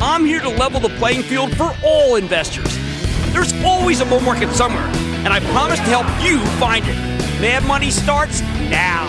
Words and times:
I'm 0.00 0.24
here 0.24 0.40
to 0.40 0.48
level 0.48 0.78
the 0.78 0.90
playing 0.90 1.24
field 1.24 1.56
for 1.56 1.74
all 1.84 2.14
investors. 2.14 2.78
There's 3.32 3.52
always 3.64 4.00
a 4.00 4.04
bull 4.04 4.20
market 4.20 4.54
somewhere, 4.54 4.86
and 5.24 5.28
I 5.28 5.40
promise 5.50 5.80
to 5.80 5.86
help 5.86 6.06
you 6.24 6.38
find 6.60 6.84
it. 6.86 6.94
Mad 7.40 7.64
Money 7.64 7.90
starts 7.90 8.40
now. 8.70 9.08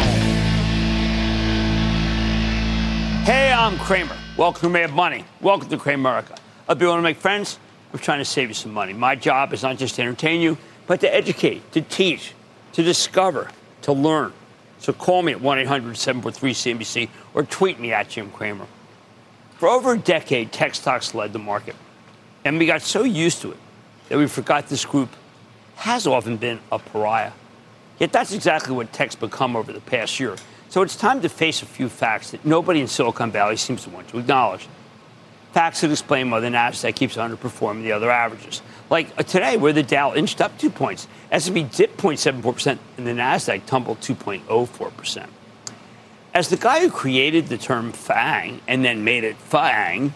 Hey, 3.24 3.54
I'm 3.54 3.78
Cramer. 3.78 4.18
Welcome 4.36 4.62
to 4.62 4.70
Mad 4.70 4.92
Money. 4.92 5.26
Welcome 5.42 5.70
to 5.70 5.78
Cramerica. 5.78 6.40
If 6.68 6.82
you 6.82 6.88
want 6.88 6.98
to 6.98 7.04
make 7.04 7.18
friends, 7.18 7.60
I'm 7.94 8.00
trying 8.00 8.20
to 8.20 8.26
save 8.26 8.48
you 8.48 8.56
some 8.56 8.74
money. 8.74 8.94
My 8.94 9.14
job 9.14 9.54
is 9.54 9.62
not 9.62 9.78
just 9.78 9.94
to 9.98 10.02
entertain 10.02 10.42
you, 10.42 10.58
but 10.88 11.02
to 11.02 11.14
educate, 11.14 11.72
to 11.74 11.82
teach, 11.82 12.34
to 12.74 12.82
discover, 12.82 13.52
to 13.84 13.94
learn. 13.94 14.34
So 14.80 14.94
call 14.94 15.22
me 15.22 15.34
at 15.34 15.42
1 15.42 15.60
800 15.60 15.96
743 15.96 16.74
CNBC 16.74 17.10
or 17.36 17.44
tweet 17.44 17.80
me 17.80 17.94
at 17.94 18.10
Jim 18.10 18.32
Cramer. 18.32 18.66
For 19.60 19.68
over 19.68 19.92
a 19.92 19.98
decade, 19.98 20.54
tech 20.54 20.74
stocks 20.74 21.14
led 21.14 21.34
the 21.34 21.40
market. 21.40 21.76
And 22.46 22.58
we 22.58 22.66
got 22.66 22.82
so 22.82 23.04
used 23.04 23.42
to 23.42 23.52
it 23.52 23.58
that 24.08 24.18
we 24.18 24.26
forgot 24.26 24.70
this 24.70 24.86
group 24.86 25.10
has 25.76 26.08
often 26.08 26.38
been 26.38 26.62
a 26.72 26.80
pariah. 26.80 27.34
Yet 28.00 28.14
that's 28.14 28.32
exactly 28.32 28.74
what 28.74 28.94
tech's 28.94 29.16
become 29.16 29.58
over 29.58 29.74
the 29.74 29.82
past 29.82 30.18
year. 30.18 30.38
So 30.70 30.82
it's 30.82 30.96
time 30.96 31.22
to 31.24 31.28
face 31.28 31.62
a 31.62 31.66
few 31.66 31.90
facts 31.90 32.32
that 32.32 32.46
nobody 32.46 32.80
in 32.80 32.88
Silicon 32.88 33.32
Valley 33.32 33.58
seems 33.58 33.84
to 33.84 33.90
want 33.90 34.08
to 34.08 34.20
acknowledge. 34.20 34.66
Facts 35.52 35.82
that 35.82 35.92
explain 35.92 36.32
why 36.32 36.40
the 36.40 36.48
Nasdaq 36.48 36.96
keeps 36.96 37.18
underperforming 37.18 37.84
the 37.84 37.92
other 37.92 38.10
averages. 38.10 38.62
Like 38.90 39.10
uh, 39.18 39.24
today, 39.24 39.58
where 39.58 39.74
the 39.74 39.84
Dow 39.84 40.16
inched 40.16 40.40
up 40.40 40.58
two 40.58 40.70
points, 40.70 41.06
S&P 41.34 41.64
dipped 41.64 41.98
0.74%, 41.98 42.78
and 42.98 43.06
the 43.06 43.12
Nasdaq 43.12 43.66
tumbled 43.66 44.00
2.04%. 44.00 45.28
As 46.40 46.48
the 46.48 46.56
guy 46.56 46.80
who 46.80 46.90
created 46.90 47.48
the 47.48 47.58
term 47.58 47.92
FANG 47.92 48.62
and 48.66 48.86
then 48.86 49.04
made 49.04 49.26
it 49.26 49.36
FANG, 49.36 50.14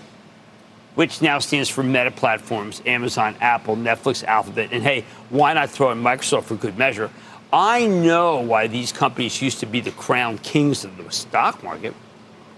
which 0.95 1.21
now 1.21 1.37
stands 1.39 1.67
for 1.67 1.83
Meta 1.83 2.11
Platforms, 2.11 2.81
Amazon, 2.85 3.35
Apple, 3.41 3.75
Netflix, 3.75 4.23
Alphabet, 4.23 4.69
and 4.71 4.83
hey, 4.83 5.03
why 5.29 5.51
not 5.51 5.69
throw 5.69 5.91
in 5.91 6.01
Microsoft 6.01 6.43
for 6.43 6.55
good 6.55 6.77
measure? 6.77 7.09
I 7.51 7.87
know 7.87 8.39
why 8.39 8.67
these 8.67 8.93
companies 8.93 9.41
used 9.41 9.59
to 9.59 9.65
be 9.65 9.81
the 9.81 9.91
crown 9.91 10.37
kings 10.37 10.85
of 10.85 10.95
the 10.95 11.11
stock 11.11 11.61
market. 11.61 11.93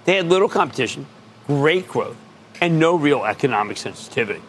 They 0.04 0.18
had 0.18 0.30
little 0.30 0.48
competition, 0.48 1.08
great 1.48 1.88
growth, 1.88 2.18
and 2.62 2.80
no 2.80 2.96
real 2.96 3.24
economic 3.24 3.78
sensitivity. 3.78 4.44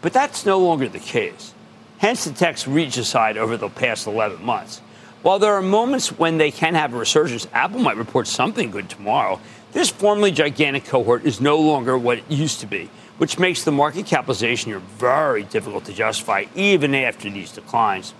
But 0.00 0.14
that's 0.14 0.46
no 0.46 0.58
longer 0.58 0.88
the 0.88 0.98
case. 0.98 1.52
Hence, 1.98 2.24
the 2.24 2.32
tech's 2.32 2.66
aside 2.66 3.36
over 3.36 3.58
the 3.58 3.68
past 3.68 4.06
11 4.06 4.42
months. 4.42 4.80
While 5.22 5.38
there 5.38 5.52
are 5.52 5.62
moments 5.62 6.18
when 6.18 6.38
they 6.38 6.50
can 6.50 6.74
have 6.74 6.94
a 6.94 6.96
resurgence, 6.96 7.46
Apple 7.52 7.80
might 7.80 7.98
report 7.98 8.26
something 8.26 8.70
good 8.70 8.88
tomorrow. 8.88 9.38
This 9.72 9.90
formerly 9.90 10.30
gigantic 10.30 10.86
cohort 10.86 11.26
is 11.26 11.42
no 11.42 11.58
longer 11.60 11.98
what 11.98 12.18
it 12.18 12.30
used 12.30 12.60
to 12.60 12.66
be, 12.66 12.88
which 13.18 13.38
makes 13.38 13.62
the 13.62 13.70
market 13.70 14.06
capitalization 14.06 14.70
here 14.70 14.80
very 14.80 15.42
difficult 15.42 15.84
to 15.84 15.92
justify 15.92 16.46
even 16.54 16.94
after 16.94 17.28
these 17.28 17.52
declines. 17.52 18.14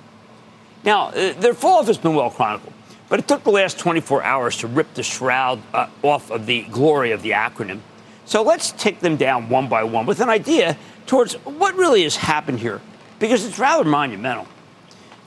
Now, 0.84 1.08
uh, 1.08 1.32
their 1.32 1.54
fall 1.54 1.78
off 1.78 1.86
has 1.86 1.96
been 1.96 2.14
well 2.14 2.30
chronicled, 2.30 2.74
but 3.08 3.18
it 3.18 3.26
took 3.26 3.44
the 3.44 3.50
last 3.50 3.78
24 3.78 4.22
hours 4.22 4.58
to 4.58 4.66
rip 4.66 4.92
the 4.92 5.02
shroud 5.02 5.60
uh, 5.72 5.88
off 6.02 6.30
of 6.30 6.44
the 6.44 6.62
glory 6.64 7.12
of 7.12 7.22
the 7.22 7.30
acronym. 7.30 7.80
So 8.26 8.42
let's 8.42 8.72
take 8.72 9.00
them 9.00 9.16
down 9.16 9.48
one 9.48 9.68
by 9.68 9.84
one 9.84 10.04
with 10.04 10.20
an 10.20 10.28
idea 10.28 10.76
towards 11.06 11.34
what 11.34 11.74
really 11.76 12.02
has 12.02 12.16
happened 12.16 12.60
here, 12.60 12.82
because 13.18 13.46
it's 13.46 13.58
rather 13.58 13.84
monumental. 13.84 14.46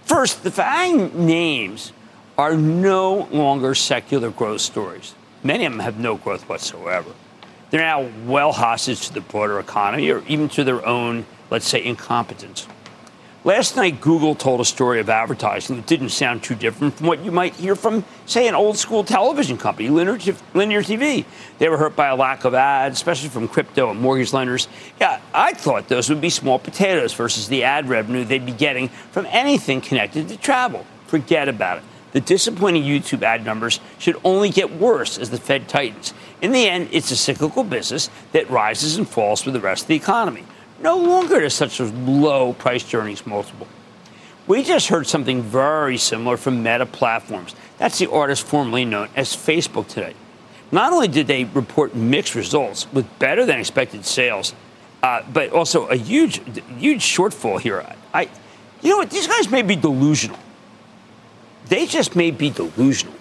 First, 0.05 0.43
the 0.43 0.51
FANG 0.51 1.25
names 1.25 1.91
are 2.37 2.55
no 2.55 3.27
longer 3.31 3.75
secular 3.75 4.29
growth 4.29 4.61
stories. 4.61 5.15
Many 5.43 5.65
of 5.65 5.73
them 5.73 5.79
have 5.79 5.99
no 5.99 6.15
growth 6.15 6.47
whatsoever. 6.49 7.11
They're 7.69 7.81
now 7.81 8.09
well 8.25 8.51
hostage 8.51 9.07
to 9.07 9.13
the 9.13 9.21
broader 9.21 9.59
economy 9.59 10.09
or 10.09 10.23
even 10.27 10.49
to 10.49 10.63
their 10.63 10.85
own, 10.85 11.25
let's 11.49 11.67
say, 11.67 11.83
incompetence. 11.83 12.67
Last 13.45 13.75
night, 13.75 13.99
Google 13.99 14.35
told 14.35 14.61
a 14.61 14.65
story 14.65 15.01
of 15.01 15.09
advertising 15.09 15.75
that 15.75 15.85
didn't 15.85 16.09
sound 16.09 16.43
too 16.43 16.55
different 16.55 16.93
from 16.93 17.07
what 17.07 17.25
you 17.25 17.31
might 17.31 17.53
hear 17.55 17.75
from, 17.75 18.05
say, 18.25 18.47
an 18.47 18.55
old 18.55 18.77
school 18.77 19.03
television 19.03 19.57
company, 19.57 19.89
linear, 19.89 20.17
linear 20.53 20.81
TV. 20.81 21.25
They 21.57 21.67
were 21.67 21.77
hurt 21.77 21.93
by 21.93 22.07
a 22.07 22.15
lack 22.15 22.45
of 22.45 22.53
ads, 22.53 22.95
especially 22.95 23.27
from 23.27 23.49
crypto 23.49 23.89
and 23.89 23.99
mortgage 23.99 24.31
lenders. 24.31 24.69
Yeah, 24.97 25.19
I 25.33 25.51
thought 25.51 25.89
those 25.89 26.07
would 26.07 26.21
be 26.21 26.29
small 26.29 26.57
potatoes 26.57 27.13
versus 27.13 27.49
the 27.49 27.65
ad 27.65 27.89
revenue 27.89 28.23
they'd 28.23 28.45
be 28.45 28.53
getting 28.53 28.87
from 28.87 29.25
anything 29.29 29.81
connected 29.81 30.29
to 30.29 30.37
travel. 30.37 30.85
Forget 31.07 31.49
about 31.49 31.79
it. 31.79 31.83
The 32.13 32.21
disappointing 32.21 32.83
YouTube 32.83 33.23
ad 33.23 33.43
numbers 33.43 33.81
should 33.99 34.15
only 34.23 34.51
get 34.51 34.71
worse 34.71 35.17
as 35.17 35.31
the 35.31 35.37
Fed 35.37 35.67
tightens. 35.67 36.13
In 36.41 36.53
the 36.53 36.69
end, 36.69 36.87
it's 36.93 37.11
a 37.11 37.17
cyclical 37.17 37.65
business 37.65 38.09
that 38.31 38.49
rises 38.49 38.95
and 38.95 39.05
falls 39.05 39.43
with 39.43 39.53
the 39.53 39.59
rest 39.59 39.83
of 39.83 39.87
the 39.89 39.95
economy 39.95 40.45
no 40.83 40.97
longer 40.97 41.39
to 41.39 41.49
such 41.49 41.79
a 41.79 41.85
low 41.85 42.53
price 42.53 42.93
earnings 42.93 43.25
multiple. 43.25 43.67
We 44.45 44.63
just 44.63 44.89
heard 44.89 45.07
something 45.07 45.41
very 45.41 45.97
similar 45.97 46.35
from 46.35 46.61
Meta 46.61 46.85
Platforms. 46.85 47.55
That's 47.77 47.97
the 47.97 48.11
artist 48.11 48.45
formerly 48.45 48.83
known 48.83 49.07
as 49.15 49.35
Facebook 49.35 49.87
today. 49.87 50.13
Not 50.71 50.91
only 50.91 51.07
did 51.07 51.27
they 51.27 51.45
report 51.45 51.95
mixed 51.95 52.35
results 52.35 52.91
with 52.91 53.07
better 53.19 53.45
than 53.45 53.59
expected 53.59 54.05
sales, 54.05 54.53
uh, 55.01 55.21
but 55.31 55.51
also 55.51 55.87
a 55.87 55.95
huge, 55.95 56.41
huge 56.77 57.01
shortfall 57.01 57.59
here. 57.59 57.85
I, 58.13 58.23
you 58.81 58.89
know 58.89 58.97
what? 58.97 59.09
These 59.09 59.27
guys 59.27 59.49
may 59.49 59.61
be 59.61 59.75
delusional. 59.75 60.39
They 61.67 61.85
just 61.85 62.15
may 62.15 62.31
be 62.31 62.49
delusional. 62.49 63.15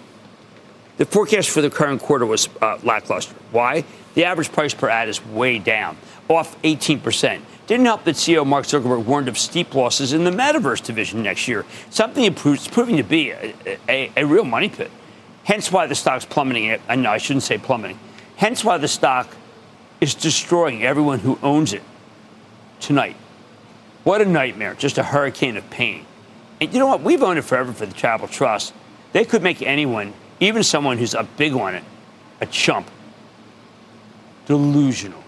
The 0.97 1.05
forecast 1.05 1.49
for 1.49 1.61
the 1.61 1.69
current 1.69 2.01
quarter 2.01 2.25
was 2.25 2.49
uh, 2.61 2.79
lackluster. 2.83 3.35
Why? 3.51 3.85
The 4.13 4.25
average 4.25 4.51
price 4.51 4.73
per 4.73 4.89
ad 4.89 5.09
is 5.09 5.25
way 5.25 5.59
down, 5.59 5.97
off 6.27 6.61
18%. 6.61 7.41
Didn't 7.65 7.85
help 7.85 8.03
that 8.03 8.15
CEO 8.15 8.45
Mark 8.45 8.65
Zuckerberg 8.65 9.05
warned 9.05 9.29
of 9.29 9.37
steep 9.37 9.73
losses 9.73 10.11
in 10.11 10.25
the 10.25 10.31
metaverse 10.31 10.83
division 10.83 11.23
next 11.23 11.47
year, 11.47 11.65
something 11.89 12.23
it's 12.25 12.67
proving 12.67 12.97
to 12.97 13.03
be 13.03 13.31
a, 13.31 13.53
a, 13.87 14.11
a 14.17 14.25
real 14.25 14.43
money 14.43 14.69
pit. 14.69 14.91
Hence 15.45 15.71
why 15.71 15.87
the 15.87 15.95
stock's 15.95 16.25
plummeting. 16.25 16.77
I 16.87 16.95
know 16.95 17.11
I 17.11 17.17
shouldn't 17.17 17.43
say 17.43 17.57
plummeting. 17.57 17.99
Hence 18.35 18.63
why 18.63 18.77
the 18.77 18.87
stock 18.87 19.35
is 20.01 20.13
destroying 20.13 20.83
everyone 20.83 21.19
who 21.19 21.39
owns 21.41 21.73
it 21.73 21.83
tonight. 22.79 23.15
What 24.03 24.21
a 24.21 24.25
nightmare, 24.25 24.73
just 24.73 24.97
a 24.97 25.03
hurricane 25.03 25.55
of 25.55 25.69
pain. 25.69 26.05
And 26.59 26.73
you 26.73 26.79
know 26.79 26.87
what? 26.87 27.01
We've 27.01 27.23
owned 27.23 27.39
it 27.39 27.43
forever 27.43 27.71
for 27.71 27.85
the 27.85 27.93
Charitable 27.93 28.27
Trust. 28.27 28.73
They 29.13 29.23
could 29.23 29.41
make 29.41 29.61
anyone, 29.61 30.13
even 30.39 30.63
someone 30.63 30.97
who's 30.97 31.13
a 31.13 31.23
big 31.23 31.53
on 31.53 31.75
it, 31.75 31.83
a 32.41 32.45
chump. 32.45 32.89
Delusional. 34.45 35.22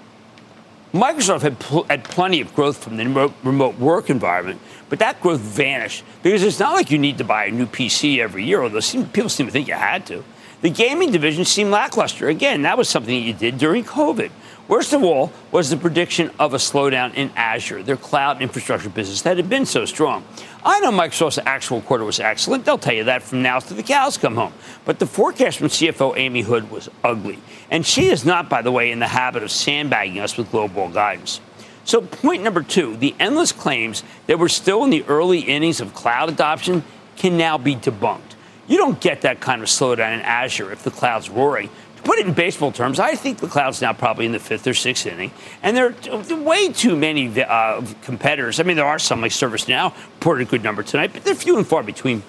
Microsoft 0.95 1.41
had, 1.41 1.59
pl- 1.59 1.83
had 1.83 2.05
plenty 2.05 2.39
of 2.39 2.55
growth 2.55 2.81
from 2.81 2.95
the 2.95 3.03
remote, 3.03 3.33
remote 3.43 3.77
work 3.77 4.09
environment, 4.09 4.61
but 4.89 4.99
that 4.99 5.19
growth 5.19 5.41
vanished 5.41 6.05
because 6.23 6.41
it's 6.41 6.59
not 6.59 6.73
like 6.73 6.89
you 6.89 6.97
need 6.97 7.17
to 7.17 7.25
buy 7.25 7.45
a 7.45 7.51
new 7.51 7.65
PC 7.65 8.19
every 8.19 8.45
year, 8.45 8.63
although 8.63 8.79
people 9.11 9.27
seem 9.27 9.45
to 9.45 9.51
think 9.51 9.67
you 9.67 9.73
had 9.73 10.05
to. 10.05 10.23
The 10.61 10.69
gaming 10.69 11.11
division 11.11 11.45
seemed 11.45 11.71
lackluster. 11.71 12.27
Again, 12.27 12.63
that 12.63 12.77
was 12.77 12.89
something 12.89 13.13
that 13.13 13.25
you 13.27 13.33
did 13.33 13.57
during 13.57 13.83
COVID. 13.83 14.31
Worst 14.67 14.93
of 14.93 15.03
all 15.03 15.31
was 15.51 15.69
the 15.69 15.77
prediction 15.77 16.31
of 16.39 16.55
a 16.55 16.57
slowdown 16.57 17.13
in 17.13 17.29
Azure, 17.35 17.83
their 17.83 17.97
cloud 17.97 18.41
infrastructure 18.41 18.89
business 18.89 19.21
that 19.21 19.37
had 19.37 19.47
been 19.47 19.67
so 19.67 19.85
strong. 19.85 20.25
I 20.63 20.79
know 20.79 20.91
Microsoft's 20.91 21.37
actual 21.45 21.81
quarter 21.81 22.03
was 22.03 22.19
excellent. 22.19 22.65
They'll 22.65 22.79
tell 22.79 22.95
you 22.95 23.03
that 23.03 23.21
from 23.21 23.43
now 23.43 23.59
till 23.59 23.77
the 23.77 23.83
cows 23.83 24.17
come 24.17 24.33
home. 24.33 24.53
But 24.83 24.97
the 24.97 25.05
forecast 25.05 25.59
from 25.59 25.67
CFO 25.67 26.17
Amy 26.17 26.41
Hood 26.41 26.71
was 26.71 26.89
ugly. 27.03 27.37
And 27.69 27.85
she 27.85 28.07
is 28.07 28.25
not, 28.25 28.49
by 28.49 28.63
the 28.63 28.71
way, 28.71 28.91
in 28.91 28.97
the 28.97 29.07
habit 29.07 29.43
of 29.43 29.51
sandbagging 29.51 30.19
us 30.19 30.35
with 30.35 30.49
global 30.49 30.89
guidance. 30.89 31.41
So, 31.83 32.01
point 32.01 32.41
number 32.41 32.63
two 32.63 32.97
the 32.97 33.13
endless 33.19 33.51
claims 33.51 34.03
that 34.25 34.39
we're 34.39 34.47
still 34.47 34.83
in 34.83 34.89
the 34.89 35.03
early 35.03 35.41
innings 35.41 35.79
of 35.79 35.93
cloud 35.93 36.29
adoption 36.29 36.83
can 37.15 37.37
now 37.37 37.59
be 37.59 37.75
debunked. 37.75 38.34
You 38.67 38.77
don't 38.77 38.99
get 38.99 39.21
that 39.21 39.39
kind 39.39 39.61
of 39.61 39.67
slowdown 39.67 40.13
in 40.13 40.21
Azure 40.21 40.71
if 40.71 40.83
the 40.83 40.91
cloud's 40.91 41.29
roaring. 41.29 41.69
To 41.97 42.01
put 42.03 42.19
it 42.19 42.25
in 42.25 42.33
baseball 42.33 42.71
terms, 42.71 42.99
I 42.99 43.15
think 43.15 43.39
the 43.39 43.47
cloud's 43.47 43.81
now 43.81 43.93
probably 43.93 44.25
in 44.25 44.31
the 44.31 44.39
fifth 44.39 44.65
or 44.65 44.73
sixth 44.73 45.05
inning, 45.05 45.31
and 45.61 45.77
there 45.77 45.93
are 46.11 46.35
way 46.35 46.69
too 46.69 46.95
many 46.95 47.41
uh, 47.41 47.85
competitors. 48.01 48.59
I 48.59 48.63
mean, 48.63 48.75
there 48.75 48.85
are 48.85 48.99
some 48.99 49.21
like 49.21 49.31
ServiceNow 49.31 49.93
reported 50.15 50.47
a 50.47 50.49
good 50.49 50.63
number 50.63 50.83
tonight, 50.83 51.11
but 51.13 51.23
they're 51.23 51.35
few 51.35 51.57
and 51.57 51.67
far 51.67 51.83
between. 51.83 52.23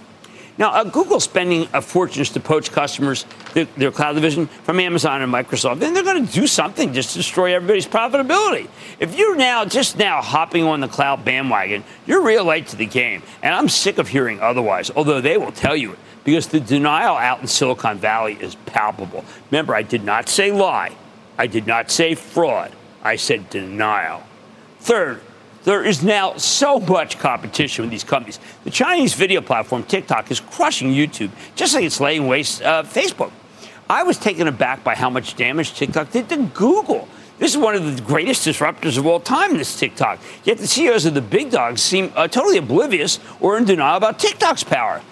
Now, 0.58 0.70
uh, 0.70 0.84
Google's 0.84 1.24
spending 1.24 1.68
a 1.74 1.82
fortune 1.82 2.24
to 2.24 2.40
poach 2.40 2.72
customers, 2.72 3.26
their, 3.52 3.66
their, 3.76 3.90
cloud 3.90 4.14
division, 4.14 4.46
from 4.46 4.80
Amazon 4.80 5.20
and 5.20 5.30
Microsoft. 5.30 5.80
Then 5.80 5.92
they're 5.92 6.02
going 6.02 6.26
to 6.26 6.32
do 6.32 6.46
something 6.46 6.94
just 6.94 7.10
to 7.10 7.18
destroy 7.18 7.54
everybody's 7.54 7.86
profitability. 7.86 8.68
If 8.98 9.18
you're 9.18 9.36
now 9.36 9.66
just 9.66 9.98
now 9.98 10.22
hopping 10.22 10.64
on 10.64 10.80
the 10.80 10.88
cloud 10.88 11.26
bandwagon, 11.26 11.84
you're 12.06 12.22
real 12.22 12.44
late 12.44 12.68
to 12.68 12.76
the 12.76 12.86
game. 12.86 13.22
And 13.42 13.54
I'm 13.54 13.68
sick 13.68 13.98
of 13.98 14.08
hearing 14.08 14.40
otherwise, 14.40 14.90
although 14.96 15.20
they 15.20 15.36
will 15.36 15.52
tell 15.52 15.76
you 15.76 15.92
it 15.92 15.98
because 16.26 16.48
the 16.48 16.58
denial 16.58 17.16
out 17.16 17.40
in 17.40 17.46
Silicon 17.46 17.98
Valley 17.98 18.36
is 18.40 18.56
palpable. 18.66 19.24
Remember, 19.52 19.76
I 19.76 19.82
did 19.82 20.02
not 20.02 20.28
say 20.28 20.50
lie, 20.50 20.92
I 21.38 21.46
did 21.46 21.68
not 21.68 21.88
say 21.88 22.16
fraud, 22.16 22.72
I 23.04 23.14
said 23.14 23.48
denial. 23.48 24.24
Third, 24.80 25.20
there 25.62 25.84
is 25.84 26.02
now 26.02 26.36
so 26.36 26.80
much 26.80 27.20
competition 27.20 27.84
with 27.84 27.92
these 27.92 28.02
companies. 28.02 28.40
The 28.64 28.70
Chinese 28.70 29.14
video 29.14 29.40
platform 29.40 29.84
TikTok 29.84 30.32
is 30.32 30.40
crushing 30.40 30.88
YouTube, 30.88 31.30
just 31.54 31.74
like 31.74 31.84
it's 31.84 32.00
laying 32.00 32.26
waste 32.26 32.60
uh, 32.60 32.82
Facebook. 32.82 33.30
I 33.88 34.02
was 34.02 34.18
taken 34.18 34.48
aback 34.48 34.82
by 34.82 34.96
how 34.96 35.08
much 35.08 35.36
damage 35.36 35.74
TikTok 35.74 36.10
did 36.10 36.28
to 36.30 36.38
Google. 36.54 37.06
This 37.38 37.52
is 37.52 37.58
one 37.58 37.76
of 37.76 37.96
the 37.96 38.02
greatest 38.02 38.44
disruptors 38.44 38.98
of 38.98 39.06
all 39.06 39.20
time, 39.20 39.58
this 39.58 39.78
TikTok. 39.78 40.18
Yet 40.42 40.58
the 40.58 40.66
CEOs 40.66 41.04
of 41.06 41.14
the 41.14 41.20
big 41.20 41.52
dogs 41.52 41.82
seem 41.82 42.12
uh, 42.16 42.26
totally 42.26 42.58
oblivious 42.58 43.20
or 43.40 43.56
in 43.58 43.64
denial 43.64 43.96
about 43.96 44.18
TikTok's 44.18 44.64
power. 44.64 45.02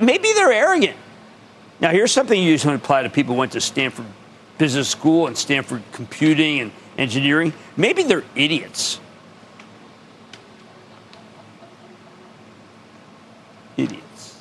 Maybe 0.00 0.32
they're 0.32 0.52
arrogant. 0.52 0.96
Now, 1.80 1.90
here's 1.90 2.12
something 2.12 2.40
you 2.40 2.50
usually 2.50 2.74
apply 2.74 3.02
to 3.02 3.10
people 3.10 3.34
who 3.34 3.40
went 3.40 3.52
to 3.52 3.60
Stanford 3.60 4.06
Business 4.58 4.88
School 4.88 5.26
and 5.26 5.36
Stanford 5.36 5.82
Computing 5.92 6.60
and 6.60 6.72
Engineering. 6.96 7.52
Maybe 7.76 8.04
they're 8.04 8.24
idiots. 8.36 9.00
Idiots. 13.76 14.40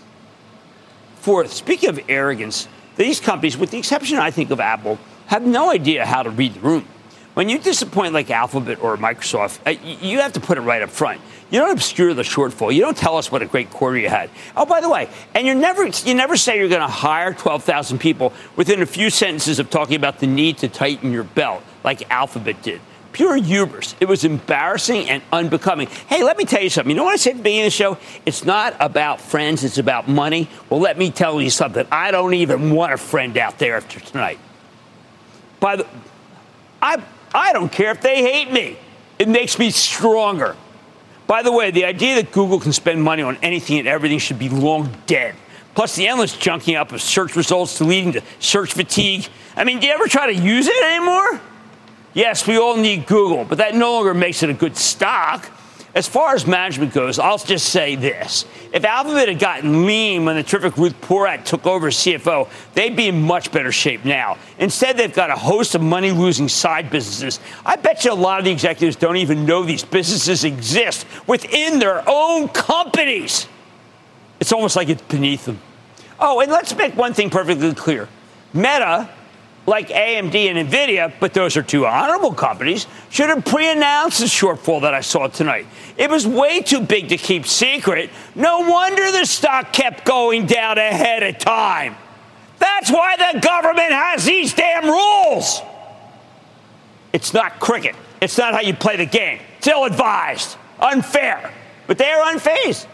Fourth, 1.16 1.52
speaking 1.52 1.90
of 1.90 2.00
arrogance, 2.08 2.68
these 2.96 3.20
companies, 3.20 3.58
with 3.58 3.72
the 3.72 3.78
exception, 3.80 4.20
I 4.20 4.30
think, 4.30 4.52
of 4.52 4.60
Apple, 4.60 5.00
have 5.28 5.44
no 5.44 5.72
idea 5.72 6.06
how 6.06 6.22
to 6.22 6.30
read 6.30 6.54
the 6.54 6.60
room. 6.60 6.86
When 7.34 7.50
you 7.50 7.58
disappoint 7.58 8.14
like 8.14 8.30
Alphabet 8.30 8.80
or 8.82 8.96
Microsoft, 8.98 9.60
uh, 9.66 9.72
you 9.82 10.20
have 10.20 10.34
to 10.34 10.40
put 10.40 10.60
it 10.60 10.62
right 10.62 10.84
up 10.84 10.92
front. 10.92 11.20
You 11.54 11.60
don't 11.60 11.70
obscure 11.70 12.16
the 12.16 12.24
shortfall. 12.24 12.74
You 12.74 12.82
don't 12.82 12.98
tell 12.98 13.16
us 13.16 13.32
what 13.32 13.44
a 13.44 13.46
great 13.46 13.70
quarter 13.70 13.96
you 13.96 14.10
had. 14.10 14.32
Oh, 14.58 14.66
by 14.66 14.82
the 14.82 14.90
way, 14.90 15.08
and 15.36 15.46
you 15.46 15.54
never 15.54 15.86
you 15.86 16.16
never 16.16 16.36
say 16.36 16.58
you're 16.58 16.68
going 16.68 16.82
to 16.82 16.88
hire 16.88 17.32
12,000 17.32 18.00
people 18.00 18.34
within 18.56 18.82
a 18.82 18.88
few 18.88 19.12
sentences 19.12 19.60
of 19.60 19.70
talking 19.70 19.96
about 19.96 20.18
the 20.18 20.26
need 20.26 20.58
to 20.58 20.68
tighten 20.68 21.12
your 21.12 21.24
belt, 21.24 21.62
like 21.84 22.10
Alphabet 22.10 22.64
did. 22.64 22.82
Pure 23.12 23.36
hubris. 23.44 23.94
It 24.00 24.08
was 24.08 24.26
embarrassing 24.26 25.08
and 25.12 25.22
unbecoming. 25.32 25.90
Hey, 26.08 26.24
let 26.24 26.40
me 26.40 26.46
tell 26.46 26.64
you 26.64 26.72
something. 26.72 26.90
You 26.90 26.96
know 26.96 27.04
what 27.04 27.14
I 27.14 27.18
said 27.18 27.34
at 27.34 27.38
the 27.38 27.44
beginning 27.44 27.68
of 27.68 27.72
the 27.74 27.78
show? 27.78 27.98
It's 28.26 28.44
not 28.44 28.76
about 28.80 29.22
friends, 29.22 29.64
it's 29.64 29.78
about 29.78 30.08
money. 30.08 30.50
Well, 30.72 30.80
let 30.80 30.98
me 30.98 31.12
tell 31.12 31.40
you 31.40 31.52
something. 31.52 31.86
I 31.92 32.10
don't 32.10 32.34
even 32.34 32.72
want 32.72 32.94
a 32.94 32.98
friend 32.98 33.38
out 33.38 33.60
there 33.60 33.78
after 33.78 34.00
tonight. 34.00 34.40
By 35.60 35.76
the 35.76 35.88
I 36.82 37.04
I 37.32 37.54
don't 37.54 37.72
care 37.72 37.92
if 37.92 38.02
they 38.02 38.24
hate 38.24 38.52
me. 38.52 38.76
It 39.20 39.28
makes 39.28 39.60
me 39.60 39.70
stronger. 39.70 40.56
By 41.34 41.42
the 41.42 41.52
way, 41.52 41.72
the 41.72 41.86
idea 41.86 42.14
that 42.18 42.32
Google 42.32 42.60
can 42.60 42.72
spend 42.74 43.02
money 43.02 43.24
on 43.24 43.40
anything 43.42 43.80
and 43.80 43.88
everything 43.88 44.20
should 44.20 44.38
be 44.38 44.50
long 44.50 44.96
dead. 45.08 45.34
Plus, 45.74 45.96
the 45.96 46.08
endless 46.08 46.36
junking 46.36 46.80
up 46.80 46.92
of 46.92 47.02
search 47.02 47.36
results 47.36 47.82
leading 47.82 48.12
to 48.12 48.22
search 48.38 48.74
fatigue. 48.74 49.26
I 49.56 49.64
mean, 49.64 49.80
do 49.80 49.88
you 49.88 49.94
ever 49.94 50.08
try 50.08 50.32
to 50.32 50.36
use 50.40 50.68
it 50.68 50.84
anymore? 50.84 51.42
Yes, 52.14 52.46
we 52.46 52.60
all 52.60 52.78
need 52.78 53.08
Google, 53.08 53.46
but 53.46 53.58
that 53.58 53.74
no 53.74 53.94
longer 53.94 54.14
makes 54.14 54.44
it 54.44 54.52
a 54.52 54.54
good 54.54 54.78
stock. 54.78 55.50
As 55.96 56.08
far 56.08 56.34
as 56.34 56.48
management 56.48 56.92
goes, 56.92 57.20
I'll 57.20 57.38
just 57.38 57.70
say 57.70 57.96
this. 57.96 58.46
If 58.72 58.84
Alphabet 58.84 59.28
had 59.28 59.38
gotten 59.38 59.86
lean 59.86 60.26
when 60.26 60.36
the 60.36 60.42
terrific 60.42 60.76
Ruth 60.76 61.00
Porat 61.02 61.46
took 61.46 61.68
over 61.68 61.92
CFO, 61.92 62.50
they'd 62.74 62.96
be 62.96 63.10
in 63.10 63.22
much 63.22 63.52
better 63.52 63.72
shape 63.72 64.04
now. 64.04 64.38
Instead, 64.58 64.98
they've 64.98 65.14
got 65.14 65.30
a 65.30 65.36
host 65.36 65.76
of 65.76 65.84
money 65.84 66.10
losing 66.12 66.50
side 66.50 66.90
businesses. 66.90 67.40
I 67.64 67.76
bet 67.76 68.06
you 68.06 68.12
a 68.12 68.16
lot 68.16 68.40
of 68.40 68.46
the 68.46 68.52
executives 68.52 68.96
don't 68.96 69.18
even 69.18 69.46
know 69.46 69.64
these 69.64 69.84
businesses 69.84 70.44
exist 70.44 71.06
within 71.28 71.78
their 71.78 72.04
own 72.08 72.48
companies. 72.48 73.48
It's 74.40 74.52
almost 74.52 74.76
like 74.76 74.90
it's 74.90 75.02
beneath 75.04 75.46
them. 75.46 75.62
Oh, 76.20 76.40
and 76.40 76.52
let's 76.52 76.76
make 76.76 76.96
one 76.96 77.14
thing 77.14 77.30
perfectly 77.30 77.74
clear 77.76 78.10
Meta 78.52 79.10
like 79.66 79.90
AMD 79.90 80.36
and 80.36 80.70
Nvidia, 80.70 81.14
but 81.20 81.34
those 81.34 81.56
are 81.56 81.64
two 81.64 81.86
honorable 81.86 82.34
companies, 82.34 82.86
should 83.10 83.30
have 83.30 83.46
pre 83.46 83.72
announced 83.72 84.20
the 84.20 84.26
shortfall 84.26 84.82
that 84.82 84.94
I 84.94 85.02
saw 85.02 85.28
tonight. 85.28 85.66
It 85.98 86.10
was 86.10 86.28
way 86.28 86.62
too 86.62 86.82
big 86.82 87.10
to 87.10 87.18
keep 87.18 87.46
secret. 87.46 88.10
No 88.36 88.60
wonder 88.60 89.12
the 89.12 89.26
stock 89.26 89.72
kept 89.72 90.06
going 90.06 90.46
down 90.46 90.78
ahead 90.78 91.24
of 91.24 91.38
time. 91.38 91.96
That's 92.60 92.92
why 92.92 93.16
the 93.18 93.40
government 93.40 93.92
has 93.92 94.26
these 94.26 94.54
damn 94.54 94.86
rules. 94.86 95.62
It's 97.14 97.34
not 97.34 97.60
cricket. 97.60 97.96
It's 98.22 98.38
not 98.38 98.54
how 98.54 98.62
you 98.62 98.74
play 98.74 98.98
the 98.98 99.06
game. 99.06 99.40
It's 99.58 99.68
ill 99.68 99.86
advised, 99.86 100.58
unfair, 100.80 101.54
but 101.88 101.98
they 101.98 102.10
are 102.10 102.34
unfazed, 102.34 102.88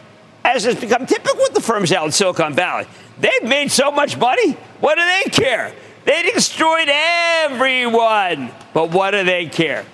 as 0.44 0.66
has 0.66 0.76
become 0.76 1.06
typical 1.06 1.38
with 1.38 1.54
the 1.54 1.62
firms 1.62 1.92
out 1.92 2.06
in 2.06 2.12
Silicon 2.12 2.54
Valley. 2.54 2.86
They've 3.20 3.44
made 3.44 3.72
so 3.72 3.92
much 3.92 4.18
money. 4.18 4.54
What 4.80 4.96
do 4.96 5.02
they 5.06 5.30
care? 5.30 5.74
They 6.06 6.24
destroyed 6.24 6.90
everyone. 6.90 8.52
But 8.74 8.92
what 8.92 9.12
do 9.12 9.24
they 9.24 9.46
care? 9.46 9.86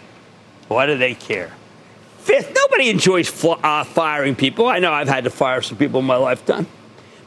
What 0.68 0.88
do 0.88 0.98
they 0.98 1.14
care? 1.14 1.52
Fifth, 2.20 2.54
nobody 2.56 2.90
enjoys 2.90 3.30
fl- 3.30 3.54
uh, 3.64 3.84
firing 3.84 4.36
people. 4.36 4.68
I 4.68 4.80
know 4.80 4.92
I've 4.92 5.08
had 5.08 5.26
to 5.26 5.30
fire 5.30 5.62
some 5.62 5.78
people 5.78 6.00
in 6.00 6.06
my 6.06 6.16
lifetime. 6.16 6.68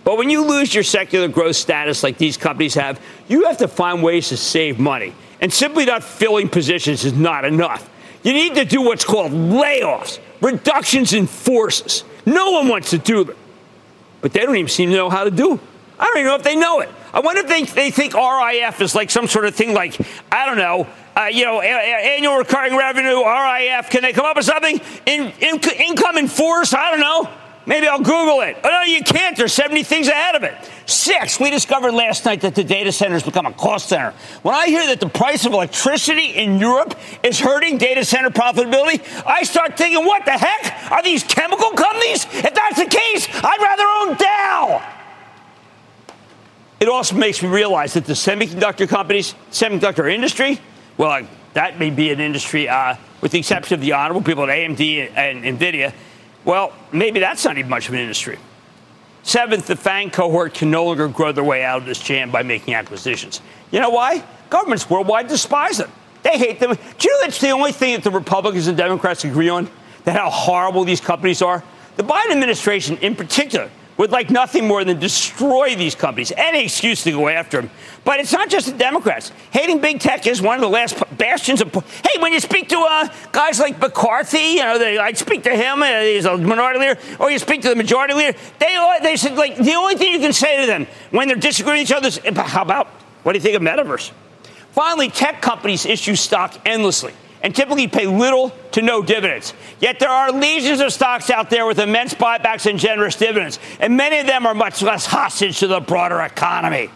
But 0.03 0.17
when 0.17 0.31
you 0.31 0.45
lose 0.45 0.75
your 0.75 0.85
secular 0.85 1.29
growth 1.29 1.57
status 1.57 2.03
like 2.03 2.19
these 2.19 2.37
companies 2.37 2.75
have, 2.75 3.01
you 3.29 3.45
have 3.45 3.59
to 3.59 3.69
find 3.69 4.03
ways 4.03 4.29
to 4.31 4.37
save 4.37 4.79
money. 4.79 5.15
And 5.41 5.53
simply 5.53 5.85
not 5.85 6.03
filling 6.03 6.49
positions 6.49 7.05
is 7.05 7.13
not 7.13 7.45
enough. 7.45 7.89
You 8.23 8.33
need 8.33 8.55
to 8.57 8.65
do 8.65 8.83
what's 8.83 9.05
called 9.05 9.33
layoffs, 9.33 10.19
reductions 10.41 11.13
in 11.13 11.27
forces. 11.27 12.05
No 12.27 12.51
one 12.53 12.69
wants 12.69 12.91
to 12.91 12.99
do 12.99 13.25
them. 13.25 13.37
But 14.21 14.33
they 14.33 14.41
don't 14.41 14.57
even 14.57 14.69
seem 14.69 14.91
to 14.91 14.97
know 14.97 15.11
how 15.11 15.25
to 15.25 15.31
do 15.31 15.51
them. 15.51 15.61
I 15.99 16.07
don't 16.07 16.17
even 16.19 16.27
know 16.27 16.37
if 16.37 16.43
they 16.43 16.57
know 16.57 16.81
it. 16.81 16.89
I 17.13 17.21
wonder 17.21 17.43
if 17.43 17.49
they, 17.49 17.63
they 17.63 17.91
think 17.91 18.15
RIF 18.15 18.81
is 18.81 18.95
like 18.95 19.11
some 19.11 19.27
sort 19.27 19.47
of 19.47 19.55
thing 19.55 19.73
like, 19.73 19.99
I 20.31 20.47
don't 20.47 20.59
know, 20.59 20.87
uh, 21.17 21.25
you 21.25 21.45
know, 21.45 21.61
a, 21.61 21.65
a, 21.65 22.17
annual 22.17 22.37
recurring 22.37 22.77
revenue, 22.77 23.25
RIF. 23.25 23.91
Can 23.91 24.03
they 24.03 24.13
come 24.13 24.27
up 24.27 24.37
with 24.37 24.45
something? 24.45 24.81
In, 25.07 25.33
in, 25.41 25.61
income 25.61 26.19
in 26.19 26.29
force? 26.29 26.75
I 26.75 26.91
don't 26.91 27.01
know. 27.01 27.31
Maybe 27.67 27.87
I'll 27.87 27.99
Google 27.99 28.41
it. 28.41 28.57
Oh, 28.65 28.69
no, 28.69 28.83
you 28.83 29.03
can't. 29.03 29.37
There's 29.37 29.53
70 29.53 29.83
things 29.83 30.09
ahead 30.09 30.35
of 30.35 30.43
it. 30.43 30.55
Six, 30.87 31.39
we 31.39 31.51
discovered 31.51 31.93
last 31.93 32.25
night 32.25 32.41
that 32.41 32.55
the 32.55 32.65
data 32.65 32.91
centers 32.93 33.23
become 33.23 33.45
a 33.45 33.53
cost 33.53 33.91
center. 33.91 34.15
When 34.41 34.55
I 34.55 34.69
hear 34.69 34.87
that 34.87 35.01
the 35.01 35.09
price 35.09 35.45
of 35.45 35.53
electricity 35.53 36.31
in 36.31 36.59
Europe 36.59 36.99
is 37.23 37.39
hurting 37.39 37.77
data 37.77 38.07
center 38.07 38.31
profitability, 38.31 39.03
I 39.27 39.43
start 39.43 39.77
thinking, 39.77 40.03
what 40.07 40.25
the 40.25 40.31
heck? 40.31 40.91
Are 40.91 41.03
these 41.03 41.23
chemical 41.25 41.73
companies? 41.73 42.25
If 42.33 42.55
that's 42.55 42.79
the 42.79 42.87
case, 42.87 43.29
I'd 43.45 43.61
rather 43.61 44.11
own 44.11 44.17
Dow. 44.17 44.98
It 46.81 46.89
also 46.89 47.17
makes 47.17 47.43
me 47.43 47.49
realize 47.49 47.95
that 47.95 48.05
the 48.05 48.13
semiconductor 48.13 48.89
companies, 48.89 49.35
semiconductor 49.51 50.13
industry, 50.13 50.61
well, 50.97 51.27
that 51.55 51.79
may 51.79 51.91
be 51.91 52.11
an 52.11 52.21
industry, 52.21 52.69
uh, 52.69 52.95
with 53.21 53.33
the 53.33 53.39
exception 53.39 53.75
of 53.75 53.81
the 53.81 53.93
honorable 53.93 54.23
people 54.23 54.45
at 54.45 54.51
AMD 54.51 55.11
and, 55.15 55.45
and 55.45 55.59
NVIDIA, 55.59 55.93
well, 56.45 56.73
maybe 56.93 57.21
that's 57.21 57.45
not 57.45 57.59
even 57.59 57.69
much 57.69 57.89
of 57.89 57.95
an 57.95 58.01
industry. 58.01 58.39
Seventh, 59.25 59.67
the 59.67 59.77
FANG 59.77 60.11
cohort 60.11 60.55
can 60.55 60.71
no 60.71 60.85
longer 60.85 61.09
grow 61.09 61.33
their 61.33 61.45
way 61.45 61.65
out 61.65 61.79
of 61.79 61.87
this 61.87 62.01
jam 62.01 62.31
by 62.31 62.43
making 62.43 62.75
acquisitions. 62.75 63.41
You 63.71 63.81
know 63.81 63.91
why? 63.91 64.25
Governments 64.49 64.89
worldwide 64.89 65.29
despise 65.29 65.79
them. 65.79 65.91
They 66.23 66.39
hate 66.39 66.61
them. 66.61 66.75
Do 66.75 67.09
you 67.09 67.15
know 67.15 67.21
that's 67.23 67.41
the 67.41 67.51
only 67.51 67.73
thing 67.73 67.95
that 67.95 68.05
the 68.05 68.11
Republicans 68.11 68.69
and 68.69 68.77
Democrats 68.77 69.25
agree 69.25 69.49
on? 69.49 69.69
That 70.05 70.17
how 70.17 70.31
horrible 70.31 70.85
these 70.85 71.01
companies 71.01 71.43
are? 71.43 71.63
The 71.97 72.05
Biden 72.05 72.31
administration, 72.31 72.97
in 72.99 73.17
particular, 73.17 73.71
would 73.99 74.13
like 74.13 74.31
nothing 74.31 74.67
more 74.67 74.85
than 74.85 74.99
destroy 74.99 75.75
these 75.75 75.95
companies. 75.95 76.33
Any 76.37 76.63
excuse 76.63 77.03
to 77.03 77.11
go 77.11 77.29
after 77.29 77.61
them. 77.61 77.71
But 78.05 78.21
it's 78.21 78.33
not 78.33 78.49
just 78.49 78.67
the 78.67 78.79
Democrats. 78.79 79.33
Hating 79.51 79.81
big 79.81 80.01
tech 80.01 80.27
is 80.27 80.41
one 80.41 80.55
of 80.55 80.61
the 80.61 80.69
last 80.69 81.03
bastions 81.19 81.61
of. 81.61 81.73
Hey, 81.75 82.21
when 82.21 82.33
you 82.33 82.41
speak 82.41 82.69
to 82.69 82.79
uh, 82.79 83.09
guys 83.33 83.59
like 83.59 83.79
McCarthy, 83.81 84.39
you 84.39 84.63
know, 84.63 84.79
they, 84.79 84.99
I 84.99 85.13
speak 85.13 85.43
to 85.43 85.55
him, 85.55 85.83
uh, 85.83 86.01
he's 86.01 86.25
a 86.25 86.39
minority 86.39 86.79
leader, 86.79 86.99
or 87.19 87.31
you 87.31 87.39
speak 87.39 87.61
to 87.63 87.69
the 87.69 87.77
majority 87.77 88.15
leader, 88.15 88.39
they, 88.61 88.99
they 89.03 89.17
said, 89.17 89.35
like, 89.35 89.57
the 89.57 89.75
only 89.75 89.97
thing 89.97 90.13
you 90.13 90.21
can 90.21 90.33
say 90.33 90.61
to 90.61 90.67
them 90.67 90.87
when 91.11 91.27
they're 91.29 91.37
disagreeing 91.37 91.81
with 91.81 91.91
each 91.91 91.95
other 91.95 92.09
is, 92.09 92.21
how 92.37 92.63
about, 92.63 92.87
what 93.25 93.33
do 93.33 93.39
you 93.39 93.43
think 93.43 93.57
of 93.57 93.63
metaverse? 93.63 94.13
Finally, 94.71 95.11
tech 95.11 95.43
companies 95.43 95.85
issue 95.85 96.15
stock 96.15 96.55
endlessly 96.65 97.13
and 97.43 97.55
typically 97.55 97.89
pay 97.89 98.07
little 98.07 98.51
to 98.73 98.83
no 98.83 99.03
dividends. 99.03 99.55
Yet 99.81 99.99
there 99.99 100.09
are 100.09 100.33
legions 100.33 100.81
of 100.81 100.93
stocks 100.93 101.31
out 101.31 101.51
there 101.51 101.67
with 101.67 101.79
immense 101.79 102.15
buybacks 102.15 102.69
and 102.69 102.79
generous 102.79 103.17
dividends, 103.17 103.59
and 103.81 103.97
many 103.97 104.19
of 104.19 104.27
them 104.27 104.47
are 104.47 104.55
much 104.55 104.83
less 104.83 105.07
hostage 105.07 105.59
to 105.61 105.67
the 105.67 105.81
broader 105.81 106.21
economy. 106.21 106.91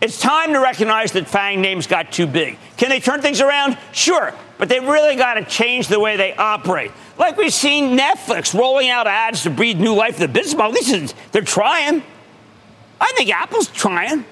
It's 0.00 0.20
time 0.20 0.52
to 0.52 0.58
recognize 0.58 1.12
that 1.12 1.28
FANG 1.28 1.60
names 1.60 1.86
got 1.86 2.10
too 2.10 2.26
big. 2.26 2.58
Can 2.76 2.88
they 2.88 2.98
turn 2.98 3.22
things 3.22 3.40
around? 3.40 3.78
Sure, 3.92 4.34
but 4.58 4.68
they've 4.68 4.82
really 4.82 5.14
got 5.14 5.34
to 5.34 5.44
change 5.44 5.86
the 5.86 6.00
way 6.00 6.16
they 6.16 6.34
operate. 6.34 6.90
Like 7.18 7.36
we've 7.36 7.52
seen 7.52 7.96
Netflix 7.96 8.52
rolling 8.58 8.88
out 8.88 9.06
ads 9.06 9.44
to 9.44 9.50
breathe 9.50 9.78
new 9.78 9.94
life 9.94 10.14
to 10.14 10.26
the 10.26 10.28
business 10.28 10.56
model. 10.56 10.76
At 10.76 10.84
least 10.84 11.14
they're 11.30 11.42
trying. 11.42 12.02
I 13.00 13.12
think 13.16 13.30
Apple's 13.30 13.68
trying. 13.68 14.24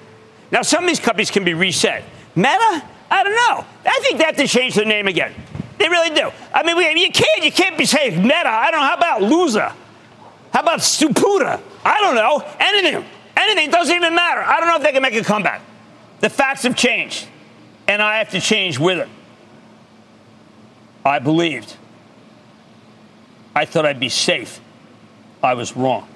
Now, 0.51 0.61
some 0.61 0.83
of 0.83 0.89
these 0.89 0.99
companies 0.99 1.31
can 1.31 1.45
be 1.45 1.53
reset. 1.53 2.03
Meta, 2.35 2.83
I 3.11 3.23
don't 3.23 3.35
know. 3.35 3.65
I 3.85 3.99
think 4.01 4.17
they 4.17 4.23
have 4.23 4.37
to 4.37 4.47
change 4.47 4.73
their 4.75 4.85
name 4.85 5.07
again. 5.07 5.33
They 5.77 5.89
really 5.89 6.15
do. 6.15 6.31
I 6.53 6.63
mean, 6.63 6.97
you 6.97 7.11
can't 7.11 7.43
you 7.43 7.51
can't 7.51 7.77
be 7.77 7.85
saying 7.85 8.21
Meta. 8.21 8.47
I 8.47 8.71
don't 8.71 8.79
know. 8.79 8.87
How 8.87 8.95
about 8.95 9.21
Loser? 9.21 9.73
How 10.53 10.61
about 10.61 10.79
Stuputa? 10.79 11.61
I 11.83 11.99
don't 11.99 12.15
know. 12.15 12.43
Anything. 12.59 13.05
Anything. 13.35 13.69
Doesn't 13.69 13.95
even 13.95 14.15
matter. 14.15 14.41
I 14.41 14.59
don't 14.59 14.69
know 14.69 14.77
if 14.77 14.83
they 14.83 14.91
can 14.91 15.01
make 15.01 15.15
a 15.15 15.23
comeback. 15.23 15.61
The 16.21 16.29
facts 16.29 16.63
have 16.63 16.75
changed, 16.75 17.27
and 17.87 18.01
I 18.01 18.19
have 18.19 18.29
to 18.29 18.39
change 18.39 18.79
with 18.79 18.99
it. 18.99 19.09
I 21.03 21.19
believed. 21.19 21.75
I 23.55 23.65
thought 23.65 23.85
I'd 23.85 23.99
be 23.99 24.09
safe. 24.09 24.61
I 25.43 25.55
was 25.55 25.75
wrong. 25.75 26.07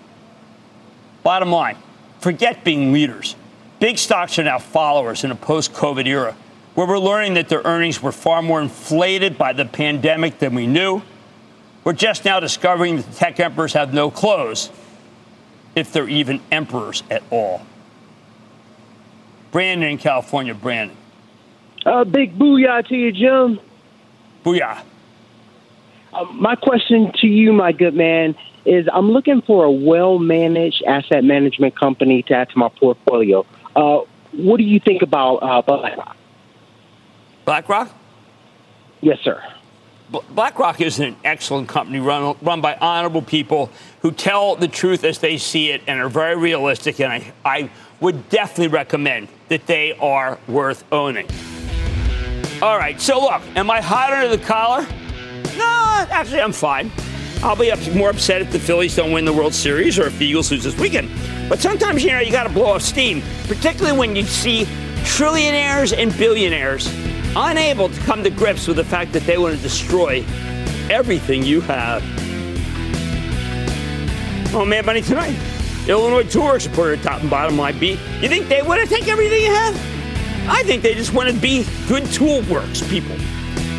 Bottom 1.23 1.51
line 1.51 1.77
forget 2.19 2.63
being 2.63 2.93
leaders. 2.93 3.35
Big 3.79 3.97
stocks 3.97 4.39
are 4.39 4.43
now 4.43 4.57
followers 4.57 5.23
in 5.23 5.31
a 5.31 5.35
post 5.35 5.73
COVID 5.73 6.07
era 6.07 6.35
where 6.75 6.86
we're 6.86 7.00
learning 7.00 7.34
that 7.36 7.50
their 7.50 7.62
earnings 7.63 8.01
were 8.01 8.12
far 8.12 8.41
more 8.41 8.62
inflated 8.62 9.38
by 9.38 9.53
the 9.53 9.65
pandemic 9.65 10.39
than 10.39 10.53
we 10.53 10.67
knew. 10.67 11.01
We're 11.84 11.94
just 11.94 12.25
now 12.25 12.39
discovering 12.39 12.98
that 12.98 13.05
the 13.05 13.13
tech 13.13 13.39
emperors 13.39 13.74
have 13.74 13.94
no 13.94 14.12
clothes, 14.12 14.70
if 15.75 15.91
they're 15.91 16.10
even 16.10 16.41
emperors 16.51 17.03
at 17.10 17.24
all. 17.32 17.62
Brandon 19.51 19.89
in 19.89 19.98
California, 19.98 20.53
Brandon. 20.53 20.98
Uh, 21.86 22.03
big 22.03 22.38
booyah 22.38 22.86
to 22.88 22.96
you, 22.96 23.12
Jim. 23.12 23.60
Booyah. 24.44 24.82
Uh, 26.12 26.25
my 26.34 26.55
question 26.55 27.12
to 27.20 27.27
you, 27.27 27.53
my 27.53 27.72
good 27.72 27.94
man, 27.94 28.36
is 28.65 28.88
I'm 28.91 29.12
looking 29.12 29.41
for 29.44 29.63
a 29.63 29.72
well 29.72 30.17
managed 30.17 30.84
asset 30.84 31.24
management 31.24 31.77
company 31.77 32.24
to 32.24 32.34
add 32.34 32.50
to 32.50 32.58
my 32.58 32.70
portfolio. 32.70 33.46
Uh, 33.75 34.01
what 34.32 34.58
do 34.58 34.63
you 34.63 34.79
think 34.79 35.03
about 35.03 35.38
uh, 35.38 35.62
BlackRock? 35.62 36.17
BlackRock? 37.45 37.91
Yes, 39.01 39.19
sir. 39.23 39.41
BlackRock 40.09 40.81
is 40.81 40.99
an 40.99 41.15
excellent 41.23 41.67
company 41.67 41.99
run, 41.99 42.35
run 42.41 42.61
by 42.61 42.75
honorable 42.75 43.21
people 43.21 43.71
who 44.01 44.11
tell 44.11 44.55
the 44.55 44.67
truth 44.67 45.03
as 45.03 45.19
they 45.19 45.37
see 45.37 45.71
it 45.71 45.81
and 45.87 45.99
are 45.99 46.09
very 46.09 46.35
realistic. 46.35 46.99
And 46.99 47.11
I, 47.11 47.33
I 47.43 47.69
would 47.99 48.29
definitely 48.29 48.67
recommend 48.67 49.27
that 49.49 49.65
they 49.67 49.93
are 49.93 50.37
worth 50.47 50.83
owning. 50.91 51.27
All 52.61 52.77
right, 52.77 52.99
so 53.01 53.19
look, 53.21 53.41
am 53.55 53.69
I 53.69 53.81
hot 53.81 54.13
under 54.13 54.35
the 54.35 54.43
collar? 54.43 54.85
No, 55.57 56.05
actually, 56.09 56.41
I'm 56.41 56.53
fine. 56.53 56.91
I'll 57.43 57.55
be 57.55 57.73
more 57.93 58.09
upset 58.09 58.41
if 58.41 58.51
the 58.51 58.59
Phillies 58.59 58.95
don't 58.95 59.11
win 59.11 59.25
the 59.25 59.33
World 59.33 59.53
Series 59.53 59.99
or 59.99 60.07
if 60.07 60.17
the 60.17 60.25
Eagles 60.25 60.51
lose 60.51 60.63
this 60.63 60.77
weekend. 60.79 61.09
But 61.49 61.59
sometimes, 61.59 62.03
you 62.03 62.11
know, 62.11 62.19
you 62.19 62.31
got 62.31 62.47
to 62.47 62.53
blow 62.53 62.67
off 62.67 62.81
steam, 62.81 63.21
particularly 63.47 63.97
when 63.97 64.15
you 64.15 64.23
see 64.23 64.63
trillionaires 65.03 65.95
and 65.95 66.15
billionaires 66.17 66.87
unable 67.36 67.89
to 67.89 68.00
come 68.01 68.24
to 68.24 68.30
grips 68.30 68.68
with 68.68 68.77
the 68.77 68.84
fact 68.84 69.12
that 69.13 69.24
they 69.24 69.38
want 69.38 69.56
to 69.56 69.62
destroy 69.62 70.24
everything 70.89 71.44
you 71.44 71.62
have. 71.62 72.04
Oh, 74.54 74.65
man, 74.65 74.86
buddy, 74.86 75.01
tonight. 75.01 75.38
Illinois 75.88 76.24
Toolworks 76.24 76.68
reported 76.68 77.04
top 77.04 77.22
and 77.22 77.30
bottom 77.30 77.58
line 77.58 77.77
B. 77.77 77.92
You 78.22 78.30
think 78.30 78.48
they 78.48 78.62
want 78.62 78.82
to 78.82 78.88
take 78.88 79.08
everything 79.08 79.42
you 79.42 79.54
have? 79.54 79.75
I 80.48 80.63
think 80.63 80.82
they 80.82 80.94
just 80.94 81.13
want 81.13 81.30
to 81.30 81.36
be 81.36 81.65
good 81.88 82.06
tool 82.08 82.42
works 82.44 82.88
people. 82.88 83.15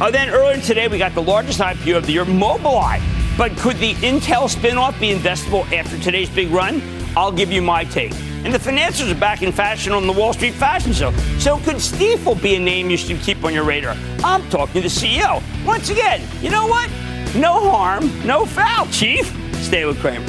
Uh, 0.01 0.11
then 0.11 0.29
earlier 0.29 0.61
today, 0.61 0.89
we 0.89 0.99
got 0.99 1.15
the 1.15 1.23
largest 1.23 1.61
IPO 1.61 1.97
of 1.97 2.07
the 2.07 2.13
year, 2.13 2.25
Mobileye. 2.25 3.01
But 3.39 3.57
could 3.59 3.77
the 3.79 3.95
Intel 3.95 4.49
spinoff 4.49 4.99
be 5.01 5.13
investable 5.13 5.71
after 5.73 5.99
today's 5.99 6.29
big 6.31 6.51
run? 6.51 6.83
I'll 7.17 7.33
give 7.33 7.51
you 7.51 7.63
my 7.63 7.85
take. 7.85 8.13
And 8.47 8.55
the 8.55 8.61
financials 8.61 9.11
are 9.11 9.19
back 9.19 9.43
in 9.43 9.51
fashion 9.51 9.93
on 9.93 10.07
the 10.07 10.13
Wall 10.13 10.33
Street 10.33 10.55
Fashion 10.55 10.93
Show. 10.93 11.11
So 11.41 11.57
could 11.59 11.79
Stifel 11.79 12.41
be 12.41 12.55
a 12.55 12.61
name 12.61 12.89
you 12.89 12.97
should 12.97 13.21
keep 13.21 13.43
on 13.43 13.53
your 13.53 13.65
radar? 13.65 13.97
I'm 14.23 14.49
talking 14.51 14.75
to 14.75 14.81
the 14.83 14.87
CEO. 14.87 15.43
Once 15.67 15.91
again, 15.91 16.23
you 16.41 16.51
know 16.51 16.65
what? 16.69 16.89
No 17.35 17.69
harm, 17.69 18.09
no 18.25 18.47
foul, 18.47 18.87
Chief. 18.93 19.27
Stay 19.65 19.85
with 19.85 19.99
Cramer. 19.99 20.25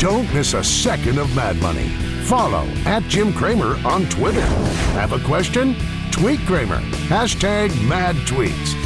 Don't 0.00 0.34
miss 0.34 0.54
a 0.54 0.64
second 0.64 1.18
of 1.18 1.32
Mad 1.36 1.54
Money. 1.58 1.90
Follow 2.24 2.66
at 2.86 3.04
Jim 3.04 3.32
Cramer 3.32 3.78
on 3.86 4.04
Twitter. 4.06 4.44
Have 4.94 5.12
a 5.12 5.20
question? 5.20 5.76
Tweet 6.10 6.40
Cramer. 6.40 6.80
Hashtag 7.06 7.70
mad 7.86 8.16
tweets. 8.26 8.85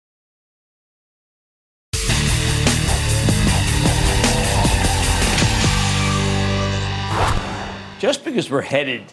Just 8.01 8.25
because 8.25 8.49
we're 8.49 8.63
headed 8.63 9.03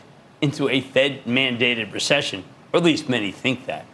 into 0.40 0.70
a 0.70 0.80
Fed 0.80 1.24
mandated 1.24 1.92
recession, 1.92 2.42
or 2.72 2.78
at 2.78 2.82
least 2.82 3.06
many 3.06 3.30
think 3.30 3.66
that, 3.66 3.84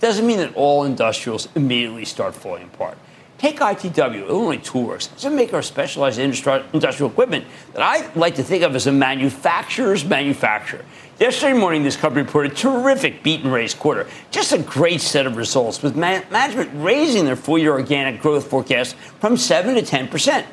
doesn't 0.00 0.26
mean 0.26 0.36
that 0.36 0.54
all 0.54 0.84
industrials 0.84 1.48
immediately 1.54 2.04
start 2.04 2.34
falling 2.34 2.64
apart. 2.64 2.98
Take 3.38 3.60
ITW, 3.60 4.28
Illinois 4.28 4.58
Toolworks. 4.58 5.10
It's 5.14 5.24
a 5.24 5.30
maker 5.30 5.56
of 5.56 5.64
specialized 5.64 6.18
industrial 6.18 7.10
equipment 7.10 7.46
that 7.72 7.80
I 7.80 8.12
like 8.12 8.34
to 8.34 8.42
think 8.42 8.64
of 8.64 8.76
as 8.76 8.86
a 8.86 8.92
manufacturer's 8.92 10.04
manufacturer. 10.04 10.84
Yesterday 11.18 11.58
morning, 11.58 11.82
this 11.82 11.96
company 11.96 12.26
reported 12.26 12.52
a 12.52 12.54
terrific 12.54 13.22
beat 13.22 13.44
and 13.44 13.50
raise 13.50 13.72
quarter. 13.72 14.06
Just 14.30 14.52
a 14.52 14.58
great 14.58 15.00
set 15.00 15.24
of 15.24 15.38
results, 15.38 15.82
with 15.82 15.96
management 15.96 16.70
raising 16.74 17.24
their 17.24 17.36
full 17.36 17.56
year 17.56 17.72
organic 17.72 18.20
growth 18.20 18.50
forecast 18.50 18.94
from 19.20 19.38
7 19.38 19.74
to 19.76 19.80
10 19.80 20.08
percent 20.08 20.46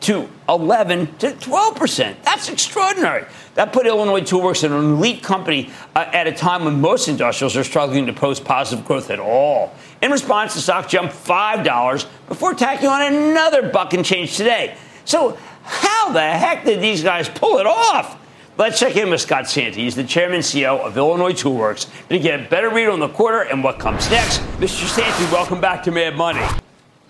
to 0.00 0.28
11 0.48 1.16
to 1.18 1.32
12 1.32 1.76
percent. 1.76 2.22
That's 2.22 2.48
extraordinary. 2.48 3.26
That 3.54 3.72
put 3.72 3.86
Illinois 3.86 4.20
Toolworks 4.20 4.64
in 4.64 4.72
an 4.72 4.94
elite 4.94 5.22
company 5.22 5.70
uh, 5.94 6.10
at 6.12 6.26
a 6.26 6.32
time 6.32 6.64
when 6.64 6.80
most 6.80 7.08
industrials 7.08 7.56
are 7.56 7.64
struggling 7.64 8.06
to 8.06 8.12
post 8.12 8.44
positive 8.44 8.84
growth 8.84 9.10
at 9.10 9.20
all. 9.20 9.72
In 10.02 10.10
response, 10.10 10.54
the 10.54 10.60
stock 10.60 10.88
jumped 10.88 11.14
$5 11.14 12.06
before 12.28 12.54
tacking 12.54 12.88
on 12.88 13.00
another 13.02 13.70
buck 13.70 13.94
and 13.94 14.04
change 14.04 14.36
today. 14.36 14.76
So, 15.04 15.38
how 15.62 16.12
the 16.12 16.20
heck 16.20 16.64
did 16.64 16.80
these 16.80 17.02
guys 17.02 17.28
pull 17.28 17.58
it 17.58 17.66
off? 17.66 18.20
Let's 18.56 18.78
check 18.78 18.96
in 18.96 19.10
with 19.10 19.20
Scott 19.20 19.48
Santi. 19.48 19.82
He's 19.82 19.96
the 19.96 20.04
chairman 20.04 20.36
and 20.36 20.44
CEO 20.44 20.78
of 20.78 20.96
Illinois 20.96 21.32
Toolworks 21.32 21.88
to 22.08 22.18
get 22.18 22.40
a 22.40 22.48
better 22.48 22.70
read 22.70 22.88
on 22.88 23.00
the 23.00 23.08
quarter 23.08 23.42
and 23.42 23.64
what 23.64 23.80
comes 23.80 24.08
next. 24.10 24.40
Mr. 24.58 24.86
Santi, 24.86 25.24
welcome 25.32 25.60
back 25.60 25.82
to 25.84 25.90
Mad 25.90 26.16
Money. 26.16 26.44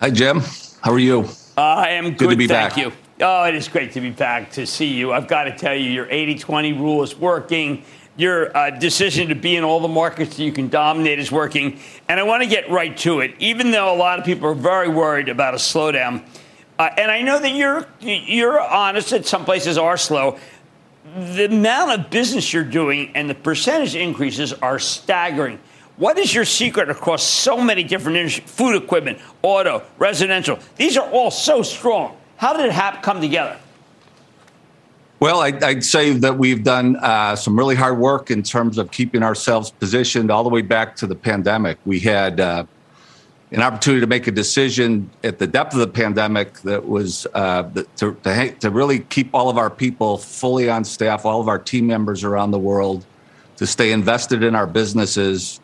Hi, 0.00 0.10
Jim. 0.10 0.40
How 0.80 0.92
are 0.92 0.98
you? 0.98 1.28
I 1.56 1.90
am 1.90 2.10
good. 2.10 2.18
Good 2.18 2.30
to 2.30 2.36
be 2.36 2.48
thank 2.48 2.74
back. 2.74 2.78
you. 2.78 2.92
Oh, 3.20 3.44
it 3.44 3.54
is 3.54 3.68
great 3.68 3.92
to 3.92 4.00
be 4.00 4.10
back 4.10 4.50
to 4.52 4.66
see 4.66 4.92
you. 4.92 5.12
I've 5.12 5.28
got 5.28 5.44
to 5.44 5.56
tell 5.56 5.74
you, 5.74 5.88
your 5.90 6.08
80 6.10 6.38
20 6.38 6.72
rule 6.72 7.02
is 7.02 7.16
working. 7.16 7.84
Your 8.16 8.56
uh, 8.56 8.70
decision 8.70 9.28
to 9.28 9.34
be 9.34 9.56
in 9.56 9.64
all 9.64 9.80
the 9.80 9.88
markets 9.88 10.36
that 10.36 10.42
you 10.42 10.52
can 10.52 10.68
dominate 10.68 11.18
is 11.18 11.32
working. 11.32 11.78
And 12.08 12.18
I 12.18 12.22
want 12.22 12.42
to 12.42 12.48
get 12.48 12.70
right 12.70 12.96
to 12.98 13.20
it, 13.20 13.34
even 13.38 13.70
though 13.70 13.92
a 13.92 13.96
lot 13.96 14.18
of 14.18 14.24
people 14.24 14.48
are 14.48 14.54
very 14.54 14.88
worried 14.88 15.28
about 15.28 15.54
a 15.54 15.58
slowdown. 15.58 16.24
Uh, 16.78 16.90
and 16.96 17.10
I 17.10 17.22
know 17.22 17.38
that 17.38 17.54
you're, 17.54 17.86
you're 18.00 18.60
honest 18.60 19.10
that 19.10 19.26
some 19.26 19.44
places 19.44 19.78
are 19.78 19.96
slow. 19.96 20.38
The 21.16 21.46
amount 21.46 22.00
of 22.00 22.10
business 22.10 22.52
you're 22.52 22.64
doing 22.64 23.12
and 23.14 23.30
the 23.30 23.34
percentage 23.34 23.94
increases 23.94 24.52
are 24.52 24.78
staggering. 24.78 25.60
What 25.96 26.18
is 26.18 26.34
your 26.34 26.44
secret 26.44 26.90
across 26.90 27.22
so 27.22 27.60
many 27.60 27.84
different 27.84 28.18
industries, 28.18 28.50
food 28.50 28.82
equipment, 28.82 29.18
auto, 29.42 29.82
residential? 29.98 30.58
These 30.76 30.96
are 30.96 31.08
all 31.10 31.30
so 31.30 31.62
strong. 31.62 32.16
How 32.36 32.56
did 32.56 32.66
it 32.66 32.72
hap- 32.72 33.02
come 33.02 33.20
together? 33.20 33.56
Well, 35.20 35.40
I'd, 35.40 35.62
I'd 35.62 35.84
say 35.84 36.12
that 36.12 36.36
we've 36.36 36.64
done 36.64 36.96
uh, 36.96 37.36
some 37.36 37.56
really 37.56 37.76
hard 37.76 37.98
work 37.98 38.30
in 38.30 38.42
terms 38.42 38.76
of 38.76 38.90
keeping 38.90 39.22
ourselves 39.22 39.70
positioned 39.70 40.30
all 40.30 40.42
the 40.42 40.50
way 40.50 40.62
back 40.62 40.96
to 40.96 41.06
the 41.06 41.14
pandemic. 41.14 41.78
We 41.84 42.00
had 42.00 42.40
uh, 42.40 42.66
an 43.52 43.62
opportunity 43.62 44.00
to 44.00 44.08
make 44.08 44.26
a 44.26 44.32
decision 44.32 45.08
at 45.22 45.38
the 45.38 45.46
depth 45.46 45.74
of 45.74 45.80
the 45.80 45.86
pandemic 45.86 46.58
that 46.62 46.86
was 46.86 47.26
uh, 47.34 47.62
to, 47.96 48.14
to, 48.22 48.50
to 48.50 48.70
really 48.70 48.98
keep 48.98 49.30
all 49.32 49.48
of 49.48 49.56
our 49.56 49.70
people 49.70 50.18
fully 50.18 50.68
on 50.68 50.84
staff, 50.84 51.24
all 51.24 51.40
of 51.40 51.48
our 51.48 51.58
team 51.58 51.86
members 51.86 52.24
around 52.24 52.50
the 52.50 52.58
world, 52.58 53.06
to 53.56 53.66
stay 53.66 53.92
invested 53.92 54.42
in 54.42 54.56
our 54.56 54.66
businesses, 54.66 55.60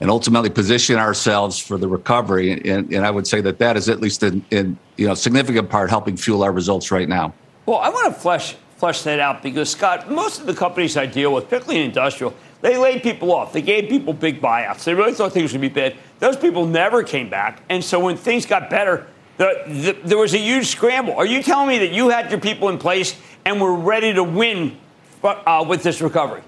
and 0.00 0.10
ultimately 0.10 0.50
position 0.50 0.96
ourselves 0.96 1.58
for 1.58 1.76
the 1.76 1.86
recovery. 1.86 2.52
And, 2.52 2.92
and 2.92 3.06
I 3.06 3.10
would 3.10 3.26
say 3.26 3.40
that 3.42 3.58
that 3.58 3.76
is 3.76 3.88
at 3.88 4.00
least 4.00 4.22
in, 4.22 4.44
in 4.50 4.78
you 4.96 5.06
know 5.06 5.14
significant 5.14 5.68
part 5.70 5.90
helping 5.90 6.16
fuel 6.16 6.42
our 6.42 6.52
results 6.52 6.90
right 6.90 7.08
now. 7.08 7.34
Well, 7.66 7.78
I 7.78 7.90
want 7.90 8.12
to 8.12 8.20
flesh 8.20 8.56
flesh 8.76 9.02
that 9.02 9.20
out 9.20 9.42
because 9.42 9.70
Scott, 9.70 10.10
most 10.10 10.40
of 10.40 10.46
the 10.46 10.54
companies 10.54 10.96
I 10.96 11.04
deal 11.04 11.34
with, 11.34 11.44
particularly 11.44 11.80
in 11.80 11.86
industrial, 11.86 12.32
they 12.62 12.78
laid 12.78 13.02
people 13.02 13.30
off. 13.30 13.52
They 13.52 13.60
gave 13.60 13.90
people 13.90 14.14
big 14.14 14.40
buyouts. 14.40 14.84
They 14.84 14.94
really 14.94 15.12
thought 15.12 15.32
things 15.32 15.52
would 15.52 15.60
be 15.60 15.68
bad. 15.68 15.96
Those 16.18 16.36
people 16.36 16.64
never 16.66 17.02
came 17.02 17.28
back, 17.28 17.62
and 17.68 17.84
so 17.84 18.00
when 18.00 18.16
things 18.16 18.46
got 18.46 18.70
better, 18.70 19.06
the, 19.36 19.62
the, 19.66 20.08
there 20.08 20.18
was 20.18 20.34
a 20.34 20.38
huge 20.38 20.66
scramble. 20.66 21.14
Are 21.14 21.26
you 21.26 21.42
telling 21.42 21.68
me 21.68 21.78
that 21.78 21.92
you 21.92 22.08
had 22.08 22.30
your 22.30 22.40
people 22.40 22.68
in 22.68 22.78
place 22.78 23.16
and 23.44 23.60
were 23.60 23.74
ready 23.74 24.12
to 24.12 24.24
win 24.24 24.76
uh, 25.22 25.64
with 25.66 25.82
this 25.82 26.00
recovery? 26.00 26.42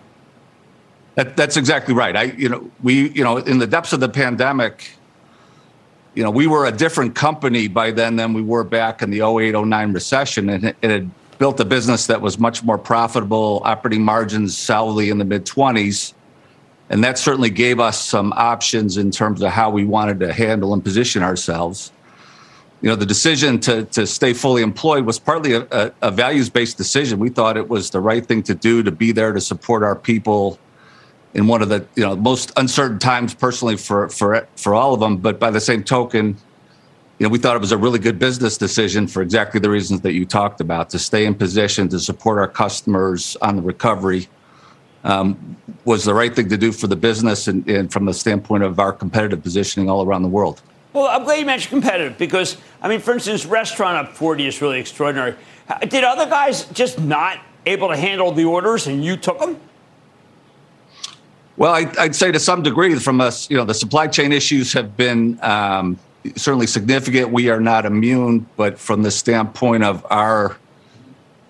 That, 1.15 1.37
that's 1.37 1.57
exactly 1.57 1.95
right. 1.95 2.17
I, 2.17 2.23
you 2.25 2.49
know, 2.49 2.71
we, 2.83 3.11
you 3.11 3.23
know, 3.23 3.37
in 3.37 3.59
the 3.59 3.67
depths 3.67 3.93
of 3.93 4.01
the 4.01 4.09
pandemic, 4.09 4.91
you 6.15 6.23
know, 6.23 6.31
we 6.31 6.47
were 6.47 6.67
a 6.67 6.73
different 6.73 7.15
company 7.15 7.69
by 7.69 7.91
then 7.91 8.17
than 8.17 8.33
we 8.33 8.43
were 8.43 8.65
back 8.65 9.03
in 9.03 9.11
the 9.11 9.21
08, 9.21 9.53
09 9.53 9.93
recession. 9.93 10.49
And 10.49 10.65
it, 10.65 10.77
it 10.83 10.91
had 10.91 11.11
built 11.39 11.61
a 11.61 11.65
business 11.65 12.07
that 12.07 12.21
was 12.21 12.39
much 12.39 12.63
more 12.63 12.79
profitable, 12.79 13.63
operating 13.65 14.03
margins 14.03 14.57
solidly 14.57 15.11
in 15.11 15.19
the 15.19 15.25
mid 15.25 15.45
20s. 15.45 16.15
And 16.91 17.03
that 17.05 17.19
certainly 17.19 17.51
gave 17.51 17.81
us 17.81 18.03
some 18.03 18.33
options 18.37 18.99
in 18.99 19.11
terms 19.11 19.43
of 19.43 19.51
how 19.51 19.71
we 19.71 19.85
wanted 19.85 20.21
to 20.21 20.33
handle 20.33 20.75
and 20.75 20.85
position 20.85 21.23
ourselves. 21.23 21.91
You 22.83 22.89
know, 22.91 22.97
the 22.97 23.07
decision 23.07 23.61
to, 23.61 23.85
to 23.87 24.07
stay 24.07 24.33
fully 24.33 24.63
employed 24.63 25.07
was 25.07 25.19
partly 25.19 25.55
a, 25.55 25.67
a, 25.71 25.93
a 26.03 26.11
values 26.11 26.51
based 26.51 26.77
decision. 26.77 27.19
We 27.19 27.31
thought 27.31 27.57
it 27.57 27.69
was 27.69 27.91
the 27.91 28.01
right 28.01 28.27
thing 28.27 28.43
to 28.45 28.55
do 28.55 28.83
to 28.83 28.91
be 28.91 29.13
there 29.13 29.33
to 29.33 29.41
support 29.41 29.83
our 29.83 29.95
people 29.97 30.59
in 31.35 31.47
one 31.47 31.63
of 31.63 31.69
the 31.69 31.87
you 31.95 32.03
know 32.03 32.15
most 32.17 32.53
uncertain 32.57 32.99
times 32.99 33.35
personally 33.35 33.77
for 33.77 34.09
for 34.09 34.47
for 34.57 34.75
all 34.75 34.95
of 34.95 35.01
them. 35.01 35.17
But 35.17 35.39
by 35.39 35.51
the 35.51 35.61
same 35.61 35.83
token, 35.83 36.37
you 37.19 37.27
know 37.27 37.29
we 37.29 37.39
thought 37.39 37.57
it 37.57 37.61
was 37.61 37.73
a 37.73 37.79
really 37.79 37.99
good 37.99 38.19
business 38.19 38.57
decision 38.59 39.07
for 39.07 39.23
exactly 39.23 39.61
the 39.61 39.71
reasons 39.71 40.03
that 40.03 40.13
you 40.13 40.27
talked 40.27 40.61
about 40.61 40.91
to 40.91 40.99
stay 40.99 41.25
in 41.25 41.35
position 41.35 41.89
to 41.91 41.99
support 41.99 42.39
our 42.39 42.49
customers 42.49 43.37
on 43.43 43.57
the 43.57 43.63
recovery. 43.63 44.29
Um, 45.05 45.57
was 45.85 46.05
the 46.05 46.15
right 46.15 46.33
thing 46.33 46.49
to 46.49 46.57
do 46.57 46.71
for 46.71 46.87
the 46.87 46.95
business 46.95 47.49
and, 47.49 47.69
and 47.69 47.93
from 47.93 48.05
the 48.05 48.15
standpoint 48.15 48.63
of 48.63 48.79
our 48.79 48.93
competitive 48.93 49.43
positioning 49.43 49.91
all 49.91 50.07
around 50.07 50.23
the 50.23 50.29
world. 50.29 50.63
Well, 50.93 51.09
I'm 51.09 51.25
glad 51.25 51.41
you 51.41 51.47
mentioned 51.47 51.71
competitive 51.71 52.19
because, 52.19 52.57
I 52.81 52.89
mean, 52.89 53.01
for 53.01 53.15
instance, 53.15 53.45
restaurant 53.45 53.97
up 53.97 54.15
40 54.15 54.47
is 54.47 54.63
really 54.63 54.79
extraordinary. 54.79 55.35
Did 55.89 56.05
other 56.05 56.27
guys 56.27 56.67
just 56.67 57.01
not 57.01 57.41
able 57.67 57.89
to 57.89 57.97
handle 57.97 58.31
the 58.31 58.45
orders 58.45 58.87
and 58.87 59.05
you 59.05 59.17
took 59.17 59.41
them? 59.41 59.59
Well, 61.57 61.75
I, 61.75 61.85
would 62.03 62.15
say 62.15 62.33
to 62.33 62.41
some 62.41 62.63
degree, 62.63 62.95
from 62.99 63.21
us, 63.21 63.51
you 63.51 63.57
know, 63.57 63.65
the 63.65 63.75
supply 63.75 64.07
chain 64.07 64.33
issues 64.33 64.73
have 64.73 64.97
been 64.97 65.39
um, 65.43 65.99
certainly 66.37 66.67
significant. 66.67 67.31
We 67.31 67.51
are 67.51 67.61
not 67.61 67.85
immune, 67.85 68.47
but 68.57 68.79
from 68.79 69.03
the 69.03 69.11
standpoint 69.11 69.85
of 69.85 70.07
our, 70.11 70.57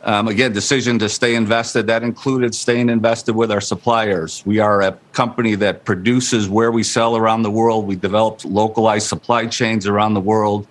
um, 0.02 0.26
again, 0.26 0.52
decision 0.52 0.98
to 0.98 1.08
stay 1.08 1.36
invested, 1.36 1.86
that 1.86 2.02
included 2.02 2.52
staying 2.54 2.88
invested 2.88 3.36
with 3.36 3.52
our 3.52 3.60
suppliers. 3.60 4.42
We 4.44 4.58
are 4.58 4.82
a 4.82 4.98
company 5.12 5.54
that 5.56 5.84
produces 5.84 6.48
where 6.48 6.72
we 6.72 6.82
sell 6.82 7.16
around 7.16 7.42
the 7.42 7.50
world. 7.50 7.86
We 7.86 7.94
developed 7.94 8.44
localized 8.44 9.06
supply 9.06 9.46
chains 9.46 9.86
around 9.86 10.14
the 10.14 10.20
world. 10.20 10.66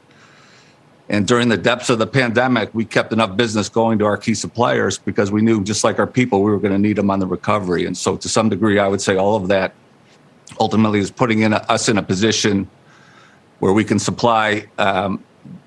And 1.12 1.28
during 1.28 1.50
the 1.50 1.58
depths 1.58 1.89
of 1.89 2.00
the 2.00 2.08
pandemic, 2.08 2.74
we 2.74 2.86
kept 2.86 3.12
enough 3.12 3.36
business 3.36 3.67
going 3.67 4.00
to 4.00 4.06
our 4.06 4.15
key 4.15 4.34
suppliers 4.34 4.97
because 4.97 5.30
we 5.30 5.41
knew, 5.41 5.62
just 5.62 5.84
like 5.84 6.00
our 6.00 6.08
people, 6.08 6.41
we 6.41 6.50
were 6.50 6.58
going 6.58 6.71
to 6.71 6.80
need 6.80 6.95
them 6.95 7.12
on 7.12 7.19
the 7.19 7.28
recovery. 7.28 7.86
And 7.86 7.97
so, 7.97 8.15
to 8.15 8.30
some 8.30 8.47
degree, 8.47 8.80
I 8.80 8.88
would 8.88 9.02
say 9.02 9.17
all 9.17 9.36
of 9.36 9.50
that 9.50 9.74
ultimately 10.58 11.00
is 11.00 11.12
putting 11.12 11.41
in 11.41 11.52
a, 11.52 11.58
us 11.67 11.89
in 11.89 11.97
a 11.97 12.02
position 12.02 12.65
where 13.60 13.74
we 13.74 13.84
can 13.84 14.00
supply 14.00 14.67
um, 14.78 15.21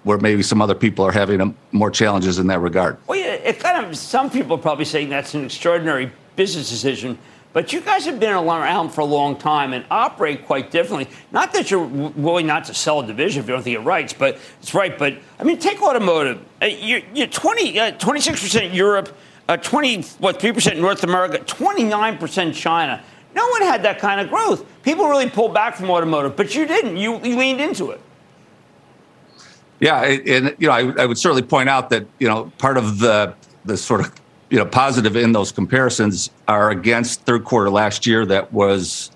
where 0.04 0.16
maybe 0.16 0.42
some 0.42 0.62
other 0.62 0.74
people 0.74 1.04
are 1.04 1.12
having 1.12 1.42
a, 1.42 1.54
more 1.72 1.90
challenges 1.90 2.38
in 2.38 2.46
that 2.46 2.60
regard. 2.60 2.96
Well, 3.06 3.18
yeah, 3.18 3.34
it 3.34 3.60
kind 3.60 3.84
of 3.84 3.98
some 3.98 4.30
people 4.30 4.56
are 4.56 4.60
probably 4.62 4.86
saying 4.86 5.10
that's 5.10 5.34
an 5.34 5.44
extraordinary 5.44 6.10
business 6.36 6.70
decision. 6.70 7.18
But 7.54 7.72
you 7.72 7.80
guys 7.80 8.04
have 8.06 8.18
been 8.18 8.32
around 8.32 8.90
for 8.90 9.00
a 9.00 9.06
long 9.06 9.36
time 9.36 9.72
and 9.72 9.86
operate 9.88 10.44
quite 10.44 10.72
differently. 10.72 11.08
Not 11.30 11.52
that 11.52 11.70
you're 11.70 11.84
willing 11.84 12.48
not 12.48 12.64
to 12.64 12.74
sell 12.74 12.98
a 12.98 13.06
division 13.06 13.40
if 13.40 13.48
you 13.48 13.54
don't 13.54 13.62
think 13.62 13.76
it 13.76 13.82
right, 13.82 14.12
but 14.18 14.40
it's 14.60 14.74
right. 14.74 14.98
But 14.98 15.18
I 15.38 15.44
mean, 15.44 15.58
take 15.58 15.80
automotive. 15.80 16.44
Uh, 16.60 16.66
you're, 16.66 17.02
you're 17.14 17.28
20, 17.28 17.78
uh, 17.78 17.92
26% 17.92 18.74
Europe, 18.74 19.16
uh, 19.48 19.56
20 19.56 20.02
what 20.18 20.40
3% 20.40 20.80
North 20.80 21.04
America, 21.04 21.38
29% 21.38 22.54
China. 22.54 23.00
No 23.36 23.46
one 23.48 23.62
had 23.62 23.84
that 23.84 24.00
kind 24.00 24.20
of 24.20 24.28
growth. 24.28 24.66
People 24.82 25.08
really 25.08 25.30
pulled 25.30 25.54
back 25.54 25.76
from 25.76 25.90
automotive, 25.90 26.34
but 26.34 26.56
you 26.56 26.66
didn't. 26.66 26.96
You, 26.96 27.20
you 27.22 27.36
leaned 27.36 27.60
into 27.60 27.92
it. 27.92 28.00
Yeah, 29.78 30.02
and 30.02 30.56
you 30.58 30.66
know, 30.66 30.72
I, 30.72 31.02
I 31.02 31.06
would 31.06 31.18
certainly 31.18 31.42
point 31.42 31.68
out 31.68 31.90
that 31.90 32.06
you 32.18 32.26
know 32.26 32.52
part 32.58 32.76
of 32.76 32.98
the 32.98 33.34
the 33.64 33.76
sort 33.76 34.00
of 34.00 34.12
you 34.54 34.60
know 34.60 34.66
positive 34.66 35.16
in 35.16 35.32
those 35.32 35.50
comparisons 35.50 36.30
are 36.46 36.70
against 36.70 37.22
third 37.22 37.42
quarter 37.42 37.68
last 37.70 38.06
year 38.06 38.24
that 38.24 38.52
was 38.52 39.10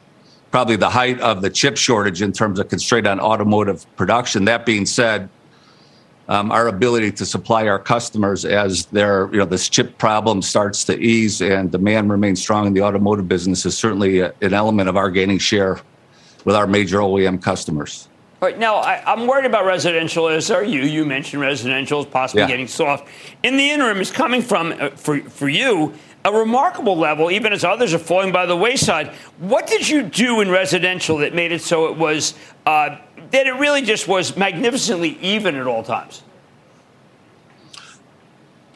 probably 0.50 0.74
the 0.74 0.90
height 0.90 1.20
of 1.20 1.42
the 1.42 1.48
chip 1.48 1.76
shortage 1.76 2.22
in 2.22 2.32
terms 2.32 2.58
of 2.58 2.68
constraint 2.68 3.06
on 3.06 3.20
automotive 3.20 3.86
production. 3.94 4.46
That 4.46 4.66
being 4.66 4.84
said, 4.84 5.28
um, 6.28 6.50
our 6.50 6.66
ability 6.66 7.12
to 7.12 7.24
supply 7.24 7.68
our 7.68 7.78
customers 7.78 8.44
as 8.44 8.86
their 8.86 9.30
you 9.30 9.38
know 9.38 9.44
this 9.44 9.68
chip 9.68 9.96
problem 9.96 10.42
starts 10.42 10.82
to 10.86 10.98
ease 10.98 11.40
and 11.40 11.70
demand 11.70 12.10
remains 12.10 12.40
strong 12.42 12.66
in 12.66 12.72
the 12.72 12.82
automotive 12.82 13.28
business 13.28 13.64
is 13.64 13.78
certainly 13.78 14.18
a, 14.18 14.34
an 14.42 14.54
element 14.54 14.88
of 14.88 14.96
our 14.96 15.08
gaining 15.08 15.38
share 15.38 15.80
with 16.44 16.56
our 16.56 16.66
major 16.66 16.98
OEM 16.98 17.40
customers. 17.40 18.08
All 18.40 18.48
right, 18.48 18.56
now 18.56 18.76
I, 18.76 19.12
am 19.12 19.26
worried 19.26 19.46
about 19.46 19.64
residential, 19.64 20.28
as 20.28 20.48
are 20.52 20.62
you. 20.62 20.82
You 20.82 21.04
mentioned 21.04 21.42
residential 21.42 21.98
is 21.98 22.06
possibly 22.06 22.42
yeah. 22.42 22.46
getting 22.46 22.68
soft. 22.68 23.08
In 23.42 23.56
the 23.56 23.68
interim, 23.68 23.98
is 23.98 24.12
coming 24.12 24.42
from, 24.42 24.72
uh, 24.78 24.90
for, 24.90 25.18
for 25.22 25.48
you, 25.48 25.92
a 26.24 26.32
remarkable 26.32 26.96
level, 26.96 27.32
even 27.32 27.52
as 27.52 27.64
others 27.64 27.92
are 27.94 27.98
falling 27.98 28.30
by 28.30 28.46
the 28.46 28.56
wayside. 28.56 29.08
What 29.38 29.66
did 29.66 29.88
you 29.88 30.02
do 30.02 30.40
in 30.40 30.52
residential 30.52 31.16
that 31.18 31.34
made 31.34 31.50
it 31.50 31.62
so 31.62 31.86
it 31.86 31.98
was, 31.98 32.34
uh, 32.64 32.98
that 33.32 33.46
it 33.48 33.54
really 33.54 33.82
just 33.82 34.06
was 34.06 34.36
magnificently 34.36 35.18
even 35.20 35.56
at 35.56 35.66
all 35.66 35.82
times? 35.82 36.22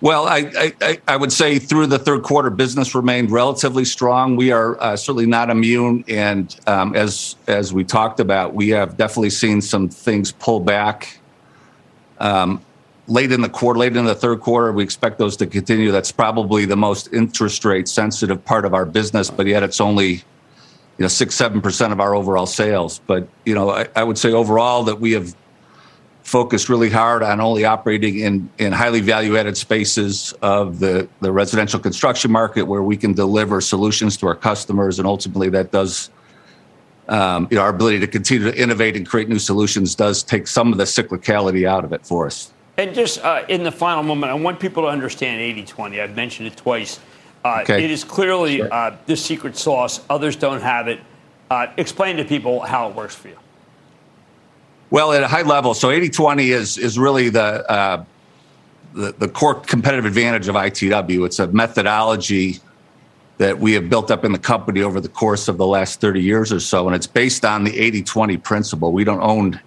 Well, 0.02 0.26
I, 0.26 0.72
I, 0.80 1.00
I, 1.06 1.16
would 1.16 1.32
say 1.32 1.60
through 1.60 1.86
the 1.86 1.98
third 1.98 2.24
quarter, 2.24 2.50
business 2.50 2.92
remained 2.92 3.30
relatively 3.30 3.84
strong. 3.84 4.34
We 4.34 4.50
are 4.50 4.76
uh, 4.82 4.96
certainly 4.96 5.26
not 5.26 5.48
immune, 5.48 6.04
and 6.08 6.54
um, 6.66 6.96
as 6.96 7.36
as 7.46 7.72
we 7.72 7.84
talked 7.84 8.18
about, 8.18 8.52
we 8.52 8.70
have 8.70 8.96
definitely 8.96 9.30
seen 9.30 9.60
some 9.60 9.88
things 9.88 10.32
pull 10.32 10.58
back. 10.58 11.20
Um, 12.18 12.60
late 13.06 13.30
in 13.30 13.42
the 13.42 13.48
quarter, 13.48 13.78
late 13.78 13.96
in 13.96 14.04
the 14.04 14.14
third 14.16 14.40
quarter, 14.40 14.72
we 14.72 14.82
expect 14.82 15.18
those 15.18 15.36
to 15.36 15.46
continue. 15.46 15.92
That's 15.92 16.10
probably 16.10 16.64
the 16.64 16.76
most 16.76 17.12
interest 17.12 17.64
rate 17.64 17.86
sensitive 17.86 18.44
part 18.44 18.64
of 18.64 18.74
our 18.74 18.84
business, 18.84 19.30
but 19.30 19.46
yet 19.46 19.62
it's 19.62 19.80
only 19.80 20.14
you 20.14 20.22
know 20.98 21.06
six 21.06 21.36
seven 21.36 21.60
percent 21.60 21.92
of 21.92 22.00
our 22.00 22.16
overall 22.16 22.46
sales. 22.46 23.00
But 23.06 23.28
you 23.44 23.54
know, 23.54 23.70
I, 23.70 23.86
I 23.94 24.02
would 24.02 24.18
say 24.18 24.32
overall 24.32 24.82
that 24.82 24.98
we 24.98 25.12
have 25.12 25.32
focused 26.32 26.70
really 26.70 26.88
hard 26.88 27.22
on 27.22 27.42
only 27.42 27.66
operating 27.66 28.20
in, 28.20 28.48
in 28.56 28.72
highly 28.72 29.02
value 29.02 29.36
added 29.36 29.54
spaces 29.54 30.32
of 30.40 30.78
the, 30.78 31.06
the 31.20 31.30
residential 31.30 31.78
construction 31.78 32.32
market 32.32 32.62
where 32.62 32.82
we 32.82 32.96
can 32.96 33.12
deliver 33.12 33.60
solutions 33.60 34.16
to 34.16 34.26
our 34.26 34.34
customers. 34.34 34.98
And 34.98 35.06
ultimately, 35.06 35.50
that 35.50 35.70
does, 35.72 36.08
um, 37.08 37.48
you 37.50 37.56
know, 37.58 37.62
our 37.62 37.68
ability 37.68 38.00
to 38.00 38.06
continue 38.06 38.50
to 38.50 38.58
innovate 38.58 38.96
and 38.96 39.06
create 39.06 39.28
new 39.28 39.38
solutions 39.38 39.94
does 39.94 40.22
take 40.22 40.46
some 40.46 40.72
of 40.72 40.78
the 40.78 40.84
cyclicality 40.84 41.68
out 41.68 41.84
of 41.84 41.92
it 41.92 42.06
for 42.06 42.24
us. 42.24 42.50
And 42.78 42.94
just 42.94 43.22
uh, 43.22 43.44
in 43.50 43.62
the 43.62 43.70
final 43.70 44.02
moment, 44.02 44.32
I 44.32 44.34
want 44.34 44.58
people 44.58 44.84
to 44.84 44.88
understand 44.88 45.38
80 45.38 45.64
20. 45.66 46.00
I've 46.00 46.16
mentioned 46.16 46.48
it 46.48 46.56
twice. 46.56 46.98
Uh, 47.44 47.58
okay. 47.60 47.84
It 47.84 47.90
is 47.90 48.04
clearly 48.04 48.56
sure. 48.56 48.72
uh, 48.72 48.96
the 49.04 49.18
secret 49.18 49.58
sauce. 49.58 50.00
Others 50.08 50.36
don't 50.36 50.62
have 50.62 50.88
it. 50.88 50.98
Uh, 51.50 51.66
explain 51.76 52.16
to 52.16 52.24
people 52.24 52.60
how 52.60 52.88
it 52.88 52.96
works 52.96 53.14
for 53.14 53.28
you. 53.28 53.36
Well, 54.92 55.14
at 55.14 55.22
a 55.22 55.26
high 55.26 55.40
level, 55.40 55.72
so 55.72 55.88
80-20 55.88 56.48
is 56.48 56.76
is 56.76 56.98
really 56.98 57.30
the, 57.30 57.66
uh, 57.70 58.04
the 58.92 59.12
the 59.12 59.26
core 59.26 59.54
competitive 59.54 60.04
advantage 60.04 60.48
of 60.48 60.54
ITW. 60.54 61.24
It's 61.24 61.38
a 61.38 61.46
methodology 61.46 62.60
that 63.38 63.58
we 63.58 63.72
have 63.72 63.88
built 63.88 64.10
up 64.10 64.22
in 64.22 64.32
the 64.32 64.38
company 64.38 64.82
over 64.82 65.00
the 65.00 65.08
course 65.08 65.48
of 65.48 65.56
the 65.56 65.66
last 65.66 66.02
30 66.02 66.20
years 66.20 66.52
or 66.52 66.60
so, 66.60 66.88
and 66.88 66.94
it's 66.94 67.06
based 67.06 67.42
on 67.42 67.64
the 67.64 67.70
80-20 67.70 68.42
principle. 68.42 68.92
We 68.92 69.02
don't 69.02 69.22
own 69.22 69.58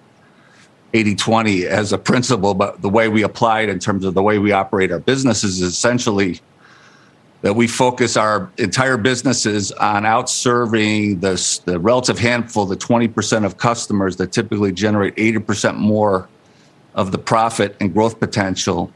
80-20 0.93 1.63
as 1.63 1.91
a 1.91 1.97
principle, 1.97 2.53
but 2.53 2.83
the 2.83 2.89
way 2.89 3.07
we 3.07 3.23
apply 3.23 3.61
it 3.61 3.69
in 3.69 3.79
terms 3.79 4.05
of 4.05 4.13
the 4.13 4.21
way 4.21 4.37
we 4.37 4.51
operate 4.51 4.91
our 4.91 4.99
businesses 4.99 5.59
is 5.59 5.73
essentially– 5.73 6.39
that 7.45 7.53
we 7.53 7.67
focus 7.67 8.17
our 8.17 8.51
entire 8.57 8.97
businesses 8.97 9.71
on 9.73 10.01
outserving 10.01 11.21
the, 11.21 11.61
the 11.71 11.79
relative 11.79 12.17
handful, 12.17 12.65
the 12.65 12.75
20% 12.75 13.45
of 13.45 13.55
customers 13.59 14.15
that 14.15 14.31
typically 14.31 14.71
generate 14.71 15.15
80% 15.15 15.75
more 15.75 16.27
of 16.95 17.11
the 17.11 17.19
profit 17.19 17.77
and 17.79 17.93
growth 17.93 18.19
potential 18.19 18.91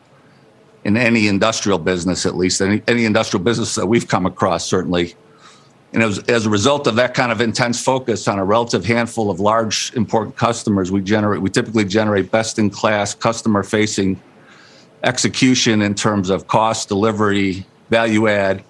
in 0.83 0.97
any 0.97 1.27
industrial 1.27 1.77
business, 1.77 2.25
at 2.25 2.35
least 2.35 2.59
any, 2.59 2.81
any 2.87 3.05
industrial 3.05 3.43
business 3.43 3.75
that 3.75 3.85
we've 3.85 4.07
come 4.07 4.25
across, 4.25 4.65
certainly. 4.65 5.13
And 5.93 6.01
as, 6.01 6.17
as 6.27 6.47
a 6.47 6.49
result 6.49 6.87
of 6.87 6.95
that 6.95 7.13
kind 7.13 7.31
of 7.31 7.41
intense 7.41 7.79
focus 7.79 8.27
on 8.27 8.39
a 8.39 8.45
relative 8.45 8.83
handful 8.83 9.29
of 9.29 9.39
large, 9.39 9.93
important 9.93 10.35
customers, 10.37 10.91
we 10.91 11.01
generate 11.01 11.39
we 11.39 11.51
typically 11.51 11.85
generate 11.85 12.31
best 12.31 12.57
in 12.57 12.71
class 12.71 13.13
customer 13.13 13.61
facing 13.61 14.19
execution 15.03 15.83
in 15.83 15.93
terms 15.93 16.31
of 16.31 16.47
cost, 16.47 16.87
delivery, 16.87 17.63
value 17.89 18.27
add. 18.27 18.63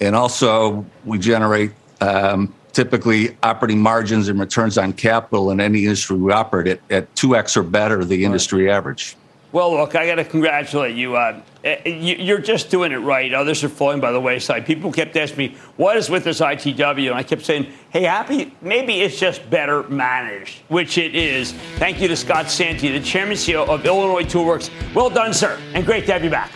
And 0.00 0.14
also, 0.14 0.84
we 1.04 1.18
generate 1.18 1.72
um, 2.00 2.52
typically 2.72 3.36
operating 3.42 3.80
margins 3.80 4.28
and 4.28 4.38
returns 4.38 4.76
on 4.76 4.92
capital 4.92 5.50
in 5.50 5.60
any 5.60 5.84
industry 5.84 6.16
we 6.16 6.32
operate 6.32 6.66
at, 6.66 6.80
at 6.90 7.14
2x 7.14 7.56
or 7.56 7.62
better 7.62 8.04
the 8.04 8.24
industry 8.24 8.66
right. 8.66 8.74
average. 8.74 9.16
Well, 9.52 9.70
look, 9.70 9.94
I 9.94 10.04
got 10.04 10.16
to 10.16 10.24
congratulate 10.24 10.96
you. 10.96 11.14
Uh, 11.14 11.40
eh, 11.62 11.88
you're 11.88 12.40
just 12.40 12.70
doing 12.70 12.90
it 12.90 12.96
right. 12.96 13.32
Others 13.32 13.62
are 13.62 13.68
falling 13.68 14.00
by 14.00 14.10
the 14.10 14.20
wayside. 14.20 14.66
People 14.66 14.90
kept 14.90 15.16
asking 15.16 15.38
me, 15.38 15.56
what 15.76 15.96
is 15.96 16.10
with 16.10 16.24
this 16.24 16.40
ITW? 16.40 17.10
And 17.10 17.14
I 17.14 17.22
kept 17.22 17.44
saying, 17.44 17.68
hey, 17.90 18.02
happy, 18.02 18.52
maybe 18.60 19.00
it's 19.00 19.16
just 19.16 19.48
better 19.50 19.84
managed, 19.84 20.62
which 20.66 20.98
it 20.98 21.14
is. 21.14 21.52
Thank 21.76 22.00
you 22.00 22.08
to 22.08 22.16
Scott 22.16 22.50
Santi, 22.50 22.90
the 22.90 22.98
chairman 22.98 23.36
CEO 23.36 23.68
of 23.68 23.86
Illinois 23.86 24.24
Toolworks. 24.24 24.70
Well 24.92 25.08
done, 25.08 25.32
sir, 25.32 25.56
and 25.72 25.86
great 25.86 26.06
to 26.06 26.12
have 26.12 26.24
you 26.24 26.30
back. 26.30 26.50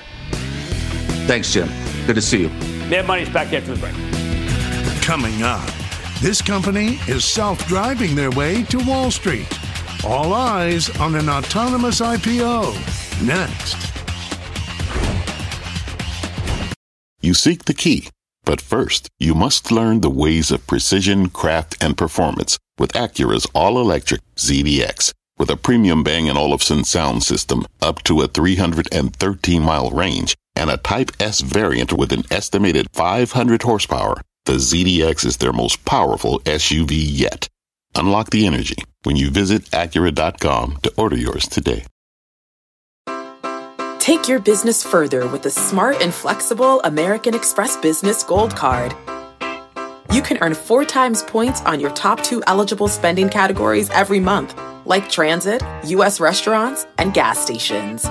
Thanks, 1.28 1.52
Jim. 1.52 1.68
Good 2.06 2.14
to 2.14 2.22
see 2.22 2.40
you. 2.40 2.48
Mad 2.88 3.06
Money's 3.06 3.28
back 3.28 3.52
after 3.52 3.74
the 3.74 3.80
break. 3.80 3.92
Coming 5.02 5.42
up, 5.42 5.68
this 6.22 6.40
company 6.40 6.98
is 7.06 7.22
self 7.22 7.66
driving 7.66 8.16
their 8.16 8.30
way 8.30 8.62
to 8.64 8.78
Wall 8.78 9.10
Street. 9.10 9.46
All 10.06 10.32
eyes 10.32 10.88
on 10.98 11.14
an 11.16 11.28
autonomous 11.28 12.00
IPO. 12.00 12.72
Next. 13.26 13.76
You 17.20 17.34
seek 17.34 17.66
the 17.66 17.74
key, 17.74 18.08
but 18.44 18.62
first, 18.62 19.10
you 19.18 19.34
must 19.34 19.70
learn 19.70 20.00
the 20.00 20.08
ways 20.08 20.50
of 20.50 20.66
precision, 20.66 21.28
craft, 21.28 21.76
and 21.78 21.98
performance 21.98 22.56
with 22.78 22.94
Acura's 22.94 23.46
all 23.54 23.78
electric 23.78 24.22
ZDX. 24.36 25.12
With 25.36 25.50
a 25.50 25.56
premium 25.56 26.02
Bang 26.02 26.30
& 26.30 26.36
Olufsen 26.36 26.84
sound 26.84 27.22
system 27.22 27.66
up 27.82 28.02
to 28.04 28.22
a 28.22 28.28
313 28.28 29.62
mile 29.62 29.90
range 29.90 30.34
and 30.58 30.70
a 30.70 30.76
Type 30.76 31.10
S 31.20 31.40
variant 31.40 31.92
with 31.92 32.12
an 32.12 32.24
estimated 32.30 32.88
500 32.92 33.62
horsepower, 33.62 34.20
the 34.44 34.54
ZDX 34.54 35.24
is 35.24 35.36
their 35.36 35.52
most 35.52 35.84
powerful 35.84 36.40
SUV 36.40 36.90
yet. 36.92 37.48
Unlock 37.94 38.30
the 38.30 38.46
energy 38.46 38.76
when 39.04 39.16
you 39.16 39.30
visit 39.30 39.62
Acura.com 39.70 40.78
to 40.82 40.92
order 40.96 41.16
yours 41.16 41.46
today. 41.48 41.84
Take 43.98 44.26
your 44.26 44.38
business 44.38 44.82
further 44.82 45.28
with 45.28 45.42
the 45.42 45.50
smart 45.50 46.00
and 46.00 46.14
flexible 46.14 46.80
American 46.82 47.34
Express 47.34 47.76
Business 47.76 48.22
Gold 48.22 48.56
Card. 48.56 48.94
You 50.12 50.22
can 50.22 50.38
earn 50.40 50.54
four 50.54 50.84
times 50.84 51.22
points 51.22 51.60
on 51.62 51.78
your 51.78 51.90
top 51.90 52.22
two 52.22 52.42
eligible 52.46 52.88
spending 52.88 53.28
categories 53.28 53.90
every 53.90 54.18
month, 54.18 54.58
like 54.86 55.10
transit, 55.10 55.62
U.S. 55.84 56.20
restaurants, 56.20 56.86
and 56.96 57.12
gas 57.12 57.38
stations. 57.38 58.06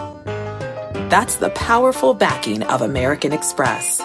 That's 1.10 1.38
the 1.38 1.50
powerful 1.52 2.14
backing 2.14 2.64
of 2.64 2.82
American 2.82 3.32
Express. 3.32 4.02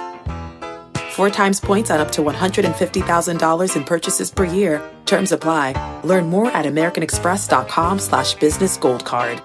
Four 1.11 1.31
times 1.31 1.59
points 1.59 1.91
on 1.91 1.99
up 1.99 2.13
to 2.13 2.23
$150,000 2.23 3.77
in 3.77 3.85
purchases 3.85 4.31
per 4.31 4.45
year. 4.45 4.81
Terms 5.05 5.33
apply. 5.33 6.01
Learn 6.05 6.29
more 6.29 6.47
at 6.53 6.65
americanexpress.com 6.65 7.99
slash 7.99 8.35
business 8.35 8.77
gold 8.77 9.05
card. 9.05 9.43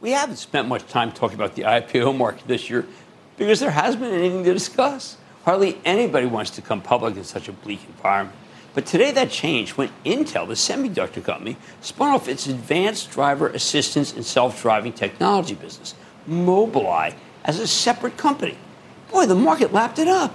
We 0.00 0.12
haven't 0.12 0.36
spent 0.36 0.68
much 0.68 0.86
time 0.86 1.10
talking 1.10 1.34
about 1.34 1.56
the 1.56 1.62
IPO 1.62 2.16
market 2.16 2.46
this 2.46 2.70
year 2.70 2.86
because 3.36 3.58
there 3.58 3.72
hasn't 3.72 4.00
been 4.00 4.14
anything 4.14 4.44
to 4.44 4.52
discuss. 4.52 5.16
Hardly 5.44 5.76
anybody 5.84 6.26
wants 6.26 6.52
to 6.52 6.62
come 6.62 6.80
public 6.80 7.16
in 7.16 7.24
such 7.24 7.48
a 7.48 7.52
bleak 7.52 7.80
environment. 7.88 8.38
But 8.74 8.86
today 8.86 9.10
that 9.12 9.30
changed 9.30 9.76
when 9.76 9.90
Intel, 10.04 10.48
the 10.48 10.54
semiconductor 10.54 11.22
company, 11.22 11.56
spun 11.80 12.14
off 12.14 12.28
its 12.28 12.46
advanced 12.46 13.10
driver 13.10 13.48
assistance 13.48 14.12
and 14.14 14.24
self 14.24 14.62
driving 14.62 14.92
technology 14.92 15.54
business, 15.54 15.94
Mobileye, 16.28 17.14
as 17.44 17.58
a 17.58 17.66
separate 17.66 18.16
company. 18.16 18.56
Boy, 19.10 19.26
the 19.26 19.34
market 19.34 19.72
lapped 19.72 19.98
it 19.98 20.08
up. 20.08 20.34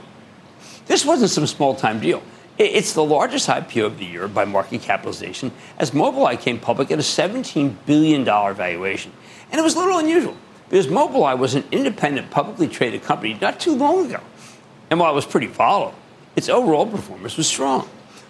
This 0.85 1.03
wasn't 1.03 1.31
some 1.31 1.47
small 1.47 1.75
time 1.75 1.99
deal. 1.99 2.21
It's 2.59 2.93
the 2.93 3.03
largest 3.03 3.47
IPO 3.47 3.85
of 3.85 3.99
the 3.99 4.05
year 4.05 4.27
by 4.27 4.45
market 4.45 4.81
capitalization, 4.81 5.51
as 5.77 5.91
Mobileye 5.91 6.39
came 6.39 6.59
public 6.59 6.91
at 6.91 6.97
a 6.97 7.03
$17 7.03 7.75
billion 7.85 8.25
valuation. 8.25 9.11
And 9.51 9.59
it 9.59 9.63
was 9.63 9.75
a 9.75 9.79
little 9.79 9.99
unusual 9.99 10.35
because 10.69 10.87
Mobileye 10.87 11.37
was 11.37 11.55
an 11.55 11.63
independent, 11.71 12.31
publicly 12.31 12.67
traded 12.67 13.03
company 13.03 13.37
not 13.39 13.59
too 13.59 13.75
long 13.75 14.07
ago. 14.07 14.21
And 14.89 14.99
while 14.99 15.11
it 15.11 15.15
was 15.15 15.25
pretty 15.25 15.47
volatile, 15.47 15.93
its 16.35 16.49
overall 16.49 16.85
performance 16.85 17.37
was 17.37 17.47
strong. 17.47 17.87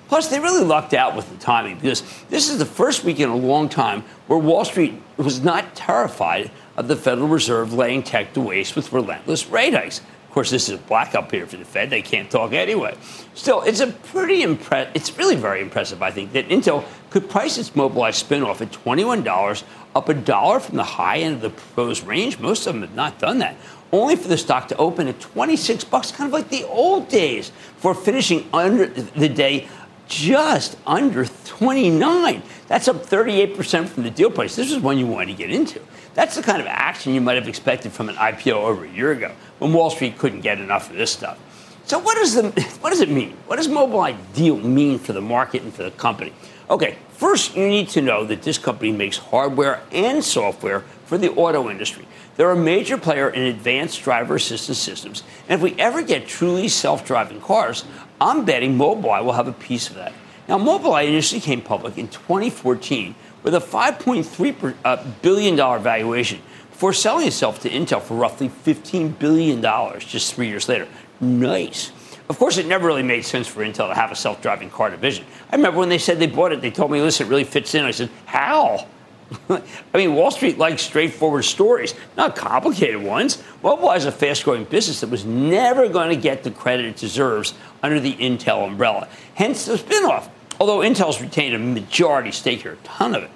Plus, 0.08 0.28
they 0.30 0.40
really 0.40 0.64
lucked 0.64 0.94
out 0.94 1.16
with 1.16 1.30
the 1.30 1.38
timing 1.38 1.76
because 1.76 2.02
this 2.30 2.50
is 2.50 2.60
the 2.60 2.66
first 2.66 3.04
week 3.04 3.20
in 3.20 3.30
a 3.30 3.36
long 3.36 3.68
time 3.68 4.04
where 4.28 4.40
Wall 4.40 4.64
Street 4.64 5.02
was 5.18 5.42
not 5.42 5.76
terrified 5.76 6.50
of 6.78 6.88
the 6.88 6.96
Federal 6.96 7.28
Reserve 7.28 7.74
laying 7.74 8.04
tech 8.04 8.34
to 8.34 8.42
waste 8.42 8.76
with 8.76 8.94
relentless 8.94 9.48
rate 9.48 9.74
hikes. 9.74 10.00
Of 10.00 10.34
course, 10.34 10.52
this 10.52 10.70
is 10.70 10.76
a 10.76 10.82
blackout 10.84 11.30
period 11.30 11.50
for 11.50 11.58
the 11.58 11.66
Fed. 11.66 11.90
They 11.90 12.02
can't 12.02 12.30
talk 12.30 12.54
anyway. 12.54 12.96
Still, 13.34 13.62
it's 13.64 13.80
a 13.80 13.88
pretty 13.88 14.44
impressive. 14.44 14.92
It's 14.94 15.18
really 15.18 15.36
very 15.36 15.62
impressive, 15.62 16.02
I 16.02 16.12
think, 16.12 16.34
that 16.34 16.48
Intel 16.50 16.86
could 17.10 17.30
price 17.30 17.58
its 17.58 17.72
Mobileye 17.72 18.12
spinoff 18.12 18.62
at 18.62 18.72
$21, 18.72 19.64
up 19.96 20.10
a 20.10 20.14
dollar 20.14 20.60
from 20.60 20.78
the 20.78 20.84
high 20.84 21.20
end 21.20 21.36
of 21.36 21.42
the 21.42 21.50
proposed 21.50 22.06
range. 22.06 22.40
Most 22.40 22.68
of 22.68 22.74
them 22.74 22.84
have 22.84 22.94
not 22.94 23.20
done 23.20 23.40
that 23.40 23.56
only 23.92 24.16
for 24.16 24.28
the 24.28 24.38
stock 24.38 24.68
to 24.68 24.78
open 24.78 25.08
at 25.08 25.20
26 25.20 25.84
bucks, 25.86 26.12
kind 26.12 26.28
of 26.28 26.34
like 26.34 26.50
the 26.50 26.64
old 26.66 27.08
days, 27.08 27.52
for 27.78 27.94
finishing 27.94 28.48
under 28.54 28.88
the 28.88 29.30
day 29.30 29.68
just 30.08 30.78
under 30.86 31.26
29. 31.26 32.42
That's 32.68 32.88
up 32.88 32.98
38% 33.06 33.88
from 33.88 34.04
the 34.04 34.10
deal 34.10 34.32
price. 34.32 34.56
This 34.56 34.72
is 34.72 34.80
one 34.80 34.98
you 34.98 35.08
want 35.08 35.30
to 35.30 35.36
get 35.36 35.50
into. 35.50 35.82
That's 36.14 36.36
the 36.36 36.42
kind 36.42 36.62
of 36.62 36.68
action 36.68 37.14
you 37.14 37.22
might 37.22 37.36
have 37.36 37.48
expected 37.48 37.92
from 37.92 38.10
an 38.10 38.16
IPO 38.16 38.54
over 38.54 38.86
a 38.86 38.90
year 38.90 39.12
ago 39.12 39.32
when 39.60 39.74
Wall 39.74 39.90
Street 39.90 40.18
couldn't 40.18 40.42
get 40.42 40.60
enough 40.60 40.90
of 40.90 40.98
this 40.98 41.12
stuff. 41.12 41.38
So 41.86 42.00
what 42.00 42.16
does 42.16 42.34
the 42.34 42.50
what 42.82 42.90
does 42.90 43.00
it 43.00 43.10
mean? 43.10 43.38
What 43.46 43.56
does 43.56 43.70
Mobileye 43.70 44.18
deal 44.34 44.58
mean 44.58 45.00
for 45.00 45.14
the 45.14 45.22
market 45.22 45.62
and 45.62 45.74
for 45.74 45.84
the 45.84 45.92
company? 45.92 46.34
Okay, 46.70 46.98
first 47.12 47.56
you 47.56 47.68
need 47.68 47.88
to 47.90 48.02
know 48.02 48.26
that 48.26 48.42
this 48.42 48.58
company 48.58 48.92
makes 48.92 49.18
hardware 49.18 49.82
and 49.92 50.22
software 50.22 50.82
for 51.06 51.18
the 51.18 51.32
auto 51.32 51.70
industry. 51.70 52.06
They're 52.36 52.52
a 52.52 52.58
major 52.58 52.98
player 52.98 53.30
in 53.30 53.44
advanced 53.44 54.04
driver 54.04 54.36
assistance 54.36 54.78
systems. 54.78 55.24
And 55.48 55.56
if 55.58 55.62
we 55.62 55.80
ever 55.80 56.02
get 56.02 56.28
truly 56.28 56.68
self 56.68 57.06
driving 57.06 57.40
cars, 57.40 57.86
I'm 58.20 58.46
betting 58.46 58.78
Mobileye 58.78 59.24
will 59.24 59.34
have 59.34 59.48
a 59.48 59.54
piece 59.54 59.90
of 59.90 59.96
that. 59.96 60.14
Now, 60.48 60.58
Mobileye 60.58 61.08
initially 61.08 61.42
came 61.42 61.62
public 61.62 61.98
in 61.98 62.08
2014 62.08 63.16
with 63.44 63.54
a 63.54 63.60
$5.3 63.60 64.76
uh, 64.84 65.04
billion 65.22 65.56
valuation 65.56 66.42
before 66.72 66.94
selling 66.94 67.28
itself 67.28 67.60
to 67.62 67.70
Intel 67.70 68.02
for 68.02 68.16
roughly 68.16 68.50
$15 68.50 69.20
billion 69.20 69.62
just 70.00 70.36
three 70.36 70.48
years 70.48 70.70
later. 70.70 70.88
Nice. 71.20 71.92
Of 72.30 72.38
course, 72.38 72.58
it 72.58 72.66
never 72.66 72.88
really 72.88 73.04
made 73.04 73.24
sense 73.24 73.48
for 73.48 73.64
Intel 73.64 73.90
to 73.90 73.96
have 73.96 74.12
a 74.12 74.16
self 74.16 74.42
driving 74.42 74.70
car 74.70 74.90
division. 74.90 75.26
I 75.52 75.56
remember 75.56 75.80
when 75.80 75.90
they 75.90 75.98
said 75.98 76.20
they 76.20 76.28
bought 76.28 76.52
it, 76.52 76.62
they 76.62 76.72
told 76.72 76.92
me, 76.92 77.02
listen, 77.02 77.28
it 77.28 77.30
really 77.30 77.44
fits 77.44 77.74
in. 77.74 77.86
I 77.86 77.92
said, 77.92 78.10
how? 78.26 78.86
I 79.50 79.62
mean, 79.94 80.16
Wall 80.16 80.32
Street 80.32 80.58
likes 80.58 80.82
straightforward 80.82 81.46
stories, 81.46 81.94
not 82.16 82.36
complicated 82.36 83.02
ones. 83.02 83.42
Mobileye 83.64 83.98
is 83.98 84.06
a 84.06 84.12
fast 84.12 84.44
growing 84.44 84.64
business 84.64 85.02
that 85.02 85.10
was 85.10 85.26
never 85.26 85.90
going 85.90 86.10
to 86.10 86.22
get 86.22 86.44
the 86.44 86.52
credit 86.52 86.86
it 86.86 86.98
deserves 86.98 87.54
under 87.84 88.00
the 88.00 88.14
Intel 88.16 88.68
umbrella. 88.68 89.08
Hence 89.36 89.66
the 89.66 89.76
spinoff, 89.76 90.30
although 90.60 90.80
Intel's 90.80 91.22
retained 91.22 91.56
a 91.56 91.60
majority 91.60 92.32
stake 92.32 92.62
here, 92.62 92.74
a 92.74 92.88
ton 92.88 93.16
of 93.16 93.24
it. 93.24 93.30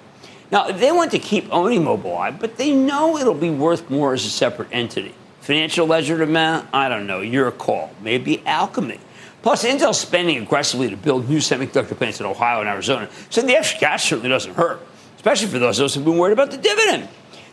Now, 0.50 0.70
they 0.70 0.92
want 0.92 1.10
to 1.12 1.18
keep 1.18 1.50
owning 1.50 1.82
Mobileye, 1.82 2.38
but 2.38 2.56
they 2.56 2.72
know 2.74 3.16
it'll 3.16 3.32
be 3.34 3.50
worth 3.50 3.88
more 3.88 4.12
as 4.12 4.24
a 4.24 4.30
separate 4.30 4.68
entity. 4.70 5.14
Financial 5.40 5.86
ledger 5.86 6.22
amount? 6.22 6.68
I 6.72 6.88
don't 6.88 7.06
know. 7.06 7.20
Your 7.20 7.50
call. 7.50 7.90
Maybe 8.02 8.42
Alchemy. 8.46 9.00
Plus, 9.42 9.64
Intel's 9.64 9.98
spending 9.98 10.38
aggressively 10.38 10.88
to 10.90 10.96
build 10.96 11.28
new 11.28 11.38
semiconductor 11.38 11.96
plants 11.96 12.20
in 12.20 12.26
Ohio 12.26 12.60
and 12.60 12.68
Arizona, 12.68 13.08
so 13.28 13.42
the 13.42 13.56
extra 13.56 13.80
cash 13.80 14.08
certainly 14.08 14.28
doesn't 14.28 14.54
hurt 14.54 14.80
especially 15.22 15.46
for 15.46 15.60
those 15.60 15.78
of 15.78 15.84
us 15.84 15.94
who've 15.94 16.04
been 16.04 16.18
worried 16.18 16.32
about 16.32 16.50
the 16.50 16.56
dividend. 16.56 17.08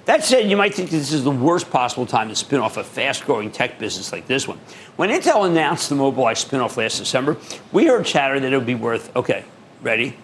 That 0.06 0.24
said, 0.24 0.50
you 0.50 0.58
might 0.58 0.74
think 0.74 0.90
this 0.90 1.12
is 1.12 1.24
the 1.24 1.30
worst 1.30 1.70
possible 1.70 2.08
time 2.08 2.30
to 2.30 2.36
spin 2.36 2.60
off 2.60 2.78
a 2.78 2.84
fast 2.84 3.26
growing 3.26 3.52
tech 3.52 3.78
business 3.78 4.12
like 4.12 4.26
this 4.26 4.48
one. 4.48 4.60
When 4.96 5.12
Intel 5.12 5.48
announced 5.48 5.88
the 5.88 5.96
Mobileye 5.96 6.34
spinoff 6.34 6.78
last 6.78 6.98
December, 6.98 7.38
we 7.72 7.86
heard 7.86 8.08
chatter 8.08 8.40
that 8.40 8.52
it 8.52 8.58
would 8.58 8.66
be 8.66 8.74
worth, 8.74 9.16
okay, 9.16 9.46
ready? 9.84 10.18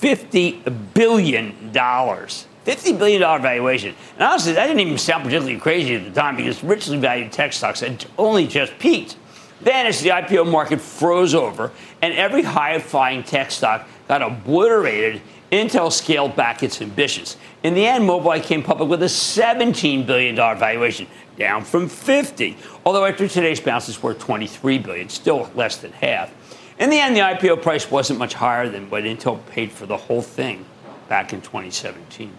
$50 0.00 0.94
billion. 0.94 1.72
$50 1.72 2.98
billion 2.98 3.42
valuation. 3.42 3.96
And 4.14 4.22
honestly, 4.22 4.52
that 4.52 4.68
didn't 4.68 4.78
even 4.78 4.96
sound 4.96 5.24
particularly 5.24 5.58
crazy 5.58 5.96
at 5.96 6.04
the 6.04 6.12
time 6.12 6.36
because 6.36 6.62
richly 6.62 6.98
valued 6.98 7.32
tech 7.32 7.52
stocks 7.52 7.80
had 7.80 8.06
only 8.18 8.46
just 8.46 8.78
peaked. 8.78 9.16
Then, 9.60 9.86
as 9.86 10.00
the 10.00 10.10
IPO 10.10 10.48
market 10.48 10.80
froze 10.80 11.34
over 11.34 11.72
and 12.00 12.14
every 12.14 12.42
high 12.42 12.78
flying 12.78 13.24
tech 13.24 13.50
stock 13.50 13.88
got 14.06 14.22
obliterated 14.22 15.20
Intel 15.52 15.92
scaled 15.92 16.34
back 16.34 16.62
its 16.62 16.80
ambitions. 16.80 17.36
In 17.62 17.74
the 17.74 17.86
end, 17.86 18.08
Mobileye 18.08 18.42
came 18.42 18.62
public 18.62 18.88
with 18.88 19.02
a 19.02 19.06
$17 19.06 20.06
billion 20.06 20.34
valuation, 20.34 21.06
down 21.38 21.62
from 21.62 21.90
50. 21.90 22.56
Although 22.86 23.04
after 23.04 23.28
today's 23.28 23.60
bounce, 23.60 23.86
it's 23.86 24.02
worth 24.02 24.18
23 24.18 24.78
billion, 24.78 25.10
still 25.10 25.50
less 25.54 25.76
than 25.76 25.92
half. 25.92 26.32
In 26.78 26.88
the 26.88 26.98
end, 26.98 27.14
the 27.14 27.20
IPO 27.20 27.60
price 27.60 27.90
wasn't 27.90 28.18
much 28.18 28.32
higher 28.32 28.66
than 28.68 28.88
what 28.88 29.04
Intel 29.04 29.44
paid 29.46 29.70
for 29.70 29.84
the 29.84 29.96
whole 29.96 30.22
thing 30.22 30.64
back 31.08 31.34
in 31.34 31.42
2017. 31.42 32.32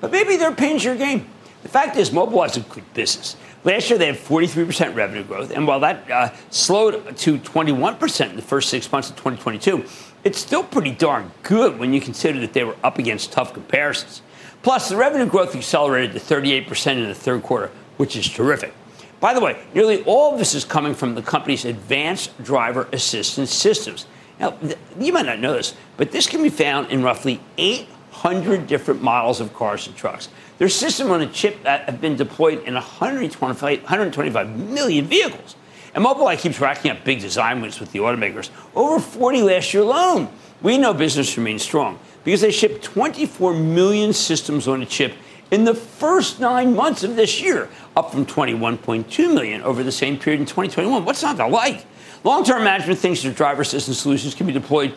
But 0.00 0.12
maybe 0.12 0.36
they're 0.36 0.54
paying 0.54 0.78
your 0.78 0.94
game. 0.94 1.26
The 1.64 1.68
fact 1.68 1.96
is, 1.96 2.10
Mobileye 2.10 2.50
is 2.50 2.56
a 2.58 2.60
good 2.60 2.94
business. 2.94 3.36
Last 3.64 3.90
year, 3.90 3.98
they 3.98 4.06
had 4.06 4.16
43% 4.16 4.94
revenue 4.94 5.24
growth, 5.24 5.50
and 5.50 5.66
while 5.66 5.80
that 5.80 6.08
uh, 6.10 6.30
slowed 6.50 7.16
to 7.16 7.38
21% 7.38 8.30
in 8.30 8.36
the 8.36 8.42
first 8.42 8.68
six 8.68 8.92
months 8.92 9.10
of 9.10 9.16
2022, 9.16 9.84
it's 10.24 10.38
still 10.38 10.64
pretty 10.64 10.90
darn 10.90 11.30
good 11.42 11.78
when 11.78 11.92
you 11.92 12.00
consider 12.00 12.40
that 12.40 12.54
they 12.54 12.64
were 12.64 12.76
up 12.82 12.98
against 12.98 13.32
tough 13.32 13.52
comparisons. 13.52 14.22
Plus, 14.62 14.88
the 14.88 14.96
revenue 14.96 15.26
growth 15.26 15.54
accelerated 15.54 16.12
to 16.12 16.18
38% 16.18 16.92
in 16.92 17.04
the 17.04 17.14
third 17.14 17.42
quarter, 17.42 17.70
which 17.98 18.16
is 18.16 18.28
terrific. 18.28 18.72
By 19.20 19.34
the 19.34 19.40
way, 19.40 19.62
nearly 19.74 20.02
all 20.04 20.32
of 20.32 20.38
this 20.38 20.54
is 20.54 20.64
coming 20.64 20.94
from 20.94 21.14
the 21.14 21.22
company's 21.22 21.64
advanced 21.64 22.42
driver 22.42 22.88
assistance 22.92 23.52
systems. 23.52 24.06
Now, 24.40 24.58
you 24.98 25.12
might 25.12 25.26
not 25.26 25.38
know 25.38 25.52
this, 25.52 25.74
but 25.96 26.12
this 26.12 26.26
can 26.26 26.42
be 26.42 26.48
found 26.48 26.90
in 26.90 27.02
roughly 27.02 27.40
800 27.58 28.66
different 28.66 29.02
models 29.02 29.40
of 29.40 29.54
cars 29.54 29.86
and 29.86 29.94
trucks. 29.94 30.28
Their 30.58 30.68
system 30.68 31.10
on 31.10 31.20
a 31.20 31.26
chip 31.26 31.62
that 31.62 31.88
have 31.88 32.00
been 32.00 32.16
deployed 32.16 32.64
in 32.64 32.74
125, 32.74 33.82
125 33.82 34.58
million 34.58 35.04
vehicles. 35.04 35.56
And 35.94 36.04
Mobileye 36.04 36.38
keeps 36.38 36.60
racking 36.60 36.90
up 36.90 37.04
big 37.04 37.20
design 37.20 37.60
wins 37.60 37.78
with 37.80 37.92
the 37.92 38.00
automakers. 38.00 38.50
Over 38.74 39.00
40 39.00 39.42
last 39.42 39.72
year 39.72 39.84
alone. 39.84 40.28
We 40.60 40.78
know 40.78 40.94
business 40.94 41.36
remains 41.36 41.62
strong 41.62 41.98
because 42.24 42.40
they 42.40 42.50
shipped 42.50 42.82
24 42.82 43.54
million 43.54 44.12
systems 44.12 44.66
on 44.66 44.82
a 44.82 44.86
chip 44.86 45.14
in 45.50 45.64
the 45.64 45.74
first 45.74 46.40
nine 46.40 46.74
months 46.74 47.04
of 47.04 47.16
this 47.16 47.40
year, 47.40 47.68
up 47.96 48.10
from 48.10 48.26
21.2 48.26 49.34
million 49.34 49.62
over 49.62 49.84
the 49.84 49.92
same 49.92 50.18
period 50.18 50.40
in 50.40 50.46
2021. 50.46 51.04
What's 51.04 51.22
not 51.22 51.36
to 51.36 51.46
like? 51.46 51.84
Long-term 52.24 52.64
management 52.64 52.98
thinks 52.98 53.22
their 53.22 53.32
driver 53.32 53.62
assistance 53.62 53.98
solutions 53.98 54.34
can 54.34 54.46
be 54.46 54.52
deployed 54.52 54.96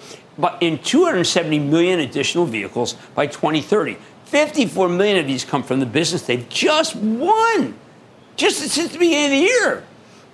in 0.61 0.79
270 0.79 1.59
million 1.59 1.99
additional 1.99 2.45
vehicles 2.45 2.93
by 3.13 3.27
2030. 3.27 3.97
54 4.25 4.89
million 4.89 5.17
of 5.17 5.27
these 5.27 5.43
come 5.43 5.63
from 5.63 5.79
the 5.79 5.85
business 5.85 6.25
they've 6.25 6.47
just 6.49 6.95
won, 6.95 7.77
just 8.35 8.59
since 8.59 8.93
the 8.93 8.97
beginning 8.97 9.25
of 9.25 9.31
the 9.31 9.37
year. 9.37 9.83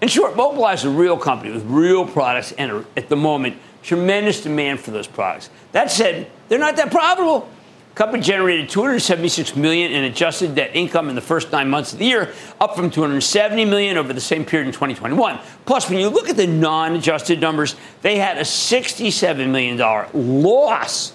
In 0.03 0.09
short, 0.09 0.33
Mobileye 0.33 0.73
is 0.73 0.83
a 0.83 0.89
real 0.89 1.17
company 1.17 1.53
with 1.53 1.63
real 1.63 2.05
products 2.05 2.51
and 2.51 2.69
uh, 2.69 2.83
at 2.97 3.07
the 3.07 3.15
moment 3.15 3.55
tremendous 3.83 4.41
demand 4.41 4.81
for 4.81 4.91
those 4.91 5.07
products. 5.07 5.49
That 5.71 5.89
said, 5.89 6.29
they're 6.49 6.59
not 6.59 6.75
that 6.75 6.91
profitable. 6.91 7.49
Company 7.95 8.21
generated 8.21 8.67
276 8.67 9.55
million 9.55 9.93
in 9.93 10.03
adjusted 10.03 10.57
net 10.57 10.71
income 10.73 11.07
in 11.07 11.15
the 11.15 11.21
first 11.21 11.53
nine 11.53 11.69
months 11.69 11.93
of 11.93 11.99
the 11.99 12.05
year, 12.05 12.33
up 12.59 12.75
from 12.75 12.91
270 12.91 13.63
million 13.63 13.95
over 13.95 14.11
the 14.11 14.19
same 14.19 14.43
period 14.43 14.67
in 14.67 14.73
2021. 14.73 15.39
Plus, 15.65 15.89
when 15.89 15.99
you 15.99 16.09
look 16.09 16.27
at 16.27 16.35
the 16.35 16.47
non-adjusted 16.47 17.39
numbers, 17.39 17.77
they 18.01 18.17
had 18.17 18.37
a 18.37 18.43
67 18.43 19.51
million 19.53 19.77
dollar 19.77 20.09
loss. 20.13 21.13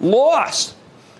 Loss. 0.00 0.74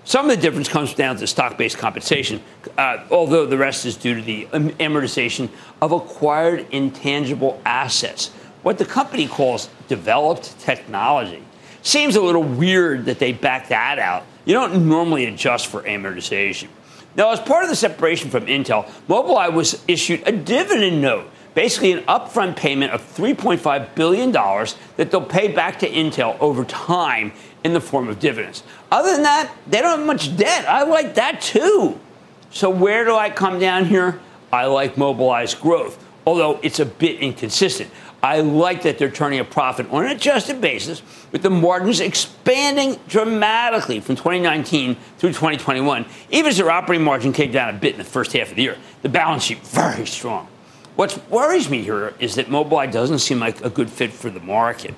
Some 0.07 0.29
of 0.29 0.33
the 0.33 0.41
difference 0.41 0.69
comes 0.69 0.93
down 0.93 1.17
to 1.17 1.27
stock 1.27 1.57
based 1.57 1.77
compensation, 1.77 2.41
uh, 2.77 3.03
although 3.11 3.45
the 3.45 3.57
rest 3.57 3.85
is 3.85 3.97
due 3.97 4.15
to 4.15 4.21
the 4.21 4.45
amortization 4.45 5.49
of 5.81 5.91
acquired 5.91 6.65
intangible 6.71 7.61
assets, 7.65 8.29
what 8.63 8.77
the 8.77 8.85
company 8.85 9.27
calls 9.27 9.67
developed 9.89 10.57
technology. 10.59 11.43
Seems 11.81 12.15
a 12.15 12.21
little 12.21 12.41
weird 12.41 13.03
that 13.03 13.19
they 13.19 13.33
back 13.33 13.67
that 13.67 13.99
out. 13.99 14.23
You 14.45 14.53
don't 14.53 14.87
normally 14.87 15.25
adjust 15.25 15.67
for 15.67 15.81
amortization. 15.81 16.69
Now, 17.17 17.31
as 17.31 17.41
part 17.41 17.65
of 17.65 17.69
the 17.69 17.75
separation 17.75 18.29
from 18.29 18.45
Intel, 18.45 18.89
Mobileye 19.09 19.51
was 19.51 19.83
issued 19.89 20.23
a 20.25 20.31
dividend 20.31 21.01
note 21.01 21.29
basically 21.57 21.91
an 21.91 22.03
upfront 22.03 22.55
payment 22.55 22.91
of 22.91 23.01
$3.5 23.15 23.95
billion 23.95 24.31
that 24.31 25.09
they'll 25.09 25.19
pay 25.19 25.47
back 25.47 25.79
to 25.79 25.89
Intel 25.89 26.39
over 26.39 26.63
time 26.65 27.33
in 27.63 27.73
the 27.73 27.81
form 27.81 28.07
of 28.09 28.19
dividends. 28.19 28.61
Other 28.91 29.13
than 29.13 29.23
that, 29.23 29.51
they 29.65 29.81
don't 29.81 29.97
have 29.97 30.05
much 30.05 30.37
debt. 30.37 30.69
I 30.69 30.83
like 30.83 31.15
that 31.15 31.41
too. 31.41 31.99
So, 32.51 32.69
where 32.69 33.05
do 33.05 33.15
I 33.15 33.31
come 33.31 33.57
down 33.57 33.85
here? 33.85 34.19
I 34.53 34.67
like 34.67 34.97
Mobileye's 34.97 35.55
growth, 35.55 35.97
although 36.27 36.59
it's 36.61 36.79
a 36.79 36.85
bit 36.85 37.21
inconsistent. 37.21 37.89
I 38.21 38.41
like 38.41 38.83
that 38.83 38.99
they're 38.99 39.09
turning 39.09 39.39
a 39.39 39.43
profit 39.43 39.89
on 39.89 40.05
an 40.05 40.11
adjusted 40.11 40.61
basis, 40.61 41.01
with 41.31 41.41
the 41.41 41.49
margins 41.49 42.01
expanding 42.01 42.99
dramatically 43.07 43.99
from 43.99 44.15
2019 44.15 44.95
through 45.17 45.29
2021, 45.29 46.05
even 46.29 46.49
as 46.49 46.57
their 46.57 46.69
operating 46.69 47.03
margin 47.03 47.33
came 47.33 47.51
down 47.51 47.73
a 47.73 47.77
bit 47.79 47.93
in 47.93 47.97
the 47.97 48.03
first 48.03 48.33
half 48.33 48.51
of 48.51 48.57
the 48.57 48.61
year. 48.61 48.77
The 49.01 49.09
balance 49.09 49.41
sheet 49.41 49.65
very 49.65 50.05
strong. 50.05 50.49
What 50.97 51.29
worries 51.29 51.69
me 51.69 51.83
here 51.83 52.15
is 52.19 52.33
that 52.35 52.47
Mobileye 52.47 52.91
doesn't 52.91 53.19
seem 53.19 53.39
like 53.39 53.63
a 53.63 53.69
good 53.69 53.87
fit 53.87 54.11
for 54.11 54.31
the 54.31 54.39
market. 54.39 54.95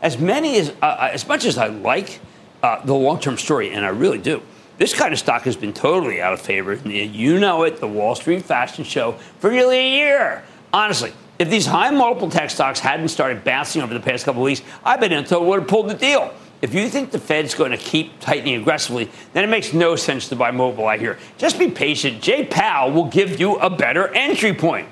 As 0.00 0.16
many 0.16 0.56
as, 0.58 0.70
uh, 0.80 0.86
uh 0.86 1.10
as 1.12 1.26
much 1.26 1.44
as 1.44 1.58
I 1.58 1.66
like 1.66 2.20
uh, 2.62 2.84
the 2.84 2.94
long-term 2.94 3.36
story, 3.36 3.72
and 3.72 3.84
I 3.84 3.88
really 3.88 4.18
do, 4.18 4.42
this 4.78 4.94
kind 4.94 5.12
of 5.12 5.18
stock 5.18 5.42
has 5.42 5.56
been 5.56 5.72
totally 5.72 6.22
out 6.22 6.32
of 6.32 6.40
favor. 6.40 6.74
You 6.74 7.40
know 7.40 7.64
it, 7.64 7.80
the 7.80 7.88
Wall 7.88 8.14
Street 8.14 8.44
fashion 8.44 8.84
show 8.84 9.12
for 9.40 9.50
nearly 9.50 9.78
a 9.78 9.90
year. 9.90 10.44
Honestly, 10.72 11.12
if 11.40 11.50
these 11.50 11.66
high 11.66 11.90
multiple 11.90 12.30
tech 12.30 12.50
stocks 12.50 12.78
hadn't 12.78 13.08
started 13.08 13.42
bouncing 13.42 13.82
over 13.82 13.92
the 13.92 13.98
past 13.98 14.24
couple 14.24 14.42
of 14.42 14.44
weeks, 14.44 14.62
I 14.84 14.98
bet 14.98 15.10
Intel 15.10 15.44
would 15.46 15.58
have 15.58 15.68
pulled 15.68 15.90
the 15.90 15.94
deal. 15.94 16.32
If 16.62 16.74
you 16.74 16.88
think 16.88 17.10
the 17.10 17.18
Fed's 17.18 17.56
going 17.56 17.72
to 17.72 17.76
keep 17.76 18.20
tightening 18.20 18.54
aggressively, 18.54 19.10
then 19.32 19.42
it 19.42 19.48
makes 19.48 19.72
no 19.72 19.96
sense 19.96 20.28
to 20.28 20.36
buy 20.36 20.52
Mobileye 20.52 21.00
here. 21.00 21.18
Just 21.38 21.58
be 21.58 21.72
patient. 21.72 22.22
Jay 22.22 22.44
Powell 22.44 22.92
will 22.92 23.06
give 23.06 23.40
you 23.40 23.56
a 23.56 23.68
better 23.68 24.14
entry 24.14 24.54
point. 24.54 24.86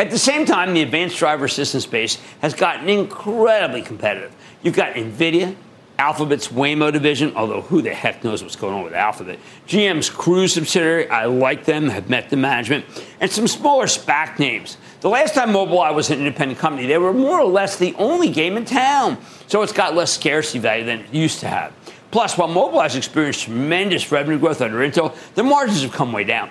At 0.00 0.12
the 0.12 0.18
same 0.18 0.46
time, 0.46 0.74
the 0.74 0.82
advanced 0.82 1.18
driver 1.18 1.46
assistance 1.46 1.82
space 1.82 2.18
has 2.40 2.54
gotten 2.54 2.88
incredibly 2.88 3.82
competitive. 3.82 4.32
You've 4.62 4.76
got 4.76 4.94
NVIDIA, 4.94 5.56
Alphabet's 5.98 6.48
Waymo 6.48 6.92
division, 6.92 7.32
although 7.34 7.62
who 7.62 7.82
the 7.82 7.92
heck 7.92 8.22
knows 8.22 8.40
what's 8.40 8.54
going 8.54 8.74
on 8.74 8.84
with 8.84 8.94
Alphabet. 8.94 9.40
GM's 9.66 10.08
Cruise 10.08 10.54
subsidiary, 10.54 11.10
I 11.10 11.24
like 11.24 11.64
them, 11.64 11.88
have 11.88 12.08
met 12.08 12.30
the 12.30 12.36
management, 12.36 12.84
and 13.18 13.28
some 13.28 13.48
smaller 13.48 13.86
SPAC 13.86 14.38
names. 14.38 14.76
The 15.00 15.08
last 15.08 15.34
time 15.34 15.48
Mobileye 15.48 15.92
was 15.92 16.10
an 16.10 16.20
independent 16.20 16.60
company, 16.60 16.86
they 16.86 16.98
were 16.98 17.12
more 17.12 17.40
or 17.40 17.50
less 17.50 17.76
the 17.76 17.96
only 17.96 18.30
game 18.30 18.56
in 18.56 18.64
town, 18.64 19.18
so 19.48 19.62
it's 19.62 19.72
got 19.72 19.96
less 19.96 20.12
scarcity 20.12 20.60
value 20.60 20.84
than 20.84 21.00
it 21.00 21.12
used 21.12 21.40
to 21.40 21.48
have. 21.48 21.72
Plus, 22.12 22.38
while 22.38 22.48
Mobileye 22.48 22.94
experienced 22.94 23.42
tremendous 23.42 24.12
revenue 24.12 24.38
growth 24.38 24.60
under 24.60 24.78
Intel, 24.78 25.16
the 25.34 25.42
margins 25.42 25.82
have 25.82 25.90
come 25.90 26.12
way 26.12 26.22
down. 26.22 26.50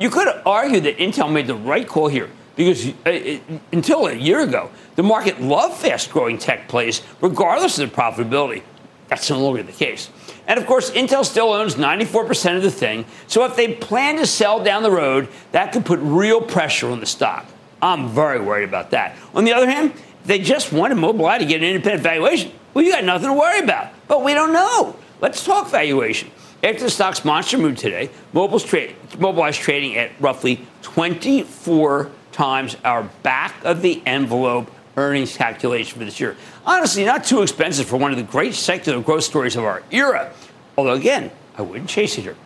You 0.00 0.10
could 0.10 0.26
argue 0.44 0.80
that 0.80 0.98
Intel 0.98 1.32
made 1.32 1.46
the 1.46 1.54
right 1.54 1.86
call 1.86 2.08
here 2.08 2.28
because 2.56 2.88
uh, 2.88 2.92
it, 3.06 3.42
until 3.72 4.06
a 4.06 4.14
year 4.14 4.40
ago, 4.40 4.70
the 4.96 5.02
market 5.02 5.40
loved 5.40 5.74
fast 5.74 6.10
growing 6.10 6.38
tech 6.38 6.68
plays, 6.68 7.02
regardless 7.20 7.78
of 7.78 7.90
their 7.90 7.96
profitability. 7.96 8.62
That's 9.08 9.28
no 9.30 9.40
longer 9.40 9.62
the 9.62 9.72
case. 9.72 10.10
And 10.46 10.58
of 10.58 10.66
course, 10.66 10.90
Intel 10.90 11.24
still 11.24 11.52
owns 11.52 11.74
94% 11.74 12.56
of 12.56 12.62
the 12.62 12.70
thing, 12.70 13.04
so 13.26 13.44
if 13.44 13.56
they 13.56 13.74
plan 13.74 14.16
to 14.16 14.26
sell 14.26 14.62
down 14.62 14.82
the 14.82 14.90
road, 14.90 15.28
that 15.52 15.72
could 15.72 15.84
put 15.84 15.98
real 16.00 16.40
pressure 16.40 16.90
on 16.90 17.00
the 17.00 17.06
stock. 17.06 17.46
I'm 17.82 18.08
very 18.08 18.40
worried 18.40 18.68
about 18.68 18.90
that. 18.90 19.16
On 19.34 19.44
the 19.44 19.52
other 19.52 19.70
hand, 19.70 19.92
they 20.24 20.38
just 20.38 20.72
wanted 20.72 20.98
Mobileye 20.98 21.38
to 21.38 21.44
get 21.44 21.62
an 21.62 21.68
independent 21.68 22.02
valuation, 22.02 22.52
well, 22.74 22.84
you 22.84 22.92
got 22.92 23.04
nothing 23.04 23.28
to 23.28 23.34
worry 23.34 23.60
about. 23.60 23.92
But 24.06 24.22
we 24.22 24.34
don't 24.34 24.52
know. 24.52 24.96
Let's 25.20 25.44
talk 25.44 25.70
valuation. 25.70 26.30
After 26.62 26.84
the 26.84 26.90
stock's 26.90 27.24
monster 27.24 27.58
move 27.58 27.78
today, 27.78 28.10
Mobile's 28.32 28.64
tra- 28.64 28.92
Mobileye's 29.16 29.56
trading 29.56 29.96
at 29.96 30.10
roughly 30.20 30.66
24 30.82 32.10
times 32.32 32.76
our 32.84 33.04
back 33.22 33.54
of 33.64 33.82
the 33.82 34.02
envelope 34.06 34.70
earnings 34.96 35.36
calculation 35.36 35.98
for 35.98 36.04
this 36.04 36.20
year. 36.20 36.36
Honestly, 36.64 37.04
not 37.04 37.24
too 37.24 37.42
expensive 37.42 37.86
for 37.86 37.96
one 37.96 38.10
of 38.10 38.16
the 38.16 38.24
great 38.24 38.54
secular 38.54 39.00
growth 39.00 39.24
stories 39.24 39.56
of 39.56 39.64
our 39.64 39.82
era. 39.90 40.32
Although, 40.76 40.94
again, 40.94 41.30
I 41.56 41.62
wouldn't 41.62 41.88
chase 41.88 42.18
it 42.18 42.22
here. 42.22 42.36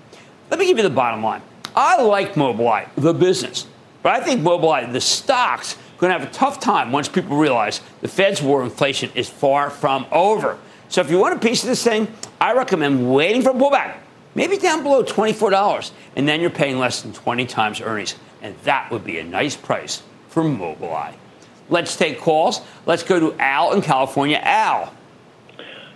Let 0.50 0.60
me 0.60 0.66
give 0.66 0.76
you 0.76 0.82
the 0.82 0.90
bottom 0.90 1.22
line. 1.22 1.42
I 1.74 2.00
like 2.02 2.34
Mobileye, 2.34 2.88
the 2.96 3.12
business, 3.12 3.66
but 4.02 4.12
I 4.12 4.20
think 4.20 4.42
Mobileye, 4.42 4.92
the 4.92 5.00
stocks, 5.00 5.74
are 5.74 5.98
going 5.98 6.12
to 6.12 6.18
have 6.18 6.28
a 6.28 6.32
tough 6.32 6.60
time 6.60 6.92
once 6.92 7.08
people 7.08 7.36
realize 7.36 7.80
the 8.00 8.08
Fed's 8.08 8.40
war 8.42 8.60
on 8.60 8.66
inflation 8.66 9.10
is 9.14 9.28
far 9.28 9.70
from 9.70 10.06
over. 10.12 10.58
So 10.88 11.00
if 11.00 11.10
you 11.10 11.18
want 11.18 11.34
a 11.34 11.38
piece 11.38 11.62
of 11.62 11.68
this 11.68 11.82
thing, 11.82 12.06
I 12.40 12.52
recommend 12.52 13.12
waiting 13.12 13.42
for 13.42 13.50
a 13.50 13.54
pullback, 13.54 13.96
maybe 14.34 14.56
down 14.58 14.82
below 14.82 15.02
$24, 15.02 15.90
and 16.14 16.28
then 16.28 16.40
you're 16.40 16.50
paying 16.50 16.78
less 16.78 17.02
than 17.02 17.12
20 17.12 17.46
times 17.46 17.80
earnings. 17.80 18.14
And 18.44 18.54
that 18.64 18.90
would 18.90 19.04
be 19.04 19.18
a 19.18 19.24
nice 19.24 19.56
price 19.56 20.02
for 20.28 20.42
Mobileye. 20.42 21.14
Let's 21.70 21.96
take 21.96 22.20
calls. 22.20 22.60
Let's 22.84 23.02
go 23.02 23.18
to 23.18 23.34
Al 23.40 23.72
in 23.72 23.80
California. 23.80 24.38
Al. 24.42 24.92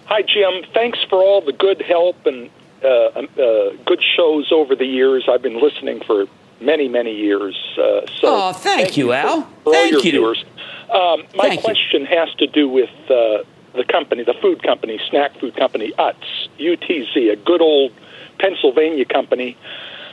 Hi, 0.06 0.22
Jim. 0.22 0.64
Thanks 0.72 0.98
for 1.11 1.22
all 1.22 1.42
the 1.42 1.52
good 1.52 1.82
help 1.82 2.24
and 2.24 2.48
uh, 2.82 3.11
um, 3.16 3.28
uh, 3.38 3.76
good 3.84 4.02
shows 4.16 4.50
over 4.50 4.74
the 4.74 4.87
years. 4.87 5.28
I've 5.30 5.42
been 5.42 5.61
listening 5.61 6.00
for 6.06 6.24
many, 6.58 6.88
many 6.88 7.14
years. 7.14 7.54
Uh, 7.72 8.06
so 8.06 8.08
oh, 8.24 8.52
thank, 8.54 8.84
thank 8.84 8.96
you, 8.96 9.08
you, 9.08 9.12
Al. 9.12 9.42
For, 9.42 9.48
for 9.64 9.72
thank 9.74 9.92
you. 9.92 10.11
viewers. 10.11 10.42
Um, 10.90 11.24
my 11.34 11.48
thank 11.48 11.61
question 11.61 12.00
you. 12.00 12.06
has 12.06 12.32
to 12.37 12.46
do 12.46 12.66
with 12.66 12.88
uh, 13.11 13.44
the 13.74 13.84
company, 13.87 14.24
the 14.24 14.34
food 14.40 14.62
company, 14.62 14.98
snack 15.11 15.38
food 15.38 15.54
company, 15.54 15.92
Utz, 15.98 16.48
UTZ, 16.58 17.30
a 17.30 17.37
good 17.37 17.61
old 17.61 17.92
Pennsylvania 18.38 19.04
company. 19.04 19.58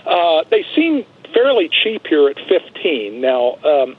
Uh, 0.06 0.43
they 0.50 0.65
seem 0.76 1.06
fairly 1.36 1.69
cheap 1.84 2.08
here 2.08 2.30
at 2.30 2.38
15. 2.48 3.21
Now, 3.21 3.58
um, 3.63 3.95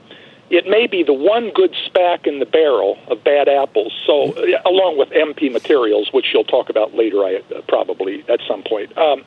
it 0.49 0.67
may 0.67 0.87
be 0.87 1.03
the 1.03 1.13
one 1.13 1.51
good 1.51 1.75
SPAC 1.87 2.27
in 2.27 2.39
the 2.39 2.47
barrel 2.47 2.99
of 3.09 3.23
bad 3.23 3.49
apples. 3.49 3.93
So, 4.07 4.35
along 4.65 4.97
with 4.97 5.11
MP 5.11 5.53
Materials, 5.53 6.09
which 6.13 6.27
you'll 6.33 6.45
talk 6.45 6.71
about 6.71 6.95
later, 6.95 7.19
I 7.25 7.43
uh, 7.55 7.61
probably 7.69 8.25
at 8.29 8.41
some 8.49 8.63
point. 8.63 8.97
Um, 8.97 9.25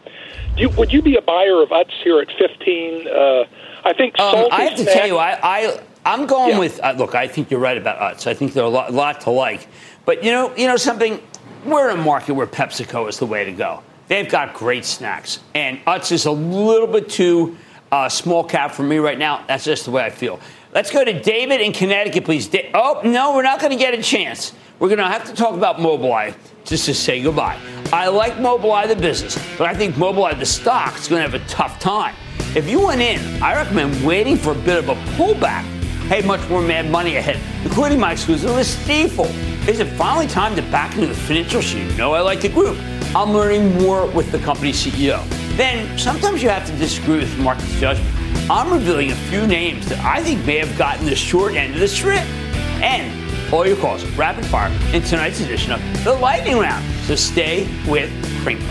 you, 0.57 0.69
would 0.71 0.91
you 0.91 1.01
be 1.01 1.15
a 1.17 1.21
buyer 1.21 1.61
of 1.61 1.69
Utz 1.69 1.91
here 2.03 2.19
at 2.19 2.29
15? 2.37 3.07
Uh, 3.07 3.43
I 3.83 3.93
think. 3.93 4.17
Um, 4.19 4.47
I 4.51 4.63
have 4.63 4.77
to 4.77 4.85
tell 4.85 5.07
you, 5.07 5.17
I, 5.17 5.37
I 5.43 5.79
I'm 6.05 6.25
going 6.25 6.51
Yeah. 6.51 6.59
with. 6.59 6.79
Uh, 6.81 6.95
look, 6.97 7.15
I 7.15 7.27
think 7.27 7.51
you're 7.51 7.59
right 7.59 7.77
about 7.77 7.99
Utz. 7.99 8.25
I 8.25 8.33
think 8.33 8.53
there 8.53 8.63
are 8.63 8.67
a 8.67 8.69
lot, 8.69 8.93
lot 8.93 9.21
to 9.21 9.29
like, 9.29 9.67
but 10.05 10.23
you 10.23 10.31
know, 10.31 10.55
you 10.55 10.67
know 10.67 10.77
something. 10.77 11.21
We're 11.65 11.89
in 11.89 11.99
a 11.99 12.01
market 12.01 12.33
where 12.35 12.47
PepsiCo 12.47 13.09
is 13.09 13.19
the 13.19 13.25
way 13.25 13.43
to 13.43 13.51
go. 13.51 13.83
They've 14.07 14.29
got 14.29 14.53
great 14.53 14.85
snacks, 14.85 15.39
and 15.53 15.83
Utz 15.85 16.13
is 16.13 16.25
a 16.25 16.31
little 16.31 16.87
bit 16.87 17.09
too 17.09 17.57
uh, 17.91 18.09
small 18.09 18.43
cap 18.43 18.71
for 18.71 18.83
me 18.83 18.97
right 18.97 19.17
now. 19.17 19.43
That's 19.47 19.63
just 19.63 19.85
the 19.85 19.91
way 19.91 20.03
I 20.03 20.09
feel. 20.09 20.39
Let's 20.71 20.91
go 20.91 21.03
to 21.03 21.19
David 21.19 21.61
in 21.61 21.73
Connecticut, 21.73 22.25
please. 22.25 22.47
Da- 22.47 22.69
oh 22.73 23.01
no, 23.03 23.35
we're 23.35 23.43
not 23.43 23.59
going 23.59 23.71
to 23.71 23.77
get 23.77 23.93
a 23.93 24.01
chance. 24.01 24.53
We're 24.77 24.89
going 24.89 24.99
to 24.99 25.07
have 25.07 25.25
to 25.25 25.33
talk 25.33 25.55
about 25.55 25.77
Mobileye 25.77 26.35
just 26.63 26.85
to 26.85 26.93
say 26.93 27.21
goodbye. 27.21 27.59
I 27.91 28.07
like 28.07 28.33
Mobileye 28.33 28.87
the 28.87 28.95
business, 28.95 29.35
but 29.57 29.67
I 29.67 29.73
think 29.73 29.95
Mobileye 29.95 30.37
the 30.37 30.45
stock 30.45 30.97
is 30.97 31.07
going 31.07 31.23
to 31.23 31.29
have 31.29 31.41
a 31.41 31.45
tough 31.47 31.79
time. 31.79 32.15
If 32.55 32.69
you 32.69 32.85
went 32.85 33.01
in, 33.01 33.43
I 33.43 33.55
recommend 33.55 34.05
waiting 34.05 34.37
for 34.37 34.51
a 34.51 34.55
bit 34.55 34.77
of 34.77 34.89
a 34.89 34.95
pullback. 35.15 35.63
Hey, 36.07 36.21
much 36.25 36.47
more 36.49 36.61
mad 36.61 36.89
money 36.89 37.17
ahead, 37.17 37.39
including 37.63 37.99
my 37.99 38.13
exclusive 38.13 38.55
with 38.55 38.65
Stifel. 38.65 39.27
Is 39.67 39.79
it 39.79 39.87
finally 39.97 40.25
time 40.27 40.55
to 40.55 40.61
back 40.63 40.95
into 40.95 41.07
the 41.07 41.13
financials? 41.13 41.75
You 41.75 41.97
know 41.97 42.13
I 42.13 42.21
like 42.21 42.41
the 42.41 42.49
group. 42.49 42.77
I'm 43.15 43.31
learning 43.33 43.77
more 43.79 44.07
with 44.07 44.31
the 44.31 44.39
company 44.39 44.71
CEO. 44.71 45.19
Then 45.59 45.97
sometimes 45.97 46.41
you 46.41 46.47
have 46.47 46.65
to 46.67 46.71
disagree 46.77 47.17
with 47.17 47.35
the 47.35 47.43
market's 47.43 47.77
judgment. 47.81 48.09
I'm 48.49 48.71
revealing 48.71 49.11
a 49.11 49.15
few 49.15 49.45
names 49.45 49.89
that 49.89 49.99
I 50.05 50.23
think 50.23 50.45
may 50.45 50.57
have 50.57 50.77
gotten 50.77 51.05
the 51.05 51.17
short 51.17 51.53
end 51.53 51.73
of 51.73 51.81
the 51.81 51.87
strip. 51.89 52.23
And 52.81 53.53
all 53.53 53.67
your 53.67 53.75
calls, 53.75 54.05
rapid 54.11 54.45
fire, 54.45 54.71
in 54.93 55.03
tonight's 55.03 55.41
edition 55.41 55.73
of 55.73 55.81
the 56.05 56.13
Lightning 56.13 56.57
Round. 56.57 56.81
So 57.01 57.15
stay 57.15 57.67
with 57.89 58.09
Cramer. 58.41 58.61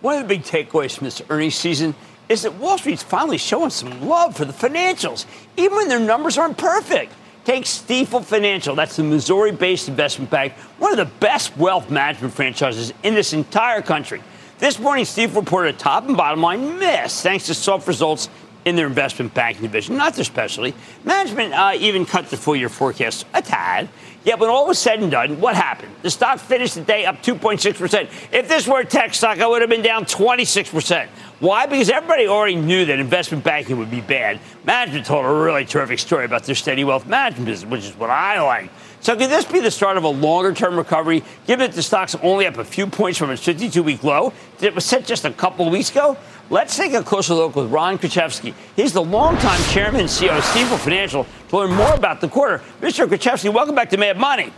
One 0.00 0.14
of 0.14 0.22
the 0.22 0.28
big 0.28 0.44
takeaways 0.44 0.96
from 0.96 1.06
this 1.06 1.20
earnings 1.28 1.56
season 1.56 1.96
is 2.28 2.42
that 2.42 2.54
Wall 2.54 2.78
Street's 2.78 3.02
finally 3.02 3.38
showing 3.38 3.70
some 3.70 4.08
love 4.08 4.36
for 4.36 4.44
the 4.44 4.52
financials, 4.52 5.26
even 5.56 5.76
when 5.76 5.88
their 5.88 6.00
numbers 6.00 6.38
aren't 6.38 6.58
perfect. 6.58 7.12
Take 7.44 7.64
Stifel 7.64 8.24
Financial, 8.24 8.74
that's 8.74 8.96
the 8.96 9.02
Missouri 9.02 9.52
based 9.52 9.88
investment 9.88 10.30
bank, 10.30 10.54
one 10.78 10.92
of 10.92 10.96
the 10.96 11.12
best 11.20 11.56
wealth 11.58 11.90
management 11.90 12.32
franchises 12.32 12.92
in 13.02 13.14
this 13.14 13.34
entire 13.34 13.82
country. 13.82 14.22
This 14.58 14.78
morning, 14.78 15.04
Stifel 15.04 15.36
reported 15.36 15.74
a 15.74 15.78
top 15.78 16.06
and 16.06 16.16
bottom 16.16 16.40
line 16.40 16.78
miss 16.78 17.20
thanks 17.20 17.46
to 17.46 17.54
soft 17.54 17.86
results 17.86 18.30
in 18.64 18.76
their 18.76 18.86
investment 18.86 19.34
banking 19.34 19.62
division, 19.62 19.96
not 19.96 20.14
their 20.14 20.24
specialty. 20.24 20.74
Management 21.04 21.52
uh, 21.52 21.72
even 21.78 22.06
cut 22.06 22.30
the 22.30 22.36
full 22.36 22.56
year 22.56 22.68
forecast 22.68 23.26
a 23.34 23.42
tad. 23.42 23.88
Yet 24.24 24.38
when 24.38 24.48
all 24.48 24.66
was 24.66 24.78
said 24.78 25.02
and 25.02 25.10
done, 25.10 25.38
what 25.38 25.54
happened? 25.54 25.92
The 26.00 26.08
stock 26.08 26.38
finished 26.38 26.76
the 26.76 26.80
day 26.80 27.04
up 27.04 27.22
2.6%. 27.22 28.08
If 28.32 28.48
this 28.48 28.66
were 28.66 28.80
a 28.80 28.84
tech 28.84 29.12
stock, 29.12 29.38
I 29.38 29.46
would 29.46 29.60
have 29.60 29.68
been 29.68 29.82
down 29.82 30.06
26%. 30.06 31.08
Why? 31.40 31.66
Because 31.66 31.90
everybody 31.90 32.26
already 32.26 32.54
knew 32.54 32.86
that 32.86 32.98
investment 32.98 33.44
banking 33.44 33.76
would 33.76 33.90
be 33.90 34.00
bad. 34.00 34.40
Management 34.64 35.04
told 35.04 35.26
a 35.26 35.28
really 35.28 35.66
terrific 35.66 35.98
story 35.98 36.24
about 36.24 36.44
their 36.44 36.54
steady 36.54 36.84
wealth 36.84 37.06
management 37.06 37.46
business, 37.46 37.70
which 37.70 37.84
is 37.84 37.94
what 37.98 38.08
I 38.08 38.40
like. 38.40 38.70
So 39.04 39.14
could 39.14 39.28
this 39.28 39.44
be 39.44 39.60
the 39.60 39.70
start 39.70 39.98
of 39.98 40.04
a 40.04 40.08
longer-term 40.08 40.78
recovery, 40.78 41.22
given 41.46 41.68
that 41.68 41.76
the 41.76 41.82
stock's 41.82 42.14
only 42.22 42.46
up 42.46 42.56
a 42.56 42.64
few 42.64 42.86
points 42.86 43.18
from 43.18 43.30
its 43.30 43.46
52-week 43.46 44.02
low 44.02 44.32
that 44.58 44.66
it 44.68 44.74
was 44.74 44.86
set 44.86 45.04
just 45.04 45.26
a 45.26 45.30
couple 45.30 45.66
of 45.66 45.72
weeks 45.74 45.90
ago? 45.90 46.16
Let's 46.48 46.74
take 46.74 46.94
a 46.94 47.02
closer 47.02 47.34
look 47.34 47.54
with 47.54 47.70
Ron 47.70 47.98
Kruszewski. 47.98 48.54
He's 48.76 48.94
the 48.94 49.04
longtime 49.04 49.60
chairman 49.64 50.00
and 50.00 50.08
CEO 50.08 50.38
of 50.38 50.42
Stifel 50.44 50.78
Financial 50.78 51.26
to 51.50 51.56
learn 51.56 51.74
more 51.74 51.92
about 51.92 52.22
the 52.22 52.28
quarter. 52.28 52.62
Mr. 52.80 53.06
Kruszewski, 53.06 53.52
welcome 53.52 53.74
back 53.74 53.90
to 53.90 53.98
Mad 53.98 54.16
Money. 54.16 54.50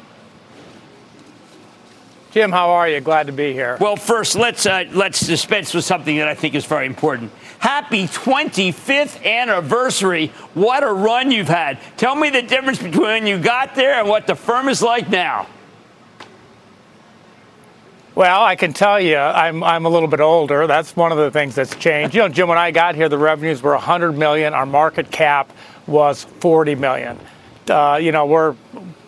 Jim, 2.31 2.53
how 2.53 2.71
are 2.71 2.89
you? 2.89 3.01
Glad 3.01 3.27
to 3.27 3.33
be 3.33 3.53
here. 3.53 3.79
Well, 3.81 3.97
first, 3.97 4.37
let's 4.37 4.65
uh, 4.65 4.85
let's 4.93 5.27
dispense 5.27 5.75
with 5.75 5.85
something 5.85 6.19
that 6.19 6.29
I 6.29 6.35
think 6.35 6.55
is 6.55 6.67
very 6.67 6.87
important. 6.87 7.33
Happy 7.59 8.07
25th 8.07 9.25
anniversary! 9.25 10.29
What 10.55 10.83
a 10.83 10.93
run 10.93 11.31
you've 11.31 11.49
had. 11.49 11.79
Tell 11.97 12.15
me 12.15 12.31
the 12.31 12.43
difference 12.43 12.79
between 12.79 13.03
when 13.03 13.27
you 13.27 13.39
got 13.39 13.75
there 13.75 14.01
and 14.01 14.09
what 14.09 14.27
the 14.27 14.35
firm 14.35 14.69
is 14.69 14.83
like 14.83 15.09
now. 15.09 15.47
Well, 18.15 18.43
I 18.43 18.57
can 18.57 18.73
tell 18.73 18.99
you, 18.99 19.19
I'm, 19.19 19.63
I'm 19.63 19.85
a 19.85 19.91
little 19.91 20.09
bit 20.09 20.21
older. 20.21 20.67
That's 20.67 20.97
one 20.97 21.13
of 21.13 21.19
the 21.19 21.31
things 21.31 21.55
that's 21.55 21.77
changed. 21.77 22.15
You 22.15 22.23
know, 22.23 22.29
Jim, 22.31 22.49
when 22.49 22.57
I 22.57 22.71
got 22.71 22.95
here, 22.95 23.11
the 23.11 23.19
revenues 23.19 23.61
were 23.61 23.73
100 23.73 24.13
million. 24.13 24.55
Our 24.55 24.65
market 24.65 25.11
cap 25.11 25.53
was 25.87 26.25
40 26.25 26.77
million. 26.77 27.19
Uh, 27.69 27.99
you 28.01 28.13
know, 28.13 28.25
we're 28.25 28.57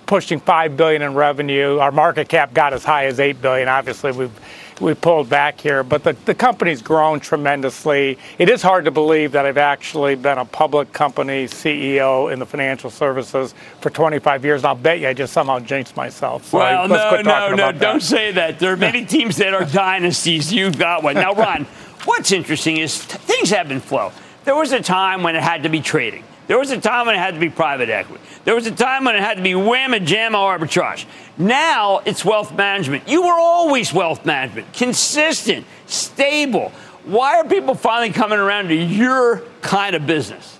pushing 0.04 0.40
five 0.40 0.76
billion 0.76 1.00
in 1.00 1.14
revenue. 1.14 1.78
Our 1.78 1.90
market 1.90 2.28
cap 2.28 2.52
got 2.52 2.74
as 2.74 2.84
high 2.84 3.06
as 3.06 3.18
eight 3.18 3.40
billion. 3.40 3.68
Obviously, 3.68 4.12
we've 4.12 4.40
we 4.80 4.94
pulled 4.94 5.28
back 5.28 5.60
here, 5.60 5.82
but 5.82 6.04
the, 6.04 6.12
the 6.24 6.34
company's 6.34 6.82
grown 6.82 7.20
tremendously. 7.20 8.18
It 8.38 8.48
is 8.48 8.62
hard 8.62 8.84
to 8.84 8.90
believe 8.90 9.32
that 9.32 9.46
I've 9.46 9.58
actually 9.58 10.14
been 10.14 10.38
a 10.38 10.44
public 10.44 10.92
company 10.92 11.46
CEO 11.46 12.32
in 12.32 12.38
the 12.38 12.46
financial 12.46 12.90
services 12.90 13.54
for 13.80 13.90
25 13.90 14.44
years. 14.44 14.60
And 14.60 14.68
I'll 14.68 14.74
bet 14.74 15.00
you 15.00 15.08
I 15.08 15.14
just 15.14 15.32
somehow 15.32 15.58
jinxed 15.58 15.96
myself. 15.96 16.46
So 16.46 16.58
well, 16.58 16.88
no, 16.88 17.20
no, 17.22 17.54
no, 17.54 17.72
don't 17.72 18.02
say 18.02 18.32
that. 18.32 18.58
There 18.58 18.72
are 18.72 18.76
many 18.76 19.04
teams 19.04 19.36
that 19.36 19.54
are 19.54 19.64
dynasties. 19.64 20.52
You've 20.52 20.78
got 20.78 21.02
one. 21.02 21.14
Now, 21.14 21.34
Ron, 21.34 21.64
what's 22.04 22.32
interesting 22.32 22.78
is 22.78 23.04
t- 23.04 23.18
things 23.18 23.50
have 23.50 23.68
been 23.68 23.80
flow. 23.80 24.12
There 24.44 24.56
was 24.56 24.72
a 24.72 24.80
time 24.80 25.22
when 25.22 25.36
it 25.36 25.42
had 25.42 25.64
to 25.64 25.68
be 25.68 25.80
trading. 25.80 26.24
There 26.48 26.58
was 26.58 26.70
a 26.70 26.80
time 26.80 27.06
when 27.06 27.14
it 27.14 27.18
had 27.18 27.34
to 27.34 27.40
be 27.40 27.50
private 27.50 27.90
equity. 27.90 28.24
There 28.44 28.54
was 28.54 28.66
a 28.66 28.72
time 28.72 29.04
when 29.04 29.14
it 29.14 29.20
had 29.20 29.36
to 29.36 29.42
be 29.42 29.54
wham 29.54 29.92
and 29.92 30.06
jam 30.06 30.32
arbitrage. 30.32 31.04
Now 31.36 31.98
it's 32.06 32.24
wealth 32.24 32.56
management. 32.56 33.06
You 33.06 33.22
were 33.22 33.38
always 33.38 33.92
wealth 33.92 34.24
management, 34.24 34.72
consistent, 34.72 35.66
stable. 35.86 36.72
Why 37.04 37.36
are 37.36 37.44
people 37.44 37.74
finally 37.74 38.12
coming 38.12 38.38
around 38.38 38.68
to 38.68 38.74
your 38.74 39.42
kind 39.60 39.94
of 39.94 40.06
business? 40.06 40.58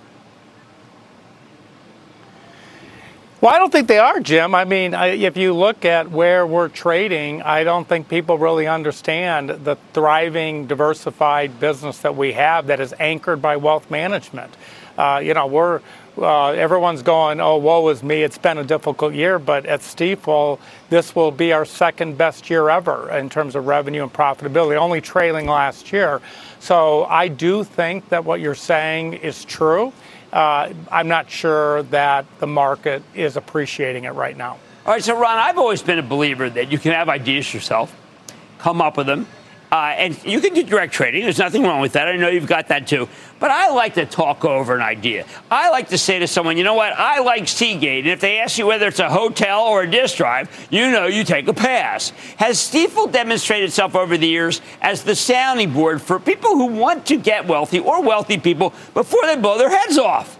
Well, 3.41 3.53
I 3.53 3.57
don't 3.57 3.71
think 3.71 3.87
they 3.87 3.99
are, 3.99 4.19
Jim. 4.19 4.53
I 4.53 4.65
mean, 4.65 4.93
if 4.93 5.37
you 5.37 5.53
look 5.53 5.85
at 5.85 6.11
where 6.11 6.45
we're 6.45 6.67
trading, 6.67 7.41
I 7.41 7.63
don't 7.63 7.87
think 7.87 8.09
people 8.09 8.37
really 8.37 8.67
understand 8.67 9.49
the 9.49 9.77
thriving, 9.93 10.67
diversified 10.67 11.59
business 11.59 11.99
that 11.99 12.15
we 12.15 12.33
have 12.33 12.67
that 12.67 12.79
is 12.79 12.93
anchored 12.99 13.41
by 13.41 13.55
wealth 13.55 13.89
management 13.89 14.53
uh, 14.99 15.19
you 15.19 15.33
know, 15.33 15.47
we're 15.47 15.79
uh, 16.17 16.49
everyone's 16.49 17.01
going, 17.01 17.39
oh, 17.39 17.55
woe 17.55 17.87
is 17.87 18.03
me. 18.03 18.23
It's 18.23 18.37
been 18.37 18.57
a 18.57 18.63
difficult 18.63 19.13
year, 19.13 19.39
but 19.39 19.65
at 19.65 19.79
Stifel, 19.79 20.59
this 20.89 21.15
will 21.15 21.31
be 21.31 21.53
our 21.53 21.63
second 21.63 22.17
best 22.17 22.49
year 22.49 22.69
ever 22.69 23.09
in 23.11 23.29
terms 23.29 23.55
of 23.55 23.67
revenue 23.67 24.03
and 24.03 24.11
profitability, 24.11 24.75
only 24.75 24.99
trailing 24.99 25.45
last 25.45 25.93
year. 25.93 26.21
So 26.59 27.05
I 27.05 27.29
do 27.29 27.63
think 27.63 28.09
that 28.09 28.25
what 28.25 28.41
you're 28.41 28.55
saying 28.55 29.13
is 29.13 29.45
true. 29.45 29.93
Uh, 30.33 30.73
I'm 30.91 31.07
not 31.07 31.29
sure 31.29 31.83
that 31.83 32.25
the 32.39 32.47
market 32.47 33.01
is 33.15 33.37
appreciating 33.37 34.03
it 34.03 34.11
right 34.11 34.35
now. 34.35 34.57
All 34.85 34.93
right, 34.93 35.03
so 35.03 35.17
Ron, 35.17 35.37
I've 35.37 35.57
always 35.57 35.81
been 35.81 35.99
a 35.99 36.03
believer 36.03 36.49
that 36.49 36.71
you 36.71 36.77
can 36.77 36.91
have 36.91 37.07
ideas 37.07 37.53
yourself, 37.53 37.95
come 38.57 38.81
up 38.81 38.97
with 38.97 39.07
them, 39.07 39.27
uh, 39.71 39.93
and 39.97 40.23
you 40.25 40.41
can 40.41 40.53
do 40.53 40.63
direct 40.63 40.93
trading. 40.93 41.23
There's 41.23 41.37
nothing 41.37 41.63
wrong 41.63 41.81
with 41.81 41.93
that. 41.93 42.07
I 42.07 42.15
know 42.15 42.29
you've 42.29 42.47
got 42.47 42.69
that 42.69 42.87
too. 42.87 43.07
But 43.39 43.51
I 43.51 43.69
like 43.69 43.93
to 43.93 44.05
talk 44.05 44.43
over 44.43 44.75
an 44.75 44.81
idea. 44.81 45.25
I 45.49 45.69
like 45.69 45.89
to 45.89 45.97
say 45.97 46.19
to 46.19 46.27
someone, 46.27 46.57
you 46.57 46.63
know 46.63 46.73
what? 46.73 46.93
I 46.93 47.19
like 47.19 47.47
Seagate. 47.47 48.05
And 48.05 48.11
if 48.11 48.19
they 48.19 48.39
ask 48.39 48.57
you 48.57 48.65
whether 48.65 48.87
it's 48.87 48.99
a 48.99 49.09
hotel 49.09 49.63
or 49.63 49.83
a 49.83 49.89
disk 49.89 50.17
drive, 50.17 50.67
you 50.71 50.89
know 50.91 51.05
you 51.05 51.23
take 51.23 51.47
a 51.47 51.53
pass. 51.53 52.09
Has 52.37 52.57
Stifel 52.57 53.11
demonstrated 53.11 53.69
itself 53.69 53.95
over 53.95 54.17
the 54.17 54.27
years 54.27 54.61
as 54.81 55.03
the 55.03 55.15
sounding 55.15 55.71
board 55.71 56.01
for 56.01 56.19
people 56.19 56.55
who 56.55 56.65
want 56.65 57.05
to 57.07 57.17
get 57.17 57.47
wealthy 57.47 57.79
or 57.79 58.01
wealthy 58.01 58.37
people 58.37 58.73
before 58.93 59.25
they 59.25 59.35
blow 59.35 59.57
their 59.57 59.69
heads 59.69 59.97
off? 59.97 60.38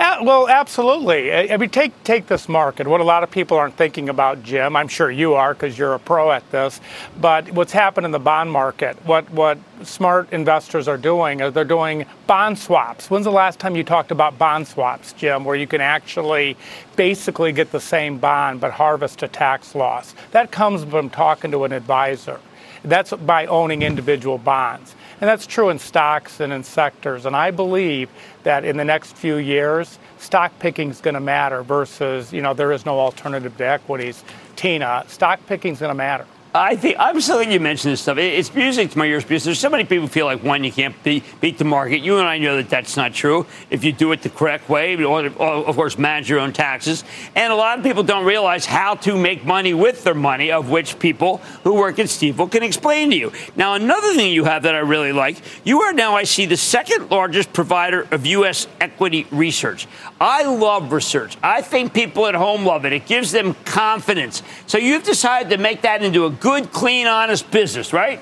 Uh, 0.00 0.16
well, 0.22 0.48
absolutely. 0.48 1.30
I 1.30 1.58
mean, 1.58 1.68
take 1.68 1.92
take 2.04 2.26
this 2.26 2.48
market. 2.48 2.86
What 2.86 3.02
a 3.02 3.04
lot 3.04 3.22
of 3.22 3.30
people 3.30 3.58
aren't 3.58 3.76
thinking 3.76 4.08
about, 4.08 4.42
Jim. 4.42 4.74
I'm 4.74 4.88
sure 4.88 5.10
you 5.10 5.34
are 5.34 5.52
because 5.52 5.76
you're 5.76 5.92
a 5.92 5.98
pro 5.98 6.32
at 6.32 6.50
this. 6.50 6.80
But 7.20 7.52
what's 7.52 7.72
happened 7.72 8.06
in 8.06 8.10
the 8.10 8.18
bond 8.18 8.50
market? 8.50 8.96
What 9.04 9.30
what 9.30 9.58
smart 9.82 10.32
investors 10.32 10.88
are 10.88 10.96
doing 10.96 11.40
is 11.40 11.52
they're 11.52 11.66
doing 11.66 12.06
bond 12.26 12.58
swaps. 12.58 13.10
When's 13.10 13.26
the 13.26 13.30
last 13.30 13.58
time 13.60 13.76
you 13.76 13.84
talked 13.84 14.10
about 14.10 14.38
bond 14.38 14.66
swaps, 14.66 15.12
Jim, 15.12 15.44
where 15.44 15.56
you 15.56 15.66
can 15.66 15.82
actually 15.82 16.56
basically 16.96 17.52
get 17.52 17.70
the 17.70 17.80
same 17.80 18.16
bond 18.16 18.58
but 18.62 18.72
harvest 18.72 19.22
a 19.22 19.28
tax 19.28 19.74
loss? 19.74 20.14
That 20.30 20.50
comes 20.50 20.82
from 20.82 21.10
talking 21.10 21.50
to 21.50 21.64
an 21.64 21.72
advisor. 21.72 22.40
That's 22.84 23.12
by 23.12 23.44
owning 23.46 23.82
individual 23.82 24.38
bonds. 24.38 24.94
And 25.20 25.28
that's 25.28 25.46
true 25.46 25.68
in 25.68 25.78
stocks 25.78 26.40
and 26.40 26.52
in 26.52 26.64
sectors. 26.64 27.26
And 27.26 27.36
I 27.36 27.50
believe 27.50 28.08
that 28.42 28.64
in 28.64 28.78
the 28.78 28.84
next 28.84 29.16
few 29.16 29.36
years, 29.36 29.98
stock 30.18 30.58
picking 30.58 30.88
is 30.90 31.00
going 31.00 31.14
to 31.14 31.20
matter 31.20 31.62
versus, 31.62 32.32
you 32.32 32.40
know, 32.40 32.54
there 32.54 32.72
is 32.72 32.86
no 32.86 32.98
alternative 32.98 33.56
to 33.58 33.66
equities. 33.66 34.24
Tina, 34.56 35.04
stock 35.08 35.40
picking 35.46 35.74
is 35.74 35.80
going 35.80 35.90
to 35.90 35.94
matter. 35.94 36.26
I 36.52 36.74
think 36.74 36.96
I'm 36.98 37.20
so 37.20 37.36
glad 37.36 37.52
you 37.52 37.60
mentioned 37.60 37.92
this 37.92 38.00
stuff. 38.00 38.18
It's 38.18 38.52
music 38.52 38.90
to 38.90 38.98
my 38.98 39.04
ears 39.04 39.22
because 39.22 39.44
there's 39.44 39.60
so 39.60 39.70
many 39.70 39.84
people 39.84 40.08
feel 40.08 40.26
like 40.26 40.42
one, 40.42 40.64
you 40.64 40.72
can't 40.72 41.00
beat, 41.04 41.22
beat 41.40 41.58
the 41.58 41.64
market. 41.64 41.98
You 41.98 42.18
and 42.18 42.26
I 42.26 42.38
know 42.38 42.56
that 42.56 42.68
that's 42.68 42.96
not 42.96 43.14
true. 43.14 43.46
If 43.70 43.84
you 43.84 43.92
do 43.92 44.10
it 44.10 44.22
the 44.22 44.30
correct 44.30 44.68
way, 44.68 44.96
uh, 44.96 45.06
of 45.06 45.76
course, 45.76 45.96
manage 45.96 46.28
your 46.28 46.40
own 46.40 46.52
taxes. 46.52 47.04
And 47.36 47.52
a 47.52 47.56
lot 47.56 47.78
of 47.78 47.84
people 47.84 48.02
don't 48.02 48.24
realize 48.24 48.66
how 48.66 48.96
to 48.96 49.16
make 49.16 49.44
money 49.44 49.74
with 49.74 50.02
their 50.02 50.14
money, 50.14 50.50
of 50.50 50.70
which 50.70 50.98
people 50.98 51.36
who 51.62 51.74
work 51.74 52.00
at 52.00 52.06
Stifel 52.06 52.50
can 52.50 52.64
explain 52.64 53.10
to 53.10 53.16
you. 53.16 53.32
Now, 53.54 53.74
another 53.74 54.12
thing 54.14 54.32
you 54.32 54.42
have 54.42 54.64
that 54.64 54.74
I 54.74 54.78
really 54.78 55.12
like, 55.12 55.36
you 55.62 55.82
are 55.82 55.92
now, 55.92 56.16
I 56.16 56.24
see, 56.24 56.46
the 56.46 56.56
second 56.56 57.12
largest 57.12 57.52
provider 57.52 58.08
of 58.10 58.26
U.S. 58.26 58.66
equity 58.80 59.28
research. 59.30 59.86
I 60.20 60.42
love 60.42 60.92
research. 60.92 61.36
I 61.44 61.62
think 61.62 61.94
people 61.94 62.26
at 62.26 62.34
home 62.34 62.66
love 62.66 62.84
it. 62.84 62.92
It 62.92 63.06
gives 63.06 63.30
them 63.30 63.54
confidence. 63.64 64.42
So 64.66 64.78
you've 64.78 65.04
decided 65.04 65.50
to 65.50 65.58
make 65.58 65.82
that 65.82 66.02
into 66.02 66.24
a 66.24 66.39
good, 66.40 66.72
clean, 66.72 67.06
honest 67.06 67.50
business, 67.50 67.92
right? 67.92 68.20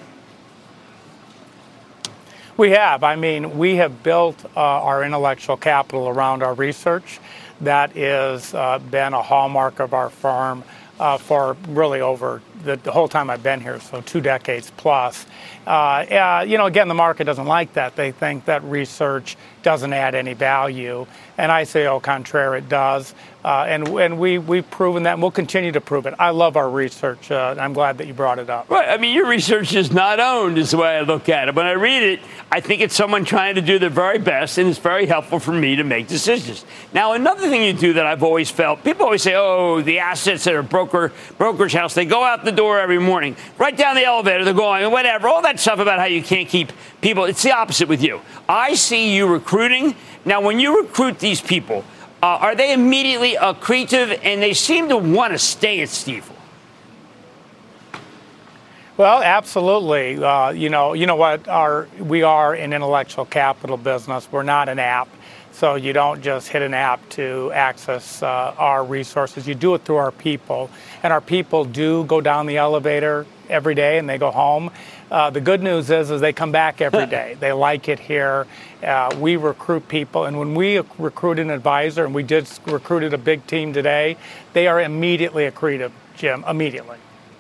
We 2.57 2.71
have. 2.71 3.05
I 3.05 3.15
mean, 3.15 3.57
we 3.57 3.77
have 3.77 4.03
built 4.03 4.45
uh, 4.45 4.61
our 4.61 5.05
intellectual 5.05 5.57
capital 5.57 6.09
around 6.09 6.43
our 6.43 6.55
research. 6.55 7.21
That 7.61 7.93
has 7.93 8.53
uh, 8.53 8.79
been 8.79 9.15
a 9.15 9.23
hallmark 9.23 9.79
of 9.79 9.95
our 9.95 10.11
firm 10.11 10.65
uh, 10.99 11.19
for 11.19 11.57
really 11.69 12.01
over 12.01 12.43
the, 12.65 12.77
the, 12.77 12.93
whole 12.93 13.09
time 13.09 13.31
I've 13.31 13.43
been 13.43 13.61
here, 13.61 13.81
so 13.81 14.01
two 14.01 14.21
decades 14.21 14.71
plus. 14.77 15.27
Uh, 15.67 16.45
you 16.47 16.59
know, 16.59 16.67
again, 16.67 16.89
the 16.89 16.95
market 16.95 17.25
doesn't 17.25 17.47
like 17.47 17.75
that. 17.75 17.97
They 17.97 18.13
think 18.13 18.47
that 18.47 18.63
research 18.65 19.37
doesn't 19.63 19.93
add 19.93 20.15
any 20.15 20.35
value. 20.35 21.07
And 21.37 21.53
I 21.53 21.65
say, 21.65 21.87
au 21.87 22.01
contraire, 22.01 22.57
it 22.57 22.69
does. 22.69 23.15
Uh, 23.45 23.65
and 23.69 23.89
and 23.89 24.19
we, 24.19 24.37
we've 24.37 24.69
proven 24.69 25.05
that, 25.05 25.13
and 25.13 25.23
we'll 25.23 25.31
continue 25.31 25.71
to 25.71 25.81
prove 25.81 26.07
it. 26.07 26.15
I 26.19 26.31
love 26.31 26.57
our 26.57 26.69
research. 26.69 27.31
Uh, 27.31 27.55
I'm 27.59 27.73
glad 27.73 27.99
that 27.99 28.07
you 28.07 28.15
brought 28.15 28.39
it 28.39 28.51
up. 28.51 28.69
Right. 28.69 28.89
I 28.89 28.97
mean, 28.97 29.15
your 29.15 29.29
research 29.29 29.75
is 29.75 29.93
not 29.93 30.19
owned, 30.19 30.59
is 30.59 30.73
the 30.73 30.79
way 30.79 30.99
I 30.99 31.03
look 31.03 31.29
at 31.29 31.49
it. 31.49 31.55
When 31.55 31.65
I 31.65 31.73
read 31.73 32.03
it, 32.03 32.21
I 32.51 32.61
think 32.61 32.83
it's 32.83 32.97
someone 32.97 33.25
trying 33.25 33.55
to 33.55 33.61
do 33.61 33.79
their 33.79 33.91
very 33.91 34.19
best, 34.19 34.59
and 34.59 34.69
it's 34.69 34.79
very 34.79 35.07
helpful 35.07 35.39
for 35.39 35.53
me 35.53 35.77
to 35.77 35.85
make 35.85 36.09
decisions. 36.09 36.65
Now, 36.93 37.13
another 37.13 37.49
thing 37.49 37.63
you 37.63 37.73
do 37.73 37.93
that 37.93 38.07
I've 38.07 38.25
always 38.25 38.51
felt 38.51 38.83
people 38.83 39.05
always 39.05 39.23
say, 39.23 39.35
oh, 39.37 39.83
the 39.83 40.01
assets 40.01 40.45
that 40.45 40.55
are 40.55 40.63
broker, 40.63 41.13
brokerage 41.39 41.75
house, 41.75 41.95
they 41.95 42.07
go 42.07 42.25
out 42.25 42.45
the 42.49 42.57
door 42.57 42.79
every 42.79 42.99
morning, 42.99 43.37
right 43.59 43.77
down 43.77 43.95
the 43.95 44.05
elevator, 44.05 44.45
they're 44.45 44.55
going, 44.55 44.91
whatever, 44.91 45.29
all 45.29 45.43
that 45.43 45.61
stuff 45.61 45.79
about 45.79 45.99
how 45.99 46.07
you 46.07 46.23
can't 46.23 46.49
keep 46.49 46.73
people. 47.01 47.25
It's 47.25 47.43
the 47.43 47.53
opposite 47.53 47.89
with 47.89 48.03
you. 48.03 48.21
I 48.49 48.75
see 48.75 49.15
you 49.15 49.27
recruiting. 49.27 49.95
Now, 50.25 50.41
when 50.41 50.59
you 50.59 50.81
recruit 50.81 51.19
these 51.19 51.41
people, 51.41 51.85
uh, 52.23 52.27
are 52.27 52.55
they 52.55 52.73
immediately 52.73 53.35
accretive 53.35 54.19
and 54.23 54.43
they 54.43 54.55
seem 54.55 54.89
to 54.89 54.97
want 54.97 55.33
to 55.33 55.39
stay 55.39 55.81
at 55.83 55.89
Stifel? 55.89 56.35
Well, 58.97 59.23
absolutely. 59.23 60.23
Uh, 60.23 60.51
you 60.51 60.71
know, 60.71 60.95
you 60.95 61.07
know 61.07 61.15
what? 61.15 61.47
Our 61.47 61.87
we 62.01 62.25
are 62.25 62.55
an 62.55 62.73
intellectual 62.73 63.25
capital 63.25 63.77
business. 63.77 64.27
We're 64.33 64.43
not 64.43 64.69
an 64.69 64.81
app, 64.81 65.09
so 65.59 65.75
you 65.75 65.93
don't 65.93 66.23
just 66.23 66.49
hit 66.49 66.63
an 66.63 66.73
app 66.73 67.07
to 67.09 67.51
access 67.53 68.23
uh, 68.23 68.55
our 68.59 68.85
resources. 68.85 69.49
You 69.49 69.57
do 69.57 69.75
it 69.75 69.85
through 69.85 69.97
our 69.97 70.13
people, 70.13 70.71
and 71.03 71.13
our 71.13 71.21
people 71.21 71.65
do 71.65 72.05
go 72.05 72.21
down 72.21 72.47
the 72.47 72.59
elevator 72.59 73.27
every 73.49 73.75
day 73.75 73.99
and 73.99 74.09
they 74.09 74.19
go 74.19 74.31
home. 74.31 74.71
Uh, 75.11 75.31
the 75.31 75.41
good 75.41 75.61
news 75.61 75.91
is, 75.91 76.11
is 76.11 76.21
they 76.21 76.33
come 76.33 76.53
back 76.53 76.81
every 76.81 77.07
day. 77.07 77.37
they 77.41 77.53
like 77.53 77.89
it 77.89 77.99
here. 77.99 78.47
Uh, 78.85 79.13
we 79.19 79.35
recruit 79.35 79.89
people, 79.89 80.27
and 80.27 80.39
when 80.39 80.55
we 80.55 80.81
recruit 80.99 81.41
an 81.41 81.51
advisor, 81.51 82.05
and 82.05 82.15
we 82.15 82.23
did 82.23 82.49
recruited 82.67 83.13
a 83.13 83.19
big 83.19 83.45
team 83.49 83.73
today, 83.73 84.17
they 84.53 84.69
are 84.69 84.81
immediately 84.81 85.51
accretive, 85.51 85.91
Jim, 86.17 86.45
immediately. 86.47 86.99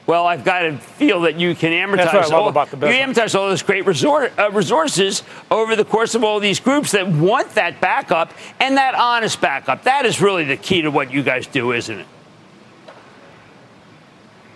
Well, 0.08 0.26
I've 0.26 0.42
got 0.42 0.60
to 0.60 0.78
feel 0.78 1.20
that 1.20 1.38
you 1.38 1.54
can 1.54 1.70
amortize 1.70 2.30
all, 2.30 2.48
about 2.48 2.70
the 2.70 2.78
business. 2.78 2.96
You 2.96 3.04
amortize 3.04 3.38
all 3.38 3.50
those 3.50 3.62
great 3.62 3.84
resort, 3.84 4.32
uh, 4.38 4.50
resources 4.50 5.22
over 5.50 5.76
the 5.76 5.84
course 5.84 6.14
of 6.14 6.24
all 6.24 6.40
these 6.40 6.60
groups 6.60 6.92
that 6.92 7.06
want 7.06 7.50
that 7.56 7.78
backup 7.82 8.32
and 8.58 8.78
that 8.78 8.94
honest 8.94 9.38
backup. 9.38 9.82
That 9.82 10.06
is 10.06 10.22
really 10.22 10.44
the 10.44 10.56
key 10.56 10.80
to 10.80 10.90
what 10.90 11.12
you 11.12 11.22
guys 11.22 11.46
do, 11.46 11.72
isn't 11.72 12.00
it? 12.00 12.06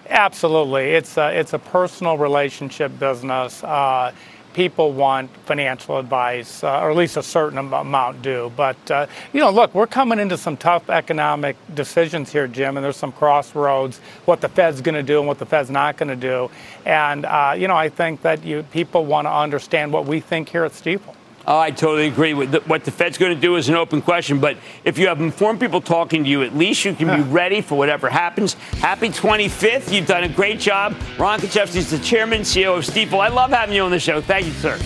Absolutely, 0.09 0.93
it's 0.93 1.19
a, 1.19 1.39
it's 1.39 1.53
a 1.53 1.59
personal 1.59 2.17
relationship 2.17 2.99
business. 2.99 3.63
Uh, 3.63 4.13
people 4.55 4.93
want 4.93 5.31
financial 5.45 5.99
advice, 5.99 6.63
uh, 6.63 6.81
or 6.81 6.91
at 6.91 6.97
least 6.97 7.17
a 7.17 7.23
certain 7.23 7.59
amount 7.59 8.23
do. 8.23 8.53
But, 8.57 8.91
uh, 8.91 9.07
you 9.33 9.41
know, 9.41 9.51
look, 9.51 9.75
we're 9.75 9.87
coming 9.87 10.19
into 10.19 10.37
some 10.37 10.57
tough 10.57 10.91
economic 10.91 11.57
decisions 11.75 12.33
here, 12.33 12.47
Jim, 12.47 12.77
and 12.77 12.85
there's 12.85 12.97
some 12.97 13.13
crossroads, 13.13 13.99
what 14.25 14.41
the 14.41 14.49
Fed's 14.49 14.81
going 14.81 14.95
to 14.95 15.03
do 15.03 15.19
and 15.19 15.29
what 15.29 15.39
the 15.39 15.47
Fed's 15.47 15.71
not 15.71 15.97
going 15.97 16.09
to 16.09 16.17
do. 16.17 16.51
And, 16.85 17.25
uh, 17.25 17.55
you 17.57 17.69
know, 17.69 17.77
I 17.77 17.89
think 17.89 18.23
that 18.23 18.45
you, 18.45 18.63
people 18.65 19.05
want 19.07 19.27
to 19.27 19.33
understand 19.33 19.93
what 19.93 20.07
we 20.07 20.21
think 20.21 20.49
here 20.49 20.65
at 20.65 20.73
Stifel. 20.73 21.15
Oh, 21.45 21.59
I 21.59 21.73
totally 21.73 22.07
agree 22.07 22.35
with 22.35 22.53
the, 22.53 22.61
what 22.61 22.85
the 22.85 22.93
Fed's 22.93 23.19
going 23.19 23.35
to 23.35 23.41
do 23.41 23.57
is 23.57 23.69
an 23.69 23.75
open 23.75 24.01
question. 24.01 24.39
But 24.39 24.57
if 24.85 24.97
you 24.97 25.09
have 25.09 25.21
informed 25.21 25.59
people 25.59 25.81
talking 25.81 26.23
to 26.23 26.31
you, 26.31 26.43
at 26.43 26.55
least 26.57 26.85
you 26.85 26.95
can 26.95 27.09
be 27.17 27.29
ready 27.29 27.61
for 27.61 27.77
whatever 27.77 28.09
happens. 28.09 28.55
Happy 28.55 29.09
25th. 29.09 29.93
You've 29.93 30.07
done 30.07 30.23
a 30.23 30.29
great 30.29 30.61
job. 30.61 30.95
Ron 31.19 31.41
Kruszewski 31.41 31.77
is 31.77 31.91
the 31.91 31.99
chairman, 31.99 32.43
CEO 32.43 32.79
of 32.79 32.85
Stifel. 32.85 33.19
I 33.19 33.29
love 33.29 33.51
having 33.51 33.75
you 33.75 33.83
on 33.83 33.91
the 33.91 33.99
show. 33.99 34.21
Thank 34.21 34.47
you, 34.47 34.53
sir. 34.53 34.79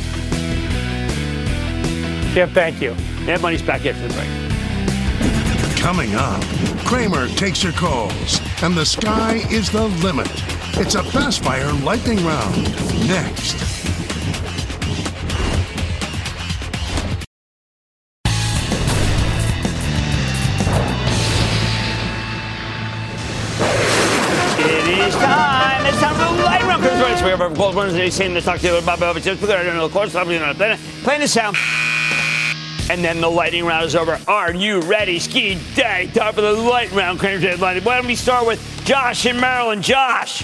Jim, 2.32 2.50
thank 2.50 2.80
you. 2.80 2.94
Mad 3.24 3.42
Money's 3.42 3.62
back 3.62 3.84
after 3.84 4.06
the 4.06 4.14
break. 4.14 5.78
Coming 5.78 6.14
up, 6.14 6.42
Cramer 6.86 7.28
takes 7.28 7.62
your 7.62 7.72
calls, 7.72 8.40
and 8.62 8.74
the 8.74 8.84
sky 8.84 9.42
is 9.50 9.70
the 9.70 9.88
limit. 10.02 10.28
It's 10.78 10.94
a 10.94 11.02
fast 11.02 11.44
fire 11.44 11.72
lightning 11.72 12.24
round. 12.24 12.62
Next. 13.08 13.75
Of 27.56 27.60
Gold 27.62 27.74
Wednesday, 27.74 28.10
saying 28.10 28.34
the 28.34 28.42
talk 28.42 28.60
to 28.60 28.66
you 28.66 28.76
about 28.76 28.98
Bubba 28.98 29.22
just 29.22 29.40
because 29.40 29.54
I 29.54 29.62
don't 29.62 29.76
know 29.76 29.88
the 29.88 29.92
course, 29.92 30.14
I'm 30.14 30.26
going 30.26 30.40
to 30.40 30.78
play 31.02 31.18
the 31.18 31.26
sound. 31.26 31.56
And 32.90 33.02
then 33.02 33.20
the 33.20 33.30
lightning 33.30 33.64
round 33.64 33.86
is 33.86 33.96
over. 33.96 34.20
Are 34.28 34.52
you 34.52 34.80
ready? 34.80 35.18
Ski 35.18 35.58
day. 35.74 36.10
Time 36.12 36.34
for 36.34 36.42
the 36.42 36.52
light 36.52 36.92
round. 36.92 37.20
Why 37.20 37.80
don't 37.80 38.06
we 38.06 38.14
start 38.14 38.46
with 38.46 38.60
Josh 38.84 39.26
in 39.26 39.40
Maryland? 39.40 39.82
Josh. 39.82 40.40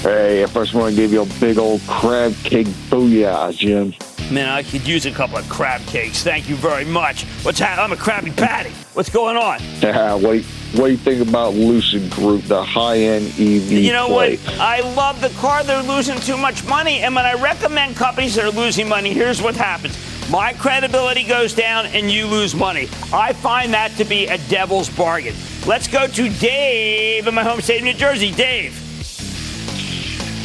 Hey, 0.00 0.42
I 0.42 0.46
first 0.46 0.74
want 0.74 0.94
to 0.94 1.00
give 1.00 1.12
you 1.12 1.22
a 1.22 1.26
big 1.40 1.58
old 1.58 1.80
crab 1.86 2.34
cake 2.42 2.66
booyah, 2.90 3.56
Jim. 3.56 3.94
Man, 4.30 4.48
I 4.48 4.62
could 4.62 4.86
use 4.88 5.04
a 5.04 5.10
couple 5.10 5.36
of 5.36 5.46
crab 5.50 5.82
cakes. 5.82 6.22
Thank 6.22 6.48
you 6.48 6.56
very 6.56 6.86
much. 6.86 7.24
What's 7.42 7.58
happening? 7.58 7.84
I'm 7.84 7.92
a 7.92 7.96
Krabby 7.96 8.34
Patty. 8.34 8.70
What's 8.94 9.10
going 9.10 9.36
on? 9.36 9.60
Yeah, 9.80 10.14
what, 10.14 10.42
what 10.42 10.86
do 10.86 10.90
you 10.90 10.96
think 10.96 11.28
about 11.28 11.52
Lucid 11.52 12.10
Group, 12.10 12.42
the 12.44 12.64
high-end 12.64 13.26
EV? 13.26 13.70
You 13.70 13.92
know 13.92 14.06
play? 14.08 14.36
what? 14.36 14.58
I 14.58 14.80
love 14.94 15.20
the 15.20 15.28
car. 15.40 15.62
They're 15.62 15.82
losing 15.82 16.18
too 16.20 16.38
much 16.38 16.66
money, 16.66 17.00
and 17.00 17.14
when 17.14 17.26
I 17.26 17.34
recommend 17.34 17.96
companies 17.96 18.34
that 18.36 18.44
are 18.46 18.50
losing 18.50 18.88
money, 18.88 19.12
here's 19.12 19.42
what 19.42 19.56
happens. 19.56 19.98
My 20.30 20.54
credibility 20.54 21.24
goes 21.24 21.52
down, 21.52 21.84
and 21.86 22.10
you 22.10 22.26
lose 22.26 22.54
money. 22.54 22.88
I 23.12 23.34
find 23.34 23.74
that 23.74 23.92
to 23.98 24.04
be 24.04 24.26
a 24.26 24.38
devil's 24.48 24.88
bargain. 24.88 25.34
Let's 25.66 25.86
go 25.86 26.06
to 26.06 26.28
Dave 26.30 27.26
in 27.26 27.34
my 27.34 27.44
home 27.44 27.60
state 27.60 27.78
of 27.78 27.84
New 27.84 27.92
Jersey. 27.92 28.32
Dave. 28.32 28.80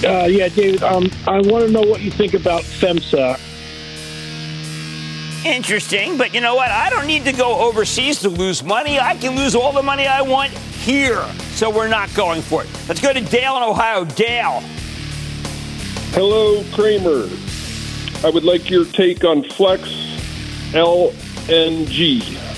Uh, 0.04 0.26
yeah, 0.26 0.50
David. 0.50 0.84
Um, 0.84 1.10
I 1.28 1.40
want 1.42 1.66
to 1.66 1.72
know 1.72 1.82
what 1.82 2.02
you 2.02 2.12
think 2.12 2.34
about 2.34 2.64
FEMSA 2.64 3.40
Interesting, 5.46 6.18
but 6.18 6.34
you 6.34 6.42
know 6.42 6.56
what? 6.56 6.70
I 6.70 6.90
don't 6.90 7.08
need 7.08 7.24
to 7.24 7.32
go 7.32 7.60
overseas 7.60 8.20
to 8.22 8.30
lose 8.30 8.62
money. 8.62 9.00
I 9.00 9.16
can 9.16 9.38
lose 9.38 9.56
all 9.56 9.72
the 9.72 9.82
money 9.82 10.06
I 10.06 10.22
want 10.22 10.52
here. 10.52 11.26
So 11.52 11.70
we're 11.70 11.88
not 11.88 12.14
going 12.14 12.42
for 12.42 12.64
it. 12.64 12.70
Let's 12.88 13.00
go 13.00 13.14
to 13.14 13.22
Dale 13.22 13.56
in 13.58 13.64
Ohio. 13.64 14.04
Dale. 14.04 14.62
Hello, 16.12 16.64
Cramer. 16.74 17.30
I 18.26 18.30
would 18.30 18.44
like 18.44 18.70
your 18.70 18.84
take 18.84 19.24
on 19.24 19.44
Flex 19.44 19.84
LNG. 20.74 22.49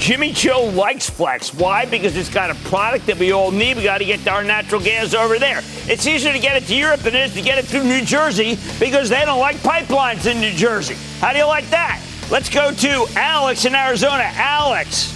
Jimmy 0.00 0.32
Joe 0.32 0.64
likes 0.64 1.10
Flex. 1.10 1.52
Why? 1.52 1.84
Because 1.84 2.16
it's 2.16 2.30
got 2.30 2.50
a 2.50 2.54
product 2.70 3.04
that 3.06 3.18
we 3.18 3.32
all 3.32 3.50
need. 3.50 3.76
We 3.76 3.82
got 3.82 3.98
to 3.98 4.04
get 4.06 4.26
our 4.26 4.42
natural 4.42 4.80
gas 4.80 5.12
over 5.12 5.38
there. 5.38 5.58
It's 5.86 6.06
easier 6.06 6.32
to 6.32 6.38
get 6.38 6.56
it 6.56 6.66
to 6.68 6.74
Europe 6.74 7.00
than 7.00 7.14
it 7.14 7.26
is 7.26 7.34
to 7.34 7.42
get 7.42 7.58
it 7.58 7.66
through 7.66 7.84
New 7.84 8.02
Jersey 8.02 8.58
because 8.80 9.10
they 9.10 9.22
don't 9.26 9.38
like 9.38 9.56
pipelines 9.56 10.24
in 10.24 10.40
New 10.40 10.52
Jersey. 10.52 10.96
How 11.20 11.32
do 11.32 11.38
you 11.38 11.46
like 11.46 11.68
that? 11.68 12.02
Let's 12.30 12.48
go 12.48 12.72
to 12.72 13.06
Alex 13.14 13.66
in 13.66 13.74
Arizona. 13.74 14.22
Alex. 14.22 15.12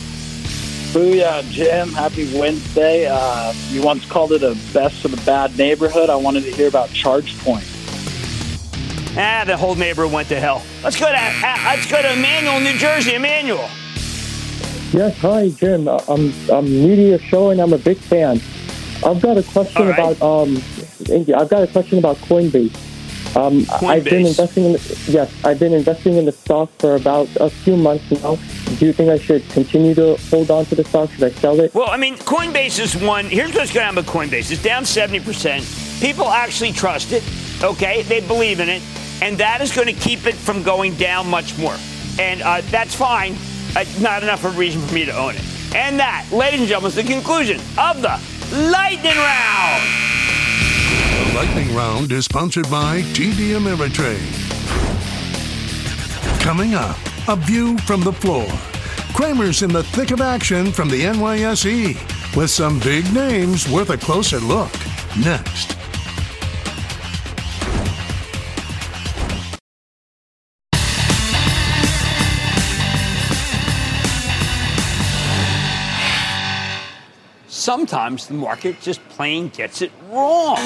Booyah, 0.92 1.42
Jim. 1.50 1.88
Happy 1.88 2.38
Wednesday. 2.38 3.08
Uh, 3.10 3.54
you 3.70 3.82
once 3.82 4.04
called 4.04 4.32
it 4.32 4.42
a 4.42 4.54
best 4.74 5.02
of 5.06 5.12
the 5.12 5.22
bad 5.24 5.56
neighborhood. 5.56 6.10
I 6.10 6.16
wanted 6.16 6.44
to 6.44 6.52
hear 6.52 6.68
about 6.68 6.90
ChargePoint. 6.90 7.70
Ah, 9.16 9.44
the 9.46 9.56
whole 9.56 9.76
neighborhood 9.76 10.12
went 10.12 10.28
to 10.28 10.38
hell. 10.38 10.62
Let's 10.82 11.00
go 11.00 11.06
to 11.06 11.16
uh, 11.16 11.56
let's 11.64 11.90
go 11.90 12.02
to 12.02 12.12
Emmanuel, 12.12 12.60
New 12.60 12.76
Jersey. 12.78 13.14
Emmanuel. 13.14 13.70
Yes, 14.94 15.18
hi, 15.18 15.48
Jim. 15.48 15.88
I'm 15.88 16.32
I'm 16.48 16.66
new 16.66 16.94
to 16.94 17.02
your 17.02 17.18
show 17.18 17.50
and 17.50 17.60
I'm 17.60 17.72
a 17.72 17.78
big 17.78 17.96
fan. 17.96 18.40
I've 19.04 19.20
got 19.20 19.36
a 19.36 19.42
question 19.42 19.88
right. 19.88 19.98
about 19.98 20.22
um, 20.22 20.62
I've 21.34 21.48
got 21.48 21.64
a 21.64 21.66
question 21.66 21.98
about 21.98 22.16
Coinbase. 22.18 22.72
Um, 23.34 23.62
Coinbase. 23.62 23.88
I've 23.88 24.04
been 24.04 24.26
investing 24.26 24.64
in 24.66 24.72
the, 24.74 25.04
yes, 25.08 25.44
I've 25.44 25.58
been 25.58 25.72
investing 25.72 26.14
in 26.14 26.26
the 26.26 26.30
stock 26.30 26.70
for 26.78 26.94
about 26.94 27.28
a 27.40 27.50
few 27.50 27.76
months 27.76 28.08
now. 28.22 28.36
Do 28.78 28.86
you 28.86 28.92
think 28.92 29.10
I 29.10 29.18
should 29.18 29.42
continue 29.48 29.96
to 29.96 30.16
hold 30.30 30.52
on 30.52 30.64
to 30.66 30.76
the 30.76 30.84
stock? 30.84 31.10
Should 31.10 31.24
I 31.24 31.30
sell 31.30 31.58
it? 31.58 31.74
Well, 31.74 31.90
I 31.90 31.96
mean, 31.96 32.14
Coinbase 32.14 32.78
is 32.78 32.94
one. 32.94 33.24
Here's 33.24 33.52
what's 33.52 33.72
going 33.72 33.88
on 33.88 33.96
with 33.96 34.06
Coinbase. 34.06 34.52
It's 34.52 34.62
down 34.62 34.84
seventy 34.84 35.18
percent. 35.18 35.66
People 35.98 36.28
actually 36.28 36.70
trust 36.70 37.10
it. 37.10 37.24
Okay, 37.64 38.02
they 38.02 38.20
believe 38.20 38.60
in 38.60 38.68
it, 38.68 38.82
and 39.20 39.38
that 39.38 39.60
is 39.60 39.74
going 39.74 39.88
to 39.88 40.00
keep 40.00 40.24
it 40.24 40.36
from 40.36 40.62
going 40.62 40.94
down 40.94 41.28
much 41.28 41.58
more. 41.58 41.74
And 42.20 42.42
uh, 42.42 42.60
that's 42.70 42.94
fine 42.94 43.34
Uh, 43.76 43.84
not 44.00 44.22
enough 44.22 44.44
of 44.44 44.54
a 44.54 44.58
reason 44.58 44.80
for 44.82 44.94
me 44.94 45.04
to 45.04 45.16
own 45.16 45.34
it. 45.34 45.42
And 45.74 45.98
that, 45.98 46.26
ladies 46.30 46.60
and 46.60 46.68
gentlemen, 46.68 46.90
is 46.90 46.94
the 46.94 47.02
conclusion 47.02 47.60
of 47.76 48.00
the 48.00 48.20
Lightning 48.70 49.16
Round. 49.16 49.82
The 51.28 51.34
Lightning 51.34 51.74
Round 51.74 52.12
is 52.12 52.26
sponsored 52.26 52.70
by 52.70 53.02
TD 53.12 53.58
Ameritrade. 53.58 54.20
Coming 56.40 56.74
up, 56.74 56.96
a 57.26 57.34
view 57.34 57.76
from 57.78 58.02
the 58.02 58.12
floor. 58.12 58.46
Cramer's 59.14 59.62
in 59.62 59.72
the 59.72 59.82
thick 59.82 60.10
of 60.12 60.20
action 60.20 60.70
from 60.70 60.88
the 60.88 61.02
NYSE 61.02 62.36
with 62.36 62.50
some 62.50 62.78
big 62.80 63.12
names 63.12 63.68
worth 63.68 63.90
a 63.90 63.96
closer 63.96 64.38
look. 64.38 64.72
Next. 65.24 65.76
Sometimes 77.64 78.26
the 78.26 78.34
market 78.34 78.78
just 78.82 79.00
plain 79.08 79.48
gets 79.48 79.80
it 79.80 79.90
wrong, 80.10 80.58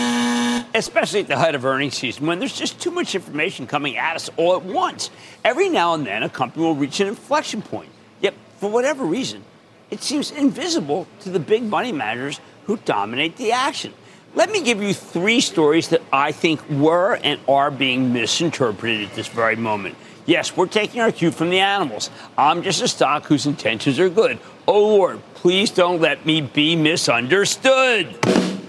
especially 0.74 1.20
at 1.20 1.28
the 1.28 1.38
height 1.38 1.54
of 1.54 1.64
earnings 1.64 1.96
season 1.96 2.26
when 2.26 2.40
there's 2.40 2.58
just 2.58 2.80
too 2.80 2.90
much 2.90 3.14
information 3.14 3.68
coming 3.68 3.96
at 3.96 4.16
us 4.16 4.28
all 4.36 4.56
at 4.56 4.64
once. 4.64 5.10
Every 5.44 5.68
now 5.68 5.94
and 5.94 6.04
then, 6.04 6.24
a 6.24 6.28
company 6.28 6.64
will 6.64 6.74
reach 6.74 6.98
an 6.98 7.06
inflection 7.06 7.62
point. 7.62 7.88
Yet, 8.20 8.34
for 8.58 8.68
whatever 8.68 9.04
reason, 9.04 9.44
it 9.92 10.02
seems 10.02 10.32
invisible 10.32 11.06
to 11.20 11.30
the 11.30 11.38
big 11.38 11.62
money 11.62 11.92
managers 11.92 12.40
who 12.64 12.78
dominate 12.78 13.36
the 13.36 13.52
action. 13.52 13.94
Let 14.34 14.50
me 14.50 14.60
give 14.60 14.82
you 14.82 14.92
three 14.92 15.40
stories 15.40 15.88
that 15.90 16.02
I 16.12 16.32
think 16.32 16.68
were 16.68 17.14
and 17.22 17.40
are 17.48 17.70
being 17.70 18.12
misinterpreted 18.12 19.08
at 19.08 19.14
this 19.14 19.28
very 19.28 19.56
moment. 19.56 19.94
Yes, 20.28 20.54
we're 20.54 20.66
taking 20.66 21.00
our 21.00 21.10
cue 21.10 21.30
from 21.30 21.48
the 21.48 21.60
animals. 21.60 22.10
I'm 22.36 22.62
just 22.62 22.82
a 22.82 22.88
stock 22.88 23.24
whose 23.24 23.46
intentions 23.46 23.98
are 23.98 24.10
good. 24.10 24.38
Oh 24.66 24.88
Lord, 24.88 25.22
please 25.32 25.70
don't 25.70 26.02
let 26.02 26.26
me 26.26 26.42
be 26.42 26.76
misunderstood. 26.76 28.12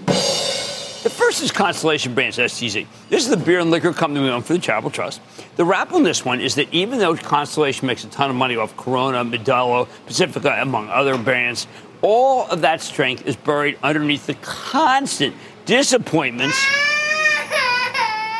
The 0.06 1.12
first 1.14 1.42
is 1.42 1.52
Constellation 1.52 2.14
Brands 2.14 2.38
STZ. 2.38 2.86
This 3.10 3.24
is 3.24 3.28
the 3.28 3.36
beer 3.36 3.60
and 3.60 3.70
liquor 3.70 3.92
company 3.92 4.24
we 4.24 4.30
own 4.30 4.40
for 4.40 4.54
the 4.54 4.58
Charitable 4.58 4.90
Trust. 4.90 5.20
The 5.56 5.66
wrap 5.66 5.92
on 5.92 6.02
this 6.02 6.24
one 6.24 6.40
is 6.40 6.54
that 6.54 6.72
even 6.72 6.98
though 6.98 7.14
Constellation 7.14 7.86
makes 7.86 8.04
a 8.04 8.08
ton 8.08 8.30
of 8.30 8.36
money 8.36 8.56
off 8.56 8.74
Corona, 8.78 9.22
Modelo, 9.22 9.86
Pacifico, 10.06 10.48
among 10.48 10.88
other 10.88 11.18
brands, 11.18 11.66
all 12.00 12.46
of 12.46 12.62
that 12.62 12.80
strength 12.80 13.26
is 13.26 13.36
buried 13.36 13.78
underneath 13.82 14.26
the 14.26 14.34
constant 14.36 15.36
disappointments 15.66 16.58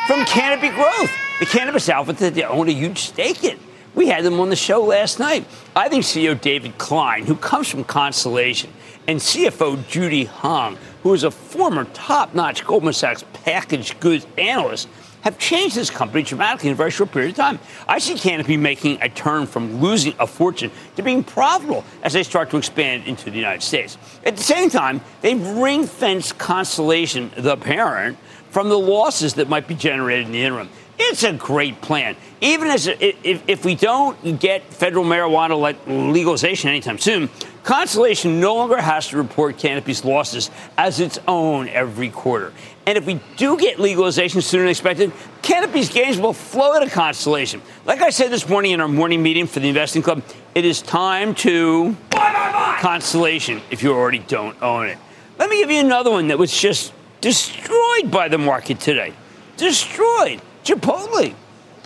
from 0.07 0.25
Canopy 0.25 0.69
Growth, 0.69 1.11
the 1.41 1.47
cannabis 1.47 1.89
outfit 1.89 2.17
that 2.17 2.35
they 2.35 2.43
own 2.43 2.69
a 2.69 2.71
huge 2.71 2.99
stake 2.99 3.43
in. 3.43 3.57
We 3.95 4.07
had 4.07 4.23
them 4.23 4.39
on 4.39 4.49
the 4.49 4.55
show 4.55 4.83
last 4.83 5.17
night. 5.17 5.43
I 5.75 5.89
think 5.89 6.03
CEO 6.03 6.39
David 6.39 6.77
Klein, 6.77 7.25
who 7.25 7.35
comes 7.35 7.67
from 7.67 7.83
Constellation, 7.83 8.71
and 9.07 9.19
CFO 9.19 9.87
Judy 9.87 10.25
Hong, 10.25 10.77
who 11.01 11.11
is 11.15 11.23
a 11.23 11.31
former 11.31 11.85
top 11.85 12.35
notch 12.35 12.63
Goldman 12.63 12.93
Sachs 12.93 13.25
packaged 13.33 13.99
goods 13.99 14.27
analyst, 14.37 14.87
have 15.21 15.39
changed 15.39 15.75
this 15.75 15.89
company 15.89 16.21
dramatically 16.21 16.69
in 16.69 16.73
a 16.73 16.75
very 16.77 16.91
short 16.91 17.11
period 17.11 17.31
of 17.31 17.37
time. 17.37 17.59
I 17.87 17.97
see 17.97 18.13
Canopy 18.19 18.55
making 18.55 19.01
a 19.01 19.09
turn 19.09 19.47
from 19.47 19.81
losing 19.81 20.13
a 20.19 20.27
fortune 20.27 20.69
to 20.95 21.01
being 21.01 21.23
profitable 21.23 21.83
as 22.03 22.13
they 22.13 22.21
start 22.21 22.51
to 22.51 22.57
expand 22.57 23.07
into 23.07 23.31
the 23.31 23.37
United 23.37 23.63
States. 23.63 23.97
At 24.23 24.37
the 24.37 24.43
same 24.43 24.69
time, 24.69 25.01
they've 25.21 25.43
ring 25.57 25.87
fenced 25.87 26.37
Constellation, 26.37 27.31
the 27.35 27.57
parent, 27.57 28.19
from 28.51 28.69
the 28.69 28.77
losses 28.77 29.35
that 29.35 29.49
might 29.49 29.67
be 29.67 29.73
generated 29.73 30.27
in 30.27 30.33
the 30.33 30.43
interim. 30.43 30.69
It's 31.03 31.23
a 31.23 31.33
great 31.33 31.81
plan. 31.81 32.15
Even 32.41 32.67
as 32.67 32.85
if, 32.85 32.99
if 33.23 33.65
we 33.65 33.75
don't 33.75 34.39
get 34.39 34.71
federal 34.71 35.03
marijuana 35.03 35.75
legalization 36.13 36.69
anytime 36.69 36.99
soon, 36.99 37.27
Constellation 37.63 38.39
no 38.39 38.55
longer 38.55 38.79
has 38.79 39.07
to 39.09 39.17
report 39.17 39.57
Canopy's 39.57 40.05
losses 40.05 40.51
as 40.77 40.99
its 40.99 41.17
own 41.27 41.67
every 41.69 42.09
quarter. 42.09 42.53
And 42.85 42.97
if 42.97 43.05
we 43.05 43.19
do 43.35 43.57
get 43.57 43.79
legalization 43.79 44.41
sooner 44.41 44.63
than 44.63 44.69
expected, 44.69 45.11
Canopy's 45.41 45.89
gains 45.89 46.19
will 46.19 46.33
flow 46.33 46.79
to 46.79 46.89
Constellation. 46.89 47.61
Like 47.85 48.01
I 48.01 48.11
said 48.11 48.31
this 48.31 48.47
morning 48.47 48.71
in 48.71 48.79
our 48.79 48.87
morning 48.87 49.23
meeting 49.23 49.47
for 49.47 49.59
the 49.59 49.69
Investing 49.69 50.03
Club, 50.03 50.23
it 50.53 50.65
is 50.65 50.81
time 50.81 51.33
to 51.35 51.91
buy, 52.11 52.31
buy, 52.31 52.51
buy. 52.51 52.77
Constellation 52.79 53.61
if 53.71 53.81
you 53.81 53.91
already 53.91 54.19
don't 54.19 54.61
own 54.61 54.87
it. 54.87 54.97
Let 55.39 55.49
me 55.49 55.57
give 55.57 55.71
you 55.71 55.79
another 55.79 56.11
one 56.11 56.27
that 56.27 56.37
was 56.37 56.55
just 56.55 56.93
destroyed 57.21 58.11
by 58.11 58.27
the 58.27 58.37
market 58.37 58.79
today. 58.79 59.13
Destroyed. 59.57 60.41
Chipotle. 60.63 61.35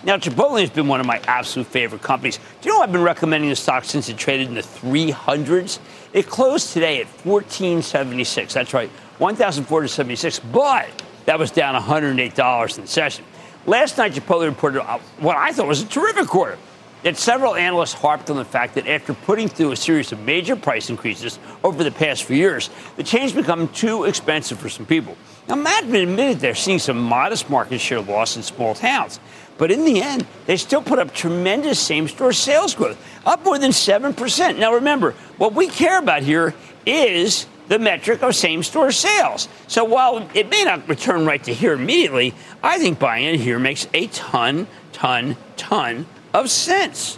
Now, 0.04 0.18
Chipotle 0.18 0.60
has 0.62 0.70
been 0.70 0.88
one 0.88 1.00
of 1.00 1.06
my 1.06 1.20
absolute 1.28 1.68
favorite 1.68 2.02
companies. 2.02 2.38
Do 2.62 2.70
you 2.70 2.76
know 2.76 2.82
I've 2.82 2.92
been 2.92 3.02
recommending 3.02 3.50
the 3.50 3.56
stock 3.56 3.86
since 3.86 4.08
it 4.08 4.18
traded 4.18 4.48
in 4.50 4.54
the 4.54 4.62
300s? 4.62 5.80
It 6.14 6.28
closed 6.28 6.74
today 6.74 7.02
at 7.02 7.08
1476. 7.26 8.54
That's 8.54 8.74
right, 8.74 8.90
1,476. 9.18 10.40
But 10.40 11.04
that 11.26 11.40
was 11.40 11.50
down 11.50 11.82
$108 11.82 12.76
in 12.76 12.82
the 12.82 12.88
session. 12.88 13.26
Last 13.66 13.98
night, 13.98 14.14
Chipotle 14.14 14.46
reported 14.46 14.84
uh, 14.84 15.00
what 15.18 15.38
I 15.38 15.52
thought 15.52 15.68
was 15.68 15.82
a 15.82 15.88
terrific 15.88 16.28
quarter. 16.28 16.58
Yet 17.06 17.18
several 17.18 17.54
analysts 17.54 17.94
harped 17.94 18.32
on 18.32 18.38
the 18.38 18.44
fact 18.44 18.74
that 18.74 18.88
after 18.88 19.14
putting 19.14 19.48
through 19.48 19.72
a 19.72 19.76
series 19.76 20.12
of 20.12 20.20
major 20.22 20.56
price 20.56 20.90
increases 20.90 21.38
over 21.64 21.84
the 21.84 21.92
past 21.92 22.24
few 22.24 22.36
years, 22.36 22.72
the 22.96 23.04
change 23.04 23.36
become 23.36 23.68
too 23.68 24.06
expensive 24.06 24.58
for 24.58 24.70
some 24.70 24.88
people. 24.88 25.16
Now, 25.48 25.54
Madman 25.54 26.10
admitted 26.10 26.40
they're 26.40 26.56
seeing 26.56 26.80
some 26.80 27.00
modest 27.00 27.48
market 27.48 27.80
share 27.80 28.02
loss 28.02 28.38
in 28.38 28.42
small 28.42 28.74
towns. 28.74 29.20
But 29.60 29.70
in 29.70 29.86
the 29.86 30.02
end, 30.02 30.26
they 30.48 30.58
still 30.58 30.82
put 30.82 30.98
up 30.98 31.14
tremendous 31.14 31.80
same 31.80 32.08
store 32.08 32.34
sales 32.34 32.74
growth, 32.74 32.98
up 33.24 33.46
more 33.46 33.60
than 33.60 33.70
7%. 33.70 34.58
Now, 34.58 34.74
remember, 34.74 35.12
what 35.38 35.54
we 35.54 35.68
care 35.68 36.00
about 36.00 36.24
here 36.24 36.56
is 36.88 37.46
the 37.68 37.78
metric 37.78 38.24
of 38.24 38.34
same 38.34 38.64
store 38.64 38.92
sales. 38.92 39.48
So 39.68 39.84
while 39.84 40.28
it 40.34 40.50
may 40.50 40.64
not 40.64 40.90
return 40.90 41.28
right 41.28 41.44
to 41.44 41.54
here 41.54 41.74
immediately, 41.74 42.34
I 42.64 42.80
think 42.80 42.98
buying 42.98 43.26
in 43.26 43.40
here 43.40 43.60
makes 43.60 43.88
a 43.94 44.08
ton, 44.08 44.66
ton, 44.92 45.38
ton 45.56 46.08
of 46.36 46.50
sense. 46.50 47.18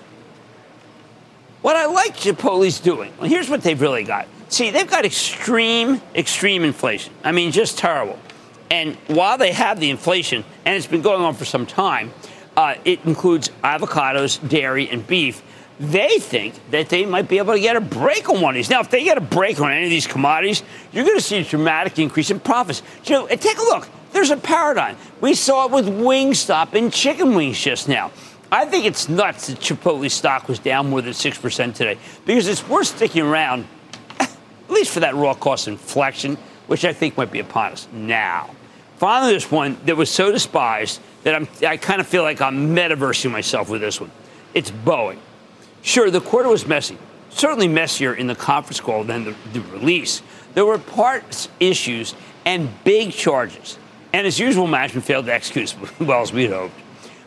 What 1.61 1.75
I 1.75 1.87
like 1.87 2.15
Chipotle's 2.15 2.79
doing, 2.79 3.11
well, 3.19 3.27
here's 3.27 3.49
what 3.49 3.61
they've 3.61 3.79
really 3.79 4.03
got. 4.03 4.27
See, 4.49 4.69
they've 4.69 4.89
got 4.89 5.05
extreme, 5.05 6.01
extreme 6.15 6.63
inflation. 6.63 7.13
I 7.23 7.31
mean, 7.31 7.51
just 7.51 7.77
terrible. 7.77 8.17
And 8.69 8.95
while 9.07 9.37
they 9.37 9.51
have 9.51 9.79
the 9.79 9.89
inflation, 9.89 10.45
and 10.65 10.75
it's 10.75 10.87
been 10.87 11.01
going 11.01 11.21
on 11.21 11.33
for 11.33 11.45
some 11.45 11.65
time, 11.65 12.13
uh, 12.55 12.75
it 12.85 13.03
includes 13.05 13.49
avocados, 13.63 14.47
dairy, 14.47 14.89
and 14.89 15.05
beef. 15.05 15.41
They 15.79 16.19
think 16.19 16.55
that 16.71 16.89
they 16.89 17.05
might 17.05 17.27
be 17.27 17.37
able 17.37 17.53
to 17.53 17.59
get 17.59 17.75
a 17.75 17.81
break 17.81 18.29
on 18.29 18.41
one 18.41 18.51
of 18.51 18.55
these. 18.55 18.69
Now, 18.69 18.79
if 18.79 18.89
they 18.89 19.03
get 19.03 19.17
a 19.17 19.21
break 19.21 19.59
on 19.59 19.71
any 19.71 19.85
of 19.85 19.89
these 19.89 20.07
commodities, 20.07 20.63
you're 20.91 21.05
going 21.05 21.17
to 21.17 21.23
see 21.23 21.37
a 21.37 21.43
dramatic 21.43 21.99
increase 21.99 22.31
in 22.31 22.39
profits. 22.39 22.81
Know, 23.09 23.27
take 23.27 23.57
a 23.57 23.61
look. 23.61 23.87
There's 24.11 24.31
a 24.31 24.37
paradigm. 24.37 24.97
We 25.21 25.33
saw 25.33 25.65
it 25.65 25.71
with 25.71 25.87
Wingstop 25.87 26.73
and 26.73 26.91
chicken 26.91 27.35
wings 27.35 27.59
just 27.59 27.87
now. 27.87 28.11
I 28.51 28.65
think 28.65 28.85
it's 28.85 29.09
nuts 29.09 29.47
that 29.47 29.59
Chipotle 29.59 30.09
stock 30.09 30.47
was 30.47 30.59
down 30.59 30.89
more 30.89 31.01
than 31.01 31.13
6% 31.13 31.75
today 31.75 31.97
because 32.25 32.47
it's 32.47 32.67
worth 32.67 32.87
sticking 32.87 33.23
around 33.23 33.67
at 34.19 34.29
least 34.69 34.91
for 34.91 35.01
that 35.01 35.15
raw 35.15 35.33
cost 35.33 35.67
inflection, 35.67 36.37
which 36.67 36.85
I 36.85 36.93
think 36.93 37.17
might 37.17 37.31
be 37.31 37.39
upon 37.39 37.73
us 37.73 37.87
now. 37.91 38.49
Finally, 38.97 39.33
this 39.33 39.51
one 39.51 39.77
that 39.85 39.97
was 39.97 40.09
so 40.09 40.31
despised 40.31 41.01
that 41.23 41.35
I'm, 41.35 41.47
I 41.65 41.77
kind 41.77 41.99
of 41.99 42.07
feel 42.07 42.23
like 42.23 42.41
I'm 42.41 42.75
metaversing 42.75 43.31
myself 43.31 43.69
with 43.69 43.81
this 43.81 43.99
one. 43.99 44.11
It's 44.53 44.71
Boeing. 44.71 45.19
Sure, 45.81 46.09
the 46.09 46.21
quarter 46.21 46.49
was 46.49 46.65
messy, 46.65 46.97
certainly 47.29 47.67
messier 47.67 48.13
in 48.13 48.27
the 48.27 48.35
conference 48.35 48.79
call 48.79 49.03
than 49.03 49.25
the, 49.25 49.35
the 49.53 49.61
release. 49.61 50.21
There 50.53 50.65
were 50.65 50.79
parts 50.79 51.49
issues 51.59 52.15
and 52.45 52.69
big 52.83 53.11
charges. 53.11 53.77
And 54.13 54.25
as 54.25 54.39
usual, 54.39 54.67
management 54.67 55.05
failed 55.05 55.25
to 55.25 55.33
execute 55.33 55.75
as 55.75 55.99
well 55.99 56.21
as 56.21 56.31
we 56.31 56.43
had 56.43 56.53
hoped. 56.53 56.73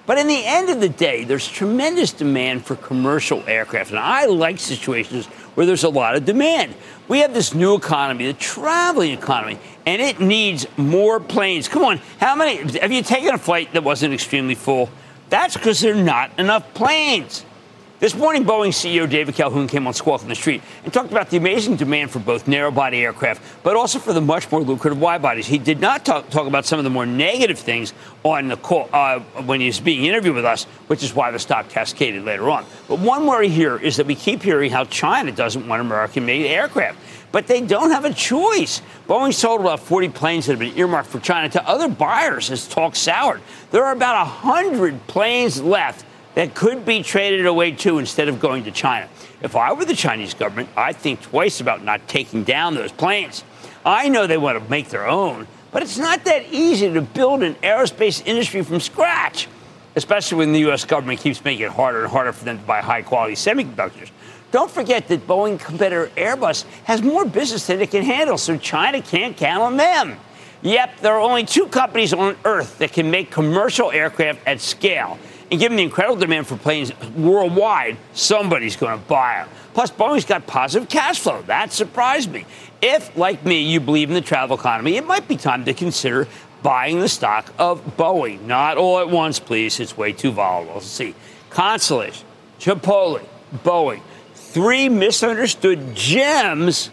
But 0.07 0.19
in 0.19 0.27
the 0.27 0.45
end 0.45 0.71
of 0.71 0.81
the 0.81 0.89
day, 0.89 1.25
there's 1.25 1.47
tremendous 1.47 2.13
demand 2.13 2.67
for 2.67 2.77
commercial 2.77 3.43
aircraft. 3.47 3.91
And 3.91 3.99
I 3.99 4.27
like 4.27 4.59
situations 4.59 5.27
where 5.55 5.67
there's 5.67 5.85
a 5.85 5.89
lot 5.89 6.17
of 6.17 6.25
demand. 6.25 6.75
We 7.09 7.21
have 7.21 7.35
this 7.35 7.55
new 7.55 7.75
economy, 7.75 8.27
the 8.27 8.33
traveling 8.35 9.13
economy, 9.13 9.59
and 9.87 10.01
it 10.01 10.21
needs 10.21 10.67
more 10.77 11.21
planes. 11.21 11.69
Come 11.69 11.85
on, 11.85 11.99
how 12.19 12.35
many 12.35 12.79
have 12.79 12.93
you 12.93 13.03
taken 13.03 13.35
a 13.35 13.39
flight 13.39 13.73
that 13.73 13.85
wasn't 13.85 14.15
extremely 14.15 14.55
full? 14.55 14.91
That's 15.29 15.57
because 15.57 15.81
there 15.81 15.95
are 15.95 16.03
not 16.03 16.31
enough 16.39 16.73
planes. 16.75 17.45
This 18.01 18.17
morning, 18.17 18.47
Boeing 18.47 18.71
CEO 18.71 19.07
David 19.07 19.35
Calhoun 19.35 19.67
came 19.67 19.87
on 19.87 19.93
Squawk 19.93 20.23
on 20.23 20.29
the 20.31 20.35
Street 20.35 20.63
and 20.85 20.91
talked 20.91 21.11
about 21.11 21.29
the 21.29 21.37
amazing 21.37 21.77
demand 21.77 22.11
for 22.11 22.19
both 22.19 22.49
narrow 22.49 22.71
body 22.71 23.05
aircraft, 23.05 23.43
but 23.63 23.77
also 23.77 23.99
for 23.99 24.15
the 24.15 24.23
much 24.23 24.51
more 24.51 24.63
lucrative 24.63 24.99
wide 24.99 25.21
bodies. 25.21 25.47
He 25.47 25.59
did 25.59 25.81
not 25.81 26.07
talk, 26.07 26.31
talk 26.31 26.47
about 26.47 26.65
some 26.65 26.79
of 26.79 26.85
the 26.85 26.91
more 26.91 27.05
negative 27.05 27.59
things 27.59 27.93
on 28.23 28.49
the 28.49 28.57
call 28.57 28.89
uh, 28.95 29.19
when 29.45 29.61
he 29.61 29.67
was 29.67 29.81
being 29.81 30.07
interviewed 30.07 30.35
with 30.35 30.47
us, 30.47 30.65
which 30.87 31.03
is 31.03 31.15
why 31.15 31.31
the 31.31 31.39
stock 31.39 31.69
cascaded 31.69 32.25
later 32.25 32.49
on. 32.49 32.65
But 32.89 33.01
one 33.01 33.27
worry 33.27 33.51
here 33.51 33.77
is 33.77 33.99
that 33.99 34.07
we 34.07 34.15
keep 34.15 34.43
hearing 34.43 34.71
how 34.71 34.85
China 34.85 35.31
doesn't 35.31 35.69
want 35.69 35.83
American 35.83 36.25
made 36.25 36.47
aircraft. 36.47 36.99
But 37.33 37.49
they 37.49 37.61
don't 37.61 37.91
have 37.91 38.07
a 38.07 38.15
choice. 38.15 38.81
Boeing 39.09 39.35
sold 39.35 39.61
about 39.61 39.79
40 39.79 40.09
planes 40.09 40.47
that 40.47 40.53
have 40.53 40.59
been 40.59 40.77
earmarked 40.79 41.11
for 41.11 41.21
China 41.21 41.51
to 41.51 41.69
other 41.69 41.87
buyers 41.87 42.51
as 42.51 42.67
talk 42.67 42.97
soured. 42.97 43.43
There 43.73 43.85
are 43.85 43.93
about 43.93 44.27
100 44.43 45.07
planes 45.07 45.61
left 45.61 46.07
that 46.41 46.55
could 46.55 46.87
be 46.87 47.03
traded 47.03 47.45
away 47.45 47.71
too 47.71 47.99
instead 47.99 48.27
of 48.27 48.41
going 48.41 48.65
to 48.65 48.71
China. 48.71 49.07
If 49.43 49.57
I 49.57 49.75
were 49.75 49.85
the 49.85 49.95
Chinese 49.95 50.33
government, 50.33 50.71
I'd 50.75 50.97
think 50.97 51.21
twice 51.21 51.61
about 51.61 51.85
not 51.85 52.09
taking 52.09 52.45
down 52.45 52.75
those 52.75 52.91
planes. 52.91 53.45
I 53.85 54.09
know 54.09 54.27
they 54.27 54.39
want 54.39 54.59
to 54.59 54.71
make 54.71 54.89
their 54.89 55.07
own, 55.07 55.47
but 55.71 55.83
it's 55.83 55.99
not 55.99 56.25
that 56.25 56.47
easy 56.51 56.91
to 56.91 57.03
build 57.03 57.43
an 57.43 57.57
aerospace 57.57 58.27
industry 58.27 58.63
from 58.63 58.81
scratch, 58.81 59.49
especially 59.97 60.39
when 60.39 60.53
the 60.53 60.61
U.S. 60.61 60.87
government 60.87 61.21
keeps 61.21 61.45
making 61.45 61.67
it 61.67 61.73
harder 61.73 62.05
and 62.05 62.11
harder 62.11 62.33
for 62.33 62.47
them 62.47 62.59
to 62.59 62.65
buy 62.65 62.81
high 62.81 63.03
quality 63.03 63.35
semiconductors. 63.35 64.11
Don't 64.51 64.71
forget 64.71 65.09
that 65.09 65.27
Boeing 65.27 65.61
competitor 65.61 66.11
Airbus 66.17 66.65
has 66.85 67.03
more 67.03 67.27
business 67.27 67.67
than 67.67 67.83
it 67.83 67.91
can 67.91 68.03
handle, 68.03 68.39
so 68.39 68.57
China 68.57 69.03
can't 69.03 69.37
count 69.37 69.63
on 69.63 69.77
them. 69.77 70.17
Yep, 70.63 71.01
there 71.01 71.13
are 71.13 71.21
only 71.21 71.45
two 71.45 71.67
companies 71.67 72.15
on 72.15 72.35
Earth 72.47 72.79
that 72.79 72.95
can 72.95 73.11
make 73.11 73.31
commercial 73.31 73.91
aircraft 73.91 74.41
at 74.47 74.63
scale. 74.63 75.19
And 75.51 75.59
given 75.59 75.77
the 75.77 75.83
incredible 75.83 76.17
demand 76.17 76.47
for 76.47 76.57
planes 76.57 76.93
worldwide, 77.17 77.97
somebody's 78.13 78.77
going 78.77 78.99
to 78.99 79.05
buy 79.07 79.45
them. 79.45 79.49
Plus, 79.75 79.91
Boeing's 79.91 80.25
got 80.25 80.47
positive 80.47 80.89
cash 80.89 81.19
flow. 81.19 81.43
That 81.43 81.73
surprised 81.73 82.31
me. 82.31 82.47
If, 82.81 83.17
like 83.17 83.45
me, 83.45 83.63
you 83.63 83.81
believe 83.81 84.09
in 84.09 84.15
the 84.15 84.21
travel 84.21 84.57
economy, 84.57 84.97
it 84.97 85.07
might 85.07 85.27
be 85.27 85.37
time 85.37 85.65
to 85.65 85.75
consider 85.75 86.29
buying 86.63 87.01
the 87.01 87.09
stock 87.09 87.53
of 87.59 87.97
Boeing. 87.97 88.43
Not 88.43 88.77
all 88.77 89.01
at 89.01 89.09
once, 89.09 89.41
please. 89.41 89.81
It's 89.81 89.97
way 89.97 90.13
too 90.13 90.31
volatile. 90.31 90.75
Let's 90.75 90.87
see. 90.87 91.15
Constellation, 91.51 92.27
Chipotle, 92.59 93.25
Boeing. 93.65 94.03
Three 94.35 94.89
misunderstood 94.89 95.95
gems 95.95 96.91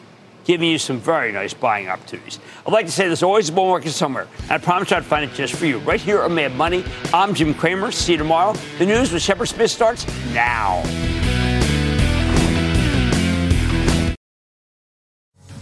giving 0.48 0.70
you 0.70 0.80
some 0.80 0.98
very 0.98 1.32
nice 1.34 1.54
buying 1.54 1.90
opportunities. 1.90 2.40
I'd 2.66 2.72
like 2.72 2.86
to 2.86 2.92
say 2.92 3.08
there's 3.08 3.22
always 3.22 3.50
a 3.50 3.52
bull 3.52 3.68
market 3.68 3.92
somewhere, 3.92 4.28
and 4.44 4.52
I 4.52 4.58
promise 4.58 4.92
I'd 4.94 5.04
find 5.04 5.30
it 5.30 5.36
just 5.36 5.54
for 5.54 5.66
you. 5.66 5.80
Right 5.80 6.00
here 6.00 6.22
on 6.22 6.34
Mad 6.34 6.56
Money, 6.56 6.86
I'm 7.14 7.36
Jim 7.36 7.54
Cramer. 7.54 7.92
See 7.92 8.14
you 8.14 8.18
tomorrow. 8.18 8.54
The 8.80 8.86
news 8.86 9.12
with 9.12 9.22
Shepard 9.22 9.50
Smith 9.50 9.70
starts 9.70 10.08
now. 10.34 10.82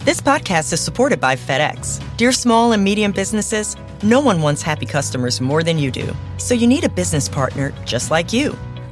This 0.04 0.20
podcast 0.20 0.72
is 0.72 0.80
supported 0.80 1.20
by 1.20 1.34
FedEx. 1.34 2.00
Dear 2.16 2.30
small 2.30 2.70
and 2.70 2.84
medium 2.84 3.10
businesses, 3.10 3.76
no 4.04 4.20
one 4.20 4.40
wants 4.40 4.62
happy 4.62 4.86
customers 4.86 5.40
more 5.40 5.64
than 5.64 5.78
you 5.78 5.90
do. 5.90 6.14
So 6.38 6.54
you 6.54 6.68
need 6.68 6.84
a 6.84 6.88
business 6.88 7.28
partner 7.28 7.72
just 7.84 8.12
like 8.12 8.32
you 8.32 8.56